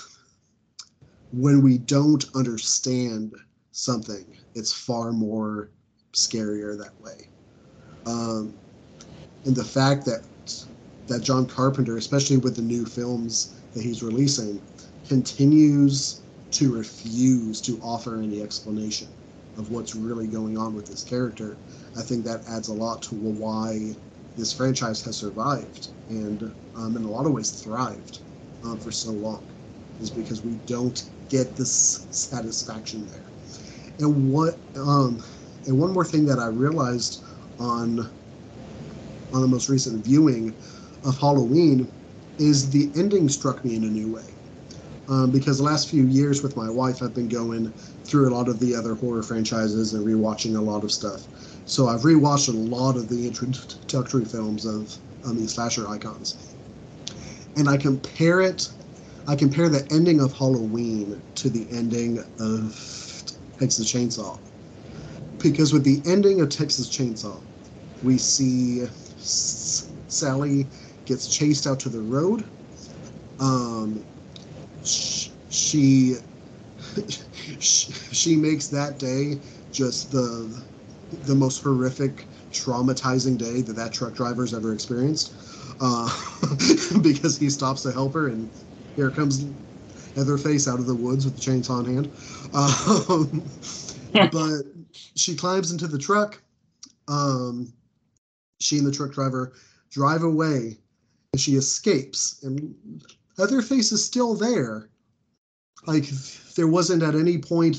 [1.31, 3.33] when we don't understand
[3.71, 5.71] something, it's far more
[6.13, 7.29] scarier that way.
[8.05, 8.53] Um,
[9.45, 10.25] and the fact that
[11.07, 14.61] that John Carpenter, especially with the new films that he's releasing,
[15.07, 16.21] continues
[16.51, 19.07] to refuse to offer any explanation
[19.57, 21.57] of what's really going on with this character,
[21.97, 23.95] I think that adds a lot to why
[24.37, 26.43] this franchise has survived and
[26.75, 28.19] um, in a lot of ways thrived
[28.63, 29.49] um, for so long
[29.99, 33.33] is because we don't get this satisfaction there.
[33.99, 35.23] And what um,
[35.65, 37.21] and one more thing that i realized
[37.59, 37.99] on
[39.33, 40.57] on the most recent viewing
[41.03, 41.91] of halloween
[42.37, 44.37] is the ending struck me in a new way.
[45.09, 47.73] Um, because the last few years with my wife i've been going
[48.07, 51.27] through a lot of the other horror franchises and rewatching a lot of stuff
[51.67, 56.55] so I've rewatched a lot of the introductory films of I mean slasher icons,
[57.55, 58.69] and I compare it.
[59.27, 63.23] I compare the ending of Halloween to the ending of
[63.59, 64.41] Texas Chainsaw,
[65.39, 67.43] because with the ending of Texas Chainsaw,
[68.01, 70.71] we see S- Sally
[71.05, 72.49] gets chased out to the road.
[73.39, 74.07] Um,
[74.83, 76.15] sh- she
[77.59, 79.41] she makes that day
[79.71, 80.65] just the
[81.11, 85.33] the most horrific traumatizing day that that truck driver's ever experienced
[85.79, 86.09] uh,
[87.01, 88.51] because he stops to help her and
[88.95, 89.45] here comes
[90.15, 92.11] Leatherface out of the woods with the chainsaw in hand.
[92.53, 93.51] Um,
[94.31, 94.63] but
[95.15, 96.41] she climbs into the truck.
[97.07, 97.71] Um,
[98.59, 99.53] she and the truck driver
[99.91, 100.77] drive away
[101.33, 102.75] and she escapes and
[103.37, 104.89] Leatherface is still there.
[105.85, 106.05] Like
[106.55, 107.77] there wasn't at any point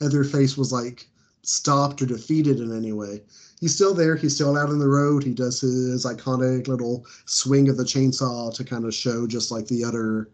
[0.00, 1.08] Leatherface was like
[1.48, 3.22] stopped or defeated in any way.
[3.58, 4.16] He's still there.
[4.16, 5.24] He's still out on the road.
[5.24, 9.66] He does his iconic little swing of the chainsaw to kind of show just like
[9.66, 10.28] the utter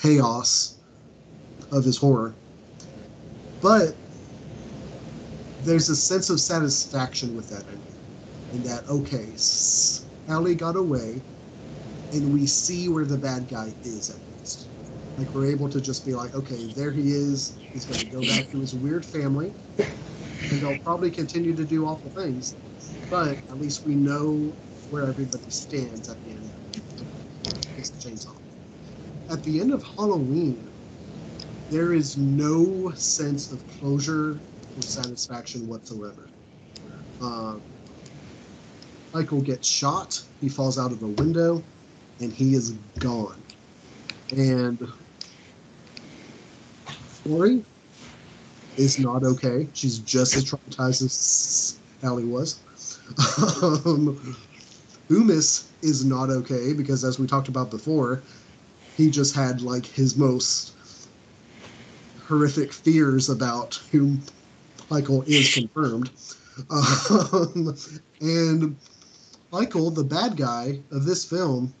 [0.00, 0.76] chaos
[1.72, 2.34] of his horror.
[3.60, 3.96] But
[5.64, 7.82] there's a sense of satisfaction with that ending.
[8.52, 11.20] In that, okay, Sally got away,
[12.12, 14.27] and we see where the bad guy is at.
[15.18, 17.58] Like, we're able to just be like, okay, there he is.
[17.72, 21.86] He's going to go back to his weird family, and they'll probably continue to do
[21.86, 22.54] awful things.
[23.10, 24.54] But at least we know
[24.90, 26.52] where everybody stands at the end
[27.00, 27.04] of
[27.76, 28.36] the chainsaw.
[29.28, 30.70] At the end of Halloween,
[31.68, 34.40] there is no sense of closure
[34.76, 36.28] or satisfaction whatsoever.
[37.20, 37.56] Uh,
[39.12, 41.64] Michael gets shot, he falls out of a window,
[42.20, 43.42] and he is gone.
[44.30, 44.80] And
[47.28, 47.64] Laurie
[48.76, 49.68] is not okay.
[49.74, 52.60] She's just as traumatized as Allie was.
[53.62, 54.36] Um,
[55.08, 58.22] Loomis is not okay because, as we talked about before,
[58.96, 60.72] he just had like his most
[62.26, 64.18] horrific fears about who
[64.90, 66.10] Michael is confirmed.
[66.70, 67.76] Um,
[68.20, 68.76] and
[69.52, 71.72] Michael, the bad guy of this film,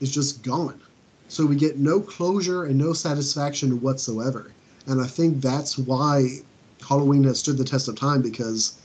[0.00, 0.80] is just gone.
[1.28, 4.52] So we get no closure and no satisfaction whatsoever.
[4.88, 6.38] And I think that's why
[6.86, 8.78] Halloween has stood the test of time because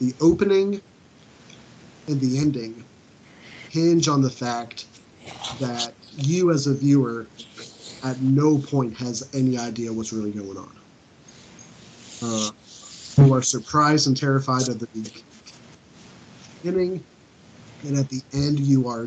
[0.00, 0.80] the opening
[2.08, 2.84] and the ending
[3.70, 4.86] hinge on the fact
[5.60, 7.26] that you, as a viewer,
[8.04, 10.76] at no point has any idea what's really going on.
[12.22, 12.50] Uh,
[13.18, 14.88] you are surprised and terrified at the
[16.62, 17.04] beginning,
[17.84, 19.06] and at the end, you are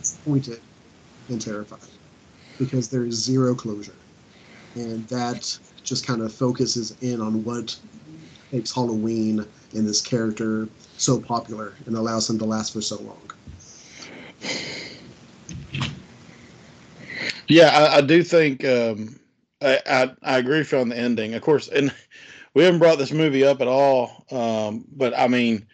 [0.00, 0.60] disappointed
[1.28, 1.97] and terrified
[2.58, 3.92] because there is zero closure.
[4.74, 7.76] And that just kind of focuses in on what
[8.52, 9.44] makes Halloween
[9.74, 13.30] and this character so popular and allows him to last for so long.
[17.48, 19.18] Yeah, I, I do think um,
[19.62, 21.34] I, I, I agree with you on the ending.
[21.34, 21.92] Of course, and
[22.54, 25.66] we haven't brought this movie up at all, um, but I mean,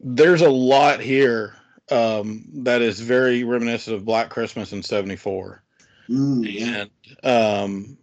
[0.00, 1.56] there's a lot here
[1.90, 5.62] um, that is very reminiscent of Black Christmas in '74,
[6.08, 6.90] Mm, and
[7.24, 7.98] um,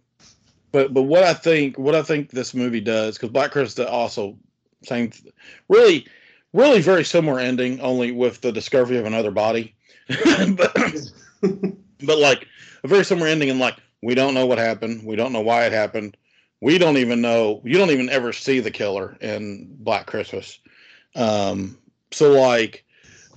[0.72, 4.36] but but what I think what I think this movie does because Black Christmas also
[4.82, 5.10] same
[5.68, 6.06] really
[6.52, 9.74] really very similar ending only with the discovery of another body,
[10.08, 10.74] but
[12.04, 12.46] but like
[12.82, 15.64] a very similar ending and like we don't know what happened we don't know why
[15.64, 16.16] it happened
[16.60, 20.58] we don't even know you don't even ever see the killer in black christmas.
[21.14, 21.78] Um
[22.10, 22.83] so like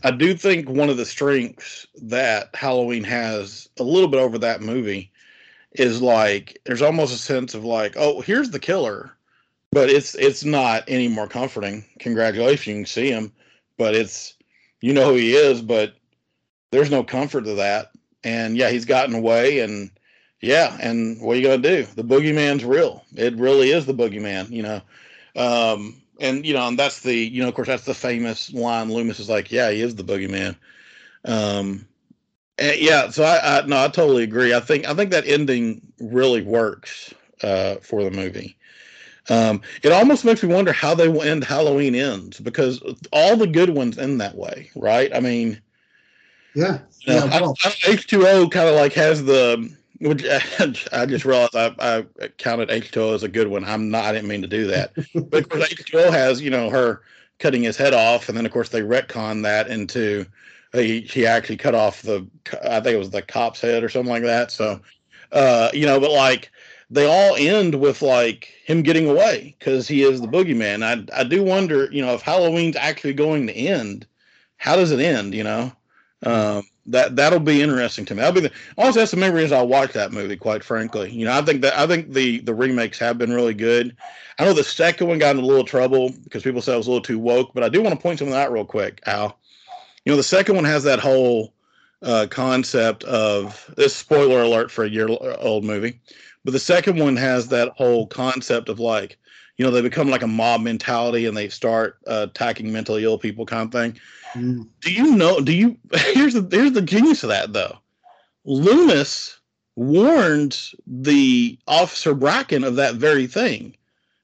[0.03, 4.61] i do think one of the strengths that halloween has a little bit over that
[4.61, 5.11] movie
[5.73, 9.11] is like there's almost a sense of like oh here's the killer
[9.71, 13.31] but it's it's not any more comforting congratulations you can see him
[13.77, 14.35] but it's
[14.81, 15.95] you know who he is but
[16.71, 17.91] there's no comfort to that
[18.23, 19.89] and yeah, he's gotten away, and
[20.41, 21.85] yeah, and what are you gonna do?
[21.95, 23.05] The boogeyman's real.
[23.15, 24.81] It really is the boogeyman, you know.
[25.35, 28.91] Um, and you know, and that's the you know, of course, that's the famous line.
[28.91, 30.55] Loomis is like, yeah, he is the boogeyman.
[31.25, 31.87] Um,
[32.57, 34.53] and yeah, so I, I no, I totally agree.
[34.53, 37.13] I think I think that ending really works
[37.43, 38.57] uh, for the movie.
[39.29, 42.81] Um, it almost makes me wonder how they will end Halloween ends because
[43.11, 45.13] all the good ones end that way, right?
[45.13, 45.61] I mean,
[46.55, 46.79] yeah.
[47.01, 50.25] you know, yeah well, I, H2O kind of like has the, which
[50.93, 53.65] I just realized I, I counted H2O as a good one.
[53.65, 54.93] I'm not, I didn't mean to do that.
[55.29, 57.01] but of course, H2O has, you know, her
[57.39, 58.29] cutting his head off.
[58.29, 60.25] And then, of course, they retcon that into,
[60.73, 62.27] uh, he, he actually cut off the,
[62.63, 64.51] I think it was the cop's head or something like that.
[64.51, 64.79] So,
[65.31, 66.51] uh, you know, but like,
[66.89, 70.83] they all end with like him getting away because he is the boogeyman.
[70.83, 74.05] I I do wonder, you know, if Halloween's actually going to end,
[74.55, 75.33] how does it end?
[75.33, 75.71] You know,
[76.23, 78.21] um, that that'll be interesting to me.
[78.21, 80.37] That'll be the also that's the main reason I'll watch that movie.
[80.37, 83.53] Quite frankly, you know, I think that I think the the remakes have been really
[83.53, 83.95] good.
[84.39, 86.87] I know the second one got in a little trouble because people said it was
[86.87, 89.37] a little too woke, but I do want to point something out real quick, Al.
[90.05, 91.53] You know, the second one has that whole
[92.01, 95.99] uh, concept of this spoiler alert for a year old movie,
[96.45, 99.17] but the second one has that whole concept of like,
[99.57, 103.17] you know, they become like a mob mentality and they start uh, attacking mentally ill
[103.17, 103.99] people, kind of thing.
[104.33, 104.67] Mm.
[104.81, 105.39] Do you know?
[105.39, 105.77] Do you?
[105.93, 107.77] Here's the here's the genius of that though.
[108.45, 109.39] Loomis
[109.75, 113.75] warned the officer Brackett of that very thing.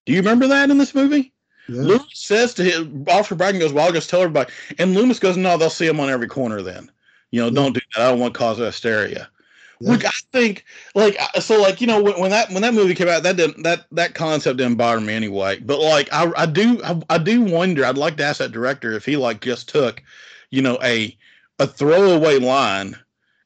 [0.06, 1.32] Do you remember that in this movie?
[1.68, 1.82] Yeah.
[1.82, 5.38] Loomis says to him, Officer Brackett goes, "Well, I'll just tell everybody." And Loomis goes,
[5.38, 6.92] "No, they'll see him on every corner then."
[7.32, 7.54] You know, yeah.
[7.54, 8.06] don't do that.
[8.06, 9.30] I don't want to cause hysteria.
[9.80, 9.98] Yeah.
[10.06, 13.24] I think, like, so, like, you know, when, when, that when that movie came out,
[13.24, 15.60] that didn't that that concept didn't bother me anyway.
[15.60, 17.86] But like, I, I do I, I do wonder.
[17.86, 20.02] I'd like to ask that director if he like just took,
[20.52, 21.18] you know, a
[21.60, 22.96] a throwaway line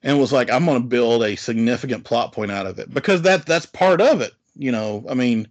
[0.04, 3.24] and was like, I'm going to build a significant plot point out of it because
[3.24, 4.34] that that's part of it.
[4.56, 5.48] You know, I mean,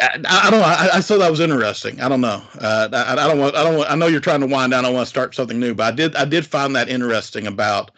[0.00, 0.62] I, I don't.
[0.62, 2.00] I, I, thought that was interesting.
[2.00, 2.42] I don't know.
[2.60, 3.54] Uh, I, I, don't want.
[3.54, 3.90] I don't want.
[3.90, 4.84] I know you're trying to wind down.
[4.84, 6.16] I want to start something new, but I did.
[6.16, 7.46] I did find that interesting.
[7.46, 7.90] About.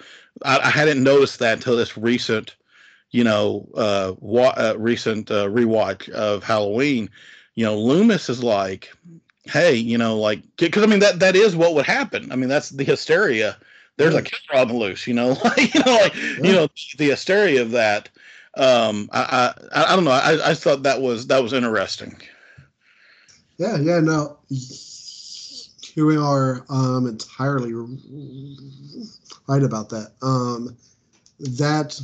[0.45, 2.57] I, I hadn't noticed that until this recent,
[3.11, 7.11] you know, uh, wa- uh, recent uh, rewatch of Halloween.
[7.55, 8.93] You know, Loomis is like,
[9.45, 12.31] hey, you know, like because I mean that that is what would happen.
[12.33, 13.57] I mean that's the hysteria.
[13.97, 15.07] There's a killer on the loose.
[15.07, 16.37] You know, like you know, like yeah.
[16.37, 18.09] you know the hysteria of that
[18.57, 20.11] um, I, I, I don't know.
[20.11, 22.21] I, I thought that was that was interesting.
[23.59, 24.01] Yeah, yeah.
[24.01, 24.39] No,
[25.95, 27.73] here we are um, entirely
[29.49, 30.13] right about that.
[30.23, 30.77] Um,
[31.41, 32.01] that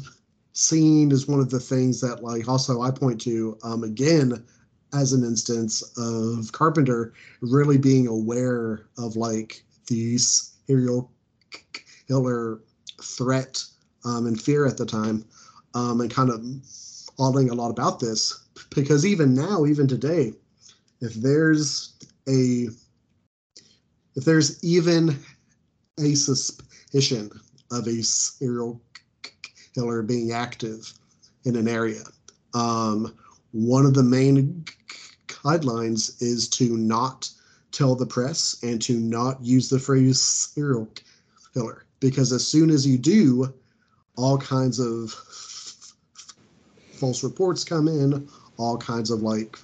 [0.54, 4.44] scene is one of the things that, like, also I point to um, again
[4.92, 11.10] as an instance of Carpenter really being aware of like these serial
[12.08, 12.60] killer
[13.02, 13.62] threat
[14.04, 15.24] um, and fear at the time
[15.74, 16.44] um, and kind of
[17.18, 20.32] modeling a lot about this because even now, even today,
[21.00, 21.94] if there's
[22.28, 22.68] a
[24.16, 25.16] if there's even
[25.98, 27.30] a suspicion
[27.70, 28.80] of a serial
[29.74, 30.92] killer being active
[31.44, 32.02] in an area,
[32.54, 33.14] um,
[33.52, 34.64] one of the main
[35.28, 37.30] guidelines is to not
[37.72, 40.88] tell the press and to not use the phrase serial
[41.52, 43.52] killer because as soon as you do,
[44.16, 45.10] all kinds of
[46.92, 49.58] false reports come in, all kinds of like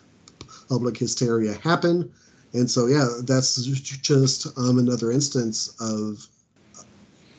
[0.68, 2.12] public hysteria happen.
[2.54, 6.26] And so, yeah, that's just um, another instance of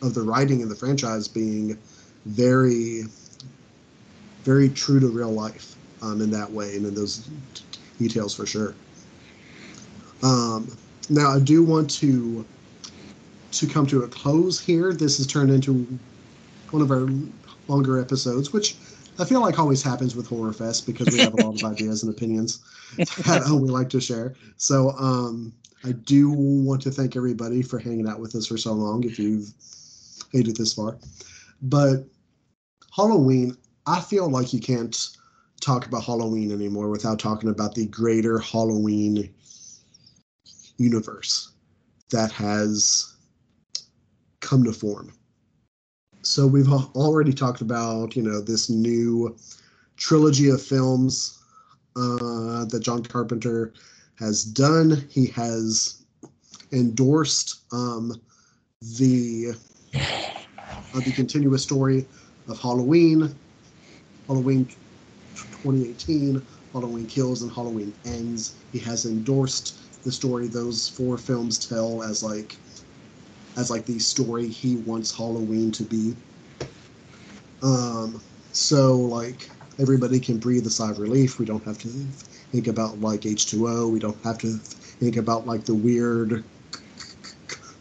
[0.02, 1.78] of the writing in the franchise being
[2.26, 3.04] very,
[4.44, 7.30] very true to real life um, in that way and in those
[8.00, 8.76] details for sure.
[10.22, 10.76] Um,
[11.10, 12.46] now, I do want to
[13.52, 14.94] to come to a close here.
[14.94, 15.88] This has turned into
[16.72, 17.08] one of our
[17.68, 18.76] longer episodes, which
[19.20, 22.04] I feel like always happens with Horror Fest because we have a lot of ideas
[22.04, 22.60] and opinions
[22.98, 24.34] that we like to share.
[24.58, 25.54] So um,
[25.84, 29.20] I do want to thank everybody for hanging out with us for so long if
[29.20, 29.50] you've
[30.34, 30.98] made it this far.
[31.62, 32.06] But
[32.96, 35.10] Halloween, I feel like you can't
[35.62, 39.34] talk about Halloween anymore without talking about the greater Halloween
[40.78, 41.52] universe
[42.12, 43.16] that has
[44.42, 45.14] come to form
[46.24, 49.36] so we've already talked about you know this new
[49.98, 51.40] trilogy of films
[51.96, 53.74] uh, that John Carpenter
[54.20, 55.08] has done.
[55.10, 56.04] He has
[56.72, 58.20] endorsed um,
[58.98, 59.54] the
[59.94, 62.06] uh, the continuous story
[62.48, 63.36] of Halloween,
[64.28, 64.66] Halloween
[65.36, 66.42] 2018,
[66.72, 68.56] Halloween Kills, and Halloween Ends.
[68.72, 72.56] He has endorsed the story those four films tell as like
[73.58, 76.16] as like the story he wants Halloween to be.
[77.62, 78.22] Um,
[78.52, 79.50] so like
[79.80, 81.40] everybody can breathe a sigh of relief.
[81.40, 83.92] We don't have to think about like H2O.
[83.92, 86.44] We don't have to think about like the weird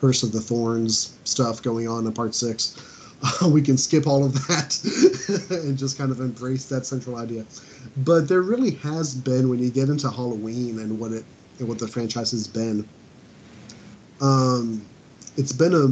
[0.00, 2.76] Curse of the Thorns stuff going on in part six.
[3.22, 7.44] Uh, we can skip all of that and just kind of embrace that central idea.
[7.98, 11.24] But there really has been when you get into Halloween and what it
[11.58, 12.88] and what the franchise has been.
[14.20, 14.84] Um,
[15.36, 15.86] it's been a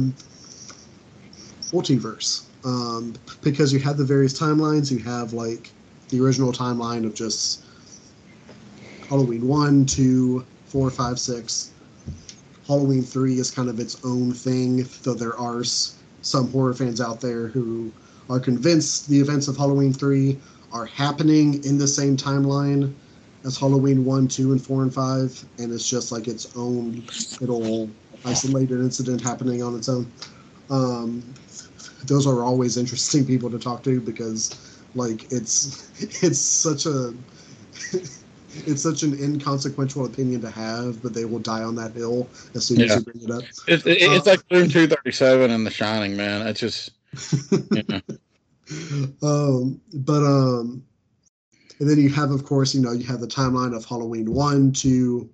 [1.73, 4.91] multiverse um, because you have the various timelines.
[4.91, 5.71] You have like
[6.09, 7.63] the original timeline of just
[9.09, 11.71] Halloween one, two, four, five, six.
[12.67, 17.19] Halloween three is kind of its own thing, though there are some horror fans out
[17.19, 17.91] there who
[18.29, 20.37] are convinced the events of Halloween three
[20.71, 22.93] are happening in the same timeline
[23.43, 27.03] as Halloween 1, 2, and 4 and 5, and it's just like its own
[27.41, 27.89] little
[28.25, 30.11] isolated incident happening on its own.
[30.69, 31.23] Um,
[32.05, 35.89] those are always interesting people to talk to because like it's
[36.23, 37.13] it's such a
[38.65, 42.65] it's such an inconsequential opinion to have, but they will die on that hill as
[42.65, 42.85] soon Yeah.
[42.85, 43.43] as you bring it up.
[43.67, 46.47] It, it, it's Uh, like Room 237 and The Shining, man.
[46.47, 46.91] It's just,
[47.71, 48.01] you know.
[49.23, 50.83] um, but um,
[51.79, 54.71] and then you have, of course, you know, you have the timeline of Halloween one,
[54.71, 55.29] two,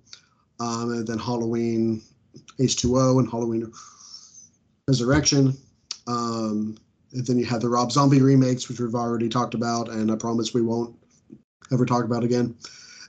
[0.60, 2.02] um, and then Halloween
[2.58, 3.72] H two O and Halloween
[4.86, 5.56] Resurrection.
[6.06, 6.76] Um,
[7.12, 10.16] and then you have the Rob Zombie remakes, which we've already talked about, and I
[10.16, 10.94] promise we won't
[11.72, 12.54] ever talk about again.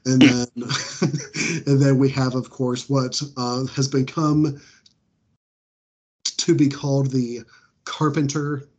[0.06, 0.48] And then,
[1.68, 4.62] and then we have, of course, what uh, has become
[6.24, 7.42] to be called the
[7.84, 8.70] Carpenter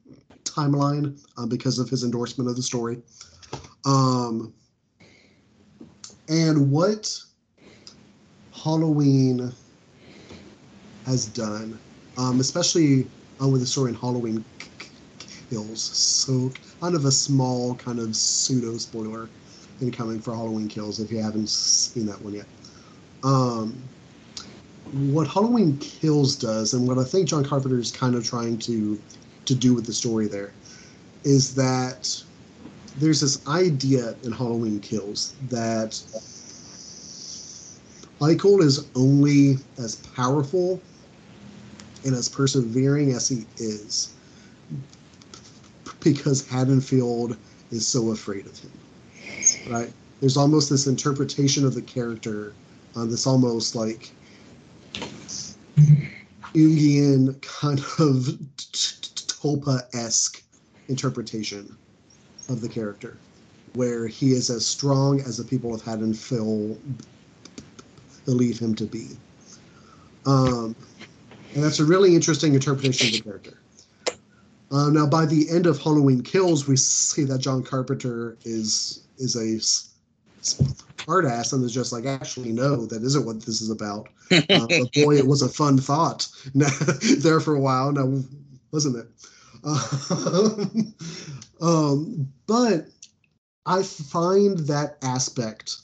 [0.45, 3.03] timeline uh, because of his endorsement of the story.
[3.85, 4.53] Um,
[6.29, 7.21] and what
[8.53, 9.53] Halloween
[11.06, 11.78] has done,
[12.18, 13.06] um, especially
[13.43, 14.44] uh, with the story in Halloween
[15.51, 15.82] Kills.
[15.82, 19.28] So, kind of a small, kind of pseudo spoiler
[19.81, 22.47] incoming for Halloween Kills if you haven't seen that one yet.
[23.22, 23.77] Um,
[24.93, 29.01] what Halloween Kills does, and what I think John Carpenter is kind of trying to
[29.47, 30.52] to do with the story there,
[31.24, 32.22] is that
[32.98, 36.01] there's this idea in Halloween Kills that
[38.20, 40.81] Michael is only as powerful
[42.05, 44.14] and as persevering as he is
[46.01, 47.36] because Haddonfield
[47.70, 48.72] is so afraid of him.
[49.66, 49.93] Right?
[50.20, 52.55] There's almost this interpretation of the character,
[52.97, 54.10] uh, this almost like
[56.55, 58.39] Jungian kind of
[59.40, 60.43] Tulpa esque
[60.89, 61.77] interpretation
[62.48, 63.18] of the character,
[63.74, 66.81] where he is as strong as the people of Haddonfield
[68.24, 69.09] believe him to be.
[70.27, 70.74] Um,
[71.55, 73.59] and that's a really interesting interpretation of the character.
[74.72, 79.36] Uh, now, by the end of Halloween Kills, we see that John Carpenter is is
[79.36, 79.59] a
[80.43, 84.09] smart ass and is just like, actually, no, that isn't what this is about.
[84.31, 87.93] Uh, but boy, it was a fun thought there for a while.
[87.93, 88.22] Now,
[88.70, 89.09] wasn't it?
[89.64, 90.94] Um,
[91.60, 92.86] um, but
[93.66, 95.77] I find that aspect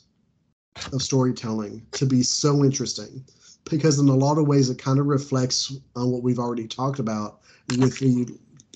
[0.92, 3.24] of storytelling to be so interesting
[3.68, 6.98] because, in a lot of ways, it kind of reflects on what we've already talked
[6.98, 7.40] about
[7.78, 8.26] with the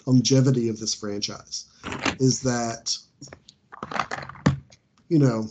[0.06, 1.66] longevity of this franchise.
[2.18, 2.96] Is that,
[5.08, 5.48] you know,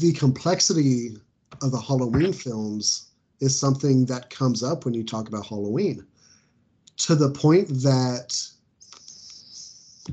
[0.00, 1.16] the complexity
[1.62, 3.08] of the Halloween films
[3.40, 6.06] is something that comes up when you talk about Halloween
[6.98, 8.40] to the point that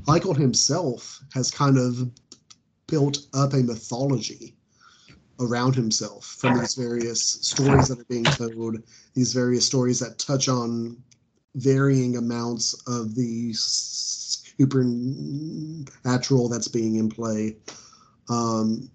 [0.06, 2.10] Michael himself has kind of
[2.86, 4.57] built up a mythology
[5.40, 8.82] around himself from these various stories that are being told,
[9.14, 10.96] these various stories that touch on
[11.54, 17.56] varying amounts of the supernatural that's being in play
[18.28, 18.90] um,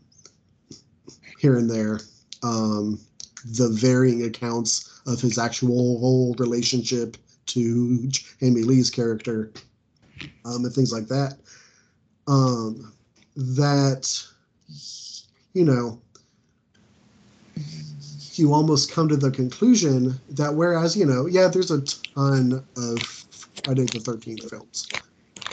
[1.40, 2.00] here and there.
[2.44, 3.00] Um,
[3.46, 7.18] the varying accounts of his actual relationship
[7.48, 9.52] to Jamie Lee's character
[10.46, 11.34] um, and things like that.
[12.28, 12.94] Um,
[13.36, 14.10] that,
[15.54, 16.02] you know,
[18.38, 21.82] you almost come to the conclusion that whereas, you know, yeah, there's a
[22.16, 23.00] ton of
[23.64, 24.88] Friday the 13th films.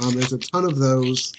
[0.02, 1.32] Um, there's a ton of those.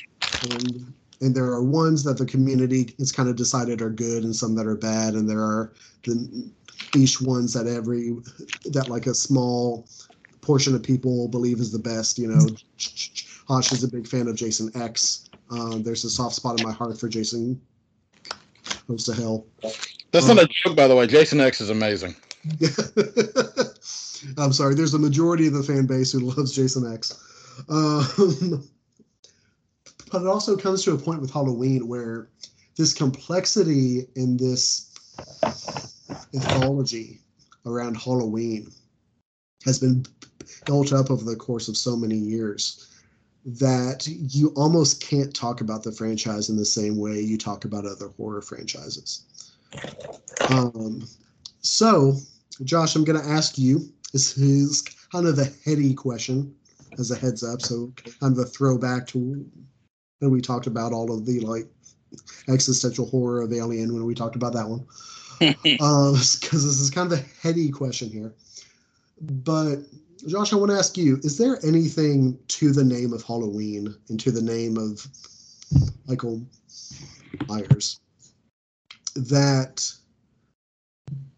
[0.43, 4.35] And, and there are ones that the community has kind of decided are good and
[4.35, 5.13] some that are bad.
[5.13, 5.73] And there are
[6.03, 6.51] the
[6.95, 8.15] niche ones that every,
[8.65, 9.87] that like a small
[10.41, 12.17] portion of people believe is the best.
[12.17, 12.47] You know,
[12.77, 15.29] Josh is a big fan of Jason X.
[15.49, 17.61] Um, there's a soft spot in my heart for Jason
[18.87, 19.45] Goes to Hell.
[20.11, 21.07] That's not a joke, by the way.
[21.07, 22.15] Jason X is amazing.
[24.37, 24.75] I'm sorry.
[24.75, 27.17] There's a majority of the fan base who loves Jason X.
[27.69, 28.07] Um,
[30.11, 32.29] but it also comes to a point with Halloween where
[32.75, 34.93] this complexity in this
[36.33, 37.19] mythology
[37.65, 38.71] around Halloween
[39.65, 40.05] has been
[40.65, 42.87] built up over the course of so many years
[43.45, 47.85] that you almost can't talk about the franchise in the same way you talk about
[47.85, 49.25] other horror franchises.
[50.49, 51.07] Um,
[51.61, 52.15] so,
[52.63, 53.91] Josh, I'm going to ask you.
[54.13, 54.81] This is
[55.11, 56.53] kind of a heady question,
[56.99, 57.61] as a heads up.
[57.61, 59.45] So, kind of a throwback to
[60.19, 61.67] when we talked about all of the like
[62.49, 64.85] existential horror of Alien when we talked about that one.
[65.39, 68.35] Because this is kind of a heady question here.
[69.21, 69.77] But
[70.27, 74.19] Josh, I want to ask you: Is there anything to the name of Halloween and
[74.19, 75.07] to the name of
[76.07, 76.45] Michael
[77.47, 77.99] Myers
[79.15, 79.91] that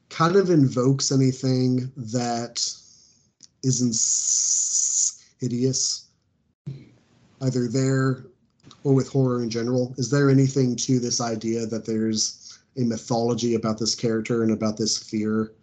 [0.10, 2.60] kind of invokes anything that
[3.64, 3.82] is
[5.42, 6.08] insidious,
[7.42, 8.26] either there
[8.84, 9.94] or with horror in general.
[9.98, 14.78] Is there anything to this idea that there's a mythology about this character and about
[14.78, 15.54] this fear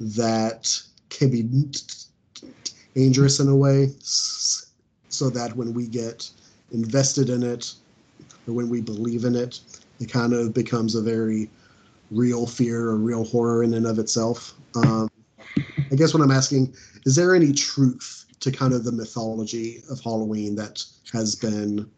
[0.00, 1.42] that can be
[2.94, 6.28] dangerous in a way so that when we get
[6.72, 7.74] invested in it
[8.46, 9.60] or when we believe in it,
[10.02, 11.48] it kind of becomes a very
[12.10, 14.54] real fear or real horror in and of itself.
[14.74, 15.08] Um,
[15.90, 16.74] I guess what I'm asking
[17.06, 21.88] is there any truth to kind of the mythology of Halloween that has been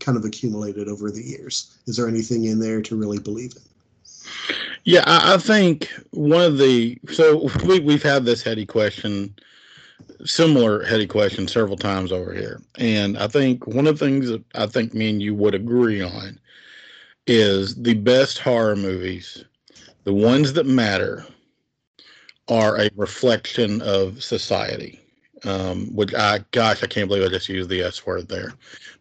[0.00, 1.78] kind of accumulated over the years?
[1.86, 3.62] Is there anything in there to really believe in?
[4.84, 9.34] Yeah, I, I think one of the so we we've had this heady question,
[10.24, 14.42] similar heady question several times over here, and I think one of the things that
[14.54, 16.40] I think me and you would agree on
[17.30, 19.44] is the best horror movies,
[20.02, 21.24] the ones that matter,
[22.48, 25.00] are a reflection of society.
[25.44, 28.52] Um, which I, gosh, I can't believe I just used the S word there,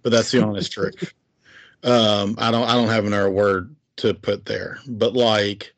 [0.04, 1.14] but that's the honest truth.
[1.82, 5.74] Um, I don't, I don't have another word to put there, but like,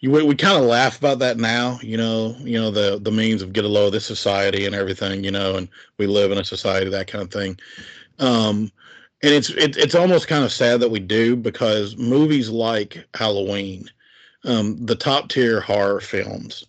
[0.00, 3.10] you, we, we kind of laugh about that now, you know, you know, the, the
[3.10, 6.30] means of get a load of this society and everything, you know, and we live
[6.30, 7.58] in a society, that kind of thing.
[8.18, 8.70] Um,
[9.26, 13.90] and it's it, it's almost kind of sad that we do because movies like Halloween,
[14.44, 16.64] um, the top tier horror films,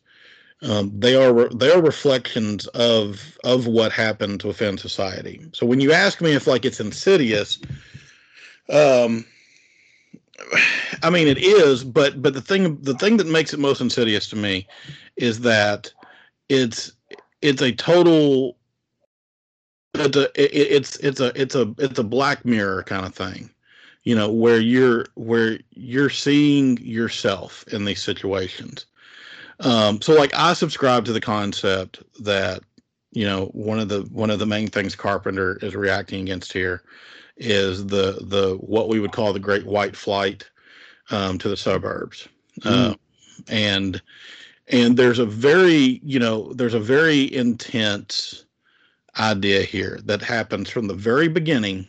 [0.64, 5.40] um, they are they are reflections of of what happens within society.
[5.54, 7.60] So when you ask me if like it's insidious,
[8.72, 9.24] um,
[11.04, 14.28] I mean it is, but but the thing the thing that makes it most insidious
[14.30, 14.68] to me
[15.16, 15.92] is that
[16.50, 16.92] it's
[17.44, 18.57] it's a total
[20.00, 23.50] it's a it's it's a it's a it's a black mirror kind of thing
[24.04, 28.86] you know where you're where you're seeing yourself in these situations
[29.60, 32.62] um so like i subscribe to the concept that
[33.12, 36.84] you know one of the one of the main things carpenter is reacting against here
[37.38, 40.50] is the the what we would call the great white flight
[41.10, 42.28] um, to the suburbs
[42.62, 42.92] mm.
[42.92, 42.96] uh,
[43.50, 44.02] and
[44.70, 48.46] and there's a very you know there's a very intense
[49.20, 51.88] idea here that happens from the very beginning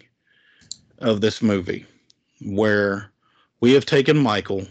[0.99, 1.87] of this movie,
[2.41, 3.11] where
[3.61, 4.67] we have taken Michael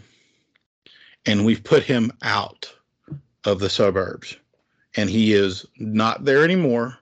[1.26, 2.72] and we've put him out
[3.44, 4.36] of the suburbs,
[4.96, 6.98] and he is not there anymore.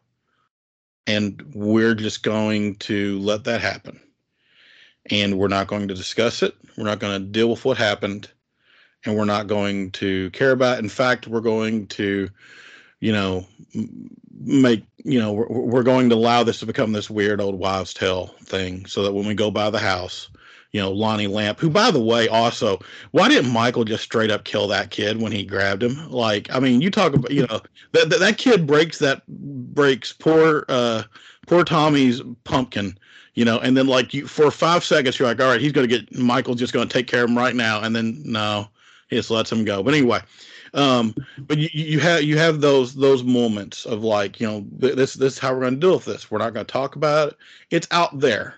[1.09, 4.01] And we're just going to let that happen.
[5.09, 6.57] And we're not going to discuss it.
[6.77, 8.29] We're not going to deal with what happened.
[9.05, 10.83] And we're not going to care about it.
[10.83, 12.29] In fact, we're going to,
[13.07, 13.47] you know,
[14.41, 17.95] make you know we're, we're going to allow this to become this weird old wives
[17.95, 20.29] tale thing so that when we go by the house
[20.73, 22.79] you know lonnie elam who by the way also
[23.13, 26.11] why didn't michael just straight up kill that kid when he grabbed him?
[26.11, 27.61] Like i mean you talk about you know
[27.93, 31.05] that that, that kid breaks that breaks poor uh
[31.47, 32.99] poor tommy's pumpkin
[33.35, 35.87] you know and then like you for five seconds you're like all right he's to
[35.87, 38.69] get michael's just going to take care of him right now and then no
[39.09, 39.85] he just lets him go.
[39.85, 40.21] But anyway
[40.77, 45.15] um, but you, you have you have those those moments of like you know this
[45.15, 46.31] this is how we're going to deal with this.
[46.31, 47.37] We're not going to talk about it.
[47.71, 48.55] It's out there,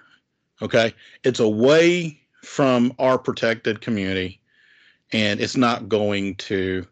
[0.61, 0.93] okay?
[1.23, 4.41] It's away from our protected community,
[5.13, 6.85] and it's not going to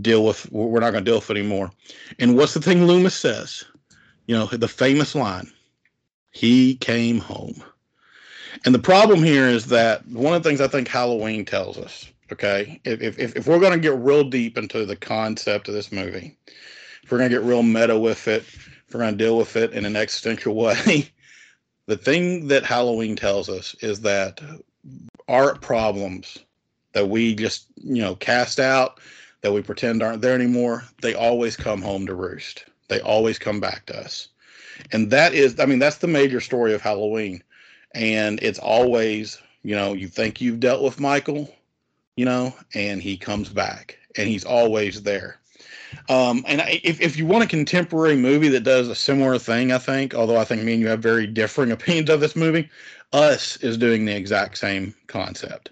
[0.00, 0.50] deal with.
[0.52, 1.72] We're not going to deal with it anymore.
[2.20, 3.64] And what's the thing Loomis says?
[4.26, 5.50] You know the famous line.
[6.30, 7.62] He came home.
[8.64, 12.11] And the problem here is that one of the things I think Halloween tells us
[12.32, 15.92] Okay, if if if we're going to get real deep into the concept of this
[15.92, 16.34] movie,
[17.02, 19.54] if we're going to get real meta with it, if we're going to deal with
[19.54, 21.10] it in an existential way,
[21.88, 24.40] the thing that Halloween tells us is that
[25.28, 26.38] our problems
[26.92, 28.98] that we just you know cast out,
[29.42, 32.64] that we pretend aren't there anymore, they always come home to roost.
[32.88, 34.28] They always come back to us,
[34.90, 37.42] and that is, I mean, that's the major story of Halloween,
[37.94, 41.54] and it's always you know you think you've dealt with Michael
[42.16, 45.38] you know, and he comes back and he's always there.
[46.08, 49.78] Um, and if, if you want a contemporary movie that does a similar thing, I
[49.78, 52.68] think, although I think me and you have very differing opinions of this movie,
[53.12, 55.70] Us is doing the exact same concept.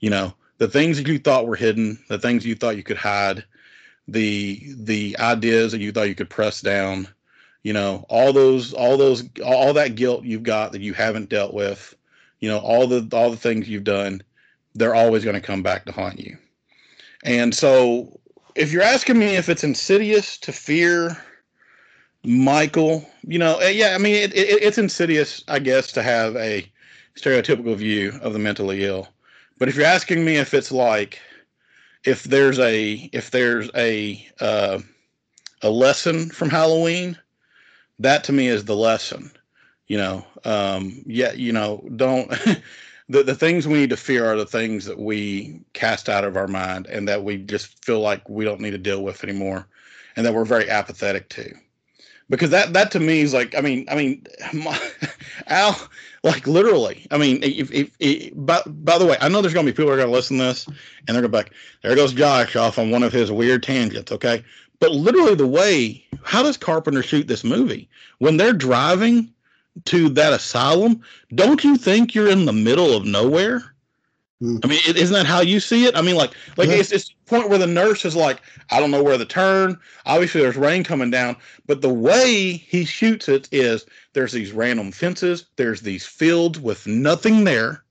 [0.00, 2.96] You know, the things that you thought were hidden, the things you thought you could
[2.96, 3.44] hide,
[4.06, 7.08] the the ideas that you thought you could press down,
[7.62, 11.54] you know, all those all those all that guilt you've got that you haven't dealt
[11.54, 11.94] with,
[12.40, 14.22] you know, all the all the things you've done
[14.74, 16.36] they're always going to come back to haunt you.
[17.24, 18.20] And so,
[18.54, 21.16] if you're asking me if it's insidious to fear
[22.24, 26.36] Michael, you know, eh, yeah, I mean, it, it, it's insidious, I guess, to have
[26.36, 26.70] a
[27.16, 29.08] stereotypical view of the mentally ill.
[29.58, 31.20] But if you're asking me if it's like
[32.04, 34.80] if there's a if there's a uh,
[35.62, 37.18] a lesson from Halloween,
[37.98, 39.30] that to me is the lesson.
[39.86, 42.32] You know, um, yeah, you know, don't
[43.08, 46.36] the the things we need to fear are the things that we cast out of
[46.36, 49.66] our mind and that we just feel like we don't need to deal with anymore,
[50.16, 51.52] and that we're very apathetic to.
[52.30, 54.78] Because that that to me is like I mean I mean my,
[55.48, 55.78] Al
[56.22, 59.66] like literally I mean if, if, if, by, by the way I know there's gonna
[59.66, 61.52] be people who are gonna listen to this and they're gonna be like
[61.82, 64.42] there goes Josh off on one of his weird tangents okay?
[64.80, 67.90] But literally the way how does Carpenter shoot this movie?
[68.18, 69.33] When they're driving
[69.84, 71.00] to that asylum
[71.34, 73.74] don't you think you're in the middle of nowhere
[74.40, 74.58] Hmm.
[74.62, 75.96] I mean, isn't that how you see it?
[75.96, 76.74] I mean, like, like yeah.
[76.74, 79.78] it's this point where the nurse is like, I don't know where to turn.
[80.06, 81.36] Obviously, there's rain coming down,
[81.66, 86.86] but the way he shoots it is there's these random fences, there's these fields with
[86.86, 87.84] nothing there,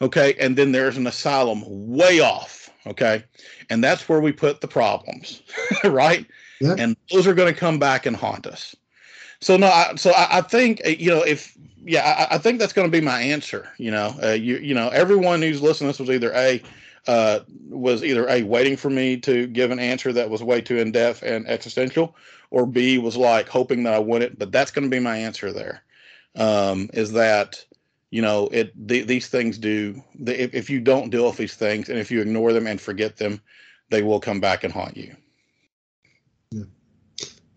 [0.00, 3.22] okay, and then there's an asylum way off, okay,
[3.68, 5.42] and that's where we put the problems,
[5.84, 6.26] right?
[6.60, 6.74] Yeah.
[6.78, 8.74] And those are going to come back and haunt us.
[9.44, 11.54] So no, I, so I, I think you know if
[11.84, 13.68] yeah, I, I think that's going to be my answer.
[13.76, 16.62] You know, uh, you you know, everyone who's listening this was either a
[17.06, 20.78] uh, was either a waiting for me to give an answer that was way too
[20.78, 22.16] in depth and existential,
[22.50, 24.38] or B was like hoping that I wouldn't.
[24.38, 25.52] But that's going to be my answer.
[25.52, 25.82] There
[26.36, 27.62] um, is that
[28.10, 31.90] you know it these things do the, if, if you don't deal with these things
[31.90, 33.42] and if you ignore them and forget them,
[33.90, 35.14] they will come back and haunt you.
[36.50, 36.64] Yeah,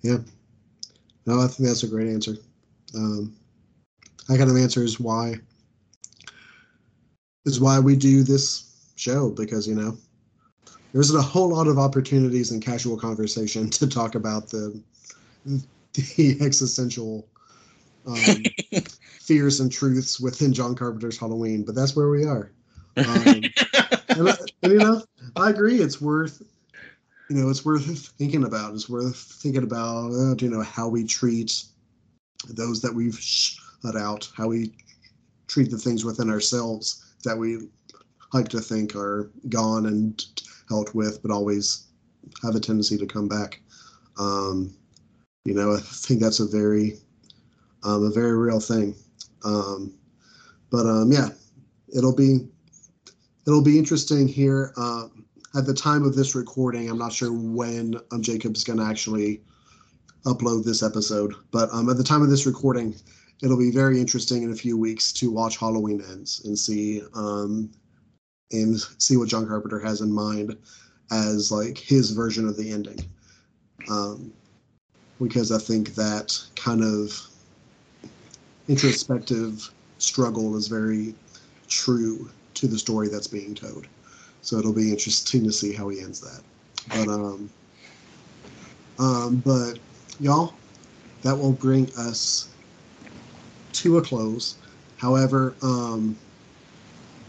[0.01, 0.17] yeah.
[1.27, 2.37] No, I think that's a great answer.
[2.95, 3.35] Um,
[4.27, 5.35] that kind of answers why
[7.45, 9.95] is why we do this show because you know
[10.91, 14.81] there isn't a whole lot of opportunities in casual conversation to talk about the
[15.93, 17.27] the existential
[18.05, 18.43] um,
[19.19, 22.51] fears and truths within John Carpenter's Halloween, but that's where we are.
[22.95, 23.43] Um,
[24.07, 25.03] and, and, you know,
[25.35, 25.81] I agree.
[25.81, 26.41] It's worth
[27.29, 27.85] you know it's worth
[28.17, 28.73] thinking about.
[28.73, 31.63] It's worth thinking about uh, you know how we treat
[32.49, 34.73] those that we've shut out, how we
[35.47, 37.67] treat the things within ourselves that we
[38.33, 40.23] like to think are gone and
[40.69, 41.87] dealt with, but always
[42.43, 43.61] have a tendency to come back.
[44.19, 44.75] Um,
[45.45, 46.97] you know, I think that's a very,
[47.83, 48.95] um, a very real thing.
[49.45, 49.93] Um,
[50.69, 51.29] but um, yeah,
[51.95, 52.47] it'll be,
[53.45, 54.73] it'll be interesting here.
[54.75, 55.07] Uh,
[55.55, 59.41] at the time of this recording, I'm not sure when um, Jacob's going to actually
[60.25, 62.95] upload this episode, but um, at the time of this recording,
[63.41, 67.71] it'll be very interesting in a few weeks to watch Halloween Ends and see um,
[68.51, 70.57] and see what John Carpenter has in mind
[71.11, 72.99] as like his version of the ending.
[73.89, 74.33] Um,
[75.21, 77.19] because I think that kind of
[78.67, 81.15] introspective struggle is very
[81.67, 83.87] true to the story that's being told.
[84.47, 86.41] So it'll be interesting to see how he ends that.
[86.87, 87.49] But um,
[88.97, 89.77] um, but
[90.21, 90.53] y'all,
[91.23, 92.47] that will bring us
[93.73, 94.55] to a close.
[94.95, 96.15] However, um,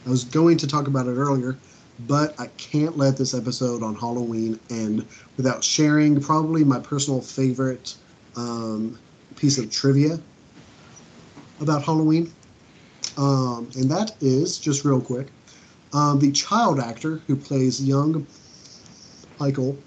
[0.07, 1.59] I was going to talk about it earlier,
[2.07, 5.05] but I can't let this episode on Halloween end
[5.37, 7.97] without sharing probably my personal favorite
[8.37, 8.97] um,
[9.35, 10.21] piece of trivia
[11.61, 12.33] about Halloween.
[13.17, 15.27] Um, and that is, just real quick,
[15.93, 18.27] um, the child actor who plays young
[19.39, 19.79] Michael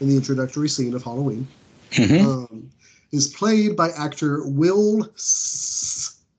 [0.00, 1.46] in the introductory scene of Halloween
[1.90, 2.26] mm-hmm.
[2.28, 2.70] um,
[3.12, 5.04] is played by actor Will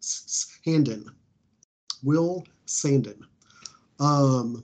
[0.01, 1.05] Sandin.
[2.03, 3.21] Will Sandin.
[3.99, 4.63] Um,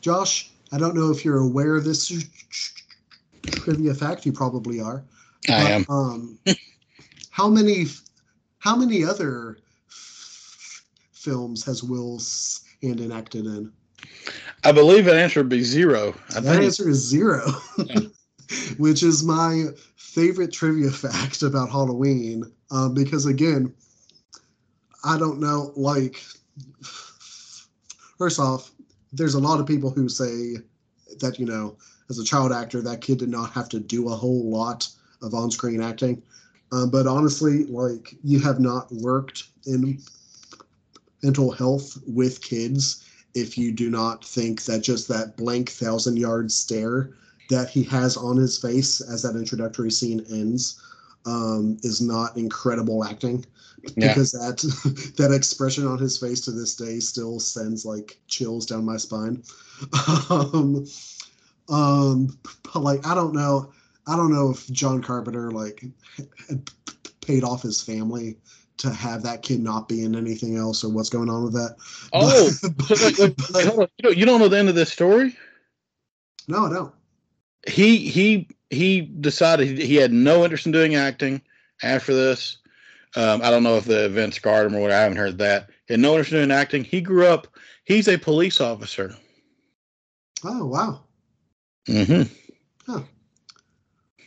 [0.00, 2.10] Josh, I don't know if you're aware of this
[3.46, 4.26] trivia fact.
[4.26, 5.04] You probably are.
[5.48, 5.86] I but, am.
[5.88, 6.38] Um,
[7.30, 7.86] how many?
[8.58, 9.58] How many other
[11.24, 13.72] films has Will Sandin acted in?
[14.62, 16.14] I believe the answer would be zero.
[16.30, 16.62] I that think.
[16.64, 17.46] answer is zero,
[18.76, 22.44] which is my favorite trivia fact about Halloween.
[22.70, 23.74] Um, because again,
[25.04, 25.72] I don't know.
[25.76, 26.22] Like,
[28.18, 28.70] first off,
[29.12, 30.56] there's a lot of people who say
[31.20, 31.76] that you know,
[32.10, 34.88] as a child actor, that kid did not have to do a whole lot
[35.22, 36.22] of on-screen acting.
[36.72, 40.00] Um, but honestly, like, you have not worked in
[41.24, 46.52] mental health with kids if you do not think that just that blank thousand yard
[46.52, 47.10] stare
[47.50, 50.80] that he has on his face as that introductory scene ends
[51.26, 53.44] um, is not incredible acting
[53.96, 54.08] yeah.
[54.08, 58.84] because that that expression on his face to this day still sends like chills down
[58.84, 59.42] my spine.
[60.30, 60.86] um,
[61.68, 63.72] um, but like I don't know,
[64.06, 65.84] I don't know if John Carpenter like
[67.20, 68.36] paid off his family
[68.78, 71.76] to have that kid not be in anything else or what's going on with that.
[72.12, 73.88] Oh, But- wait, wait, but- wait, hold on.
[73.98, 75.36] You don't, you don't know the end of this story?
[76.48, 76.94] no, I don't.
[77.66, 81.40] He he he decided he, had no interest in doing acting
[81.82, 82.58] after this.
[83.16, 84.90] Um, I don't know if the event scarred him or what.
[84.90, 85.70] I haven't heard that.
[85.86, 86.84] He had no interest in doing acting.
[86.84, 87.46] He grew up.
[87.84, 89.16] He's a police officer.
[90.44, 91.00] Oh wow.
[91.88, 92.24] Mm-hmm.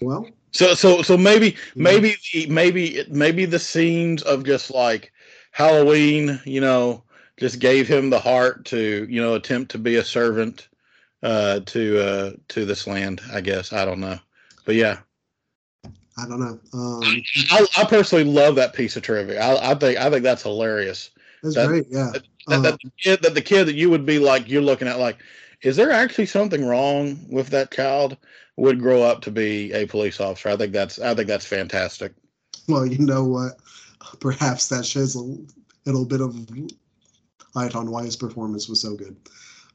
[0.02, 5.12] Well, So so so maybe maybe the maybe maybe the scenes of just like
[5.52, 7.04] Halloween, you know,
[7.38, 10.68] just gave him the heart to you know attempt to be a servant
[11.24, 13.22] uh, to uh, to this land.
[13.32, 14.20] I guess I don't know,
[14.66, 15.00] but yeah,
[16.18, 16.60] I don't know.
[16.74, 19.42] Um, I, I personally love that piece of trivia.
[19.42, 21.12] I, I think I think that's hilarious.
[21.44, 21.86] that's that- great.
[21.90, 22.12] Yeah.
[22.14, 24.88] That, Um, that the kid that the kid that you would be like you're looking
[24.88, 25.18] at like,
[25.64, 28.16] is there actually something wrong with that child?
[28.58, 30.50] Would grow up to be a police officer.
[30.50, 32.14] I think that's I think that's fantastic.
[32.68, 33.54] well, you know what?
[34.20, 35.38] Perhaps that sheds a
[35.86, 36.36] little bit of
[37.56, 39.16] light on why his performance was so good.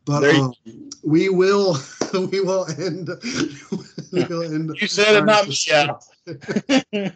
[0.04, 0.52] But um,
[1.04, 1.76] we will
[2.14, 3.09] we will end
[4.12, 5.92] we will end You said it, not Yeah.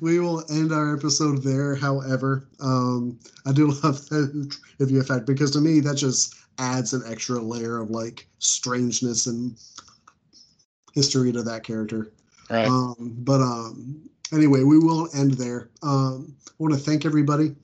[0.00, 1.74] we will end our episode there.
[1.74, 7.02] However, um, I do love that trivia fact because to me that just adds an
[7.06, 9.56] extra layer of like strangeness and
[10.98, 12.12] history to that character.
[12.50, 12.66] Right.
[12.66, 15.70] Um, but um, anyway, we will end there.
[15.82, 17.54] Um, I want to thank everybody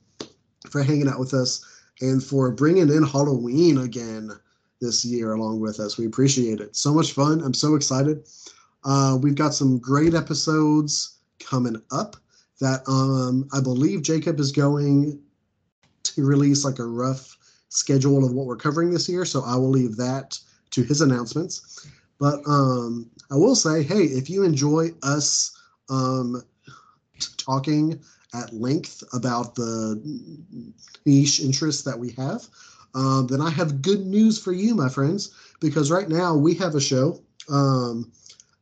[0.69, 1.63] for hanging out with us
[1.99, 4.31] and for bringing in Halloween again
[4.79, 5.97] this year along with us.
[5.97, 6.75] We appreciate it.
[6.75, 7.41] So much fun.
[7.41, 8.25] I'm so excited.
[8.85, 12.15] Uh, we've got some great episodes coming up
[12.61, 15.19] that um, I believe Jacob is going
[16.03, 17.37] to release like a rough
[17.67, 19.25] schedule of what we're covering this year.
[19.25, 20.39] So I will leave that
[20.71, 21.85] to his announcements.
[22.19, 25.57] But um, I will say, hey, if you enjoy us
[25.89, 26.41] um,
[27.37, 27.99] talking
[28.33, 30.01] at length about the
[31.05, 32.47] niche interests that we have,
[32.93, 36.75] um, then I have good news for you, my friends, because right now we have
[36.75, 37.19] a show.
[37.49, 38.11] Um,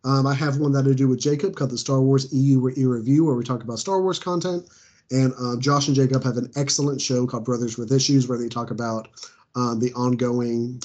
[0.06, 3.26] um, I have one that I do with Jacob called the Star Wars EU Review,
[3.26, 4.68] where we talk about Star Wars content.
[5.12, 8.50] And um, Josh and Jacob have an excellent show called Brothers with Issues, where they
[8.50, 9.10] talk about
[9.56, 10.82] um, the ongoing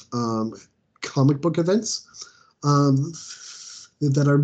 [1.01, 2.05] comic book events
[4.01, 4.43] that are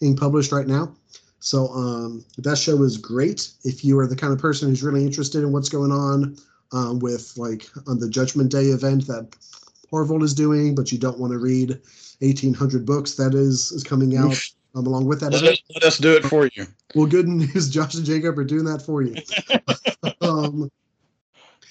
[0.00, 0.94] being published right now.
[1.40, 3.50] So um, that show is great.
[3.64, 6.36] If you are the kind of person who's really interested in what's going on
[6.72, 9.34] um, with like on the Judgment Day event that
[9.90, 11.70] Marvel is doing, but you don't want to read
[12.20, 14.36] 1,800 books that is is coming out
[14.74, 16.66] um, along with that Let us, let us do it for you.
[16.94, 19.16] Well, good news, Josh and Jacob are doing that for you.
[20.20, 20.70] um,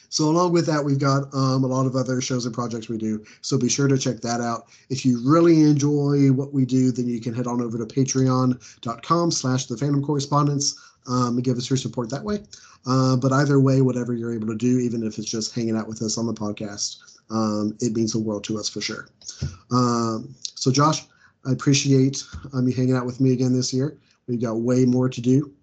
[0.09, 2.97] so along with that, we've got um, a lot of other shows and projects we
[2.97, 3.23] do.
[3.41, 4.67] So be sure to check that out.
[4.89, 9.31] If you really enjoy what we do, then you can head on over to patreon.com
[9.31, 12.39] slash the fandom correspondence um, and give us your support that way.
[12.87, 15.87] Uh, but either way, whatever you're able to do, even if it's just hanging out
[15.87, 16.97] with us on the podcast,
[17.29, 19.09] um, it means the world to us for sure.
[19.71, 21.03] Um, so Josh,
[21.45, 22.23] I appreciate
[22.53, 23.97] um, you hanging out with me again this year.
[24.27, 25.53] We've got way more to do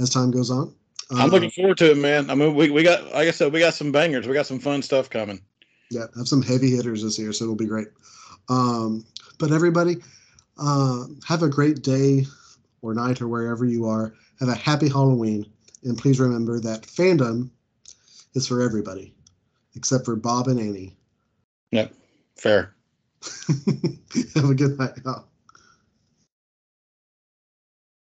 [0.00, 0.74] as time goes on.
[1.10, 2.30] I'm Um, looking forward to it, man.
[2.30, 4.26] I mean, we, we got, like I said, we got some bangers.
[4.26, 5.40] We got some fun stuff coming.
[5.90, 7.88] Yeah, have some heavy hitters this year, so it'll be great.
[8.50, 9.06] Um,
[9.38, 9.96] but everybody,
[10.58, 12.26] uh, have a great day
[12.82, 14.14] or night or wherever you are.
[14.40, 15.46] Have a happy Halloween,
[15.84, 17.50] and please remember that fandom
[18.34, 19.14] is for everybody,
[19.74, 20.96] except for Bob and Annie.
[21.72, 21.92] Yep.
[22.36, 22.74] Fair.
[24.34, 24.92] have a good night.
[25.04, 25.24] y'all.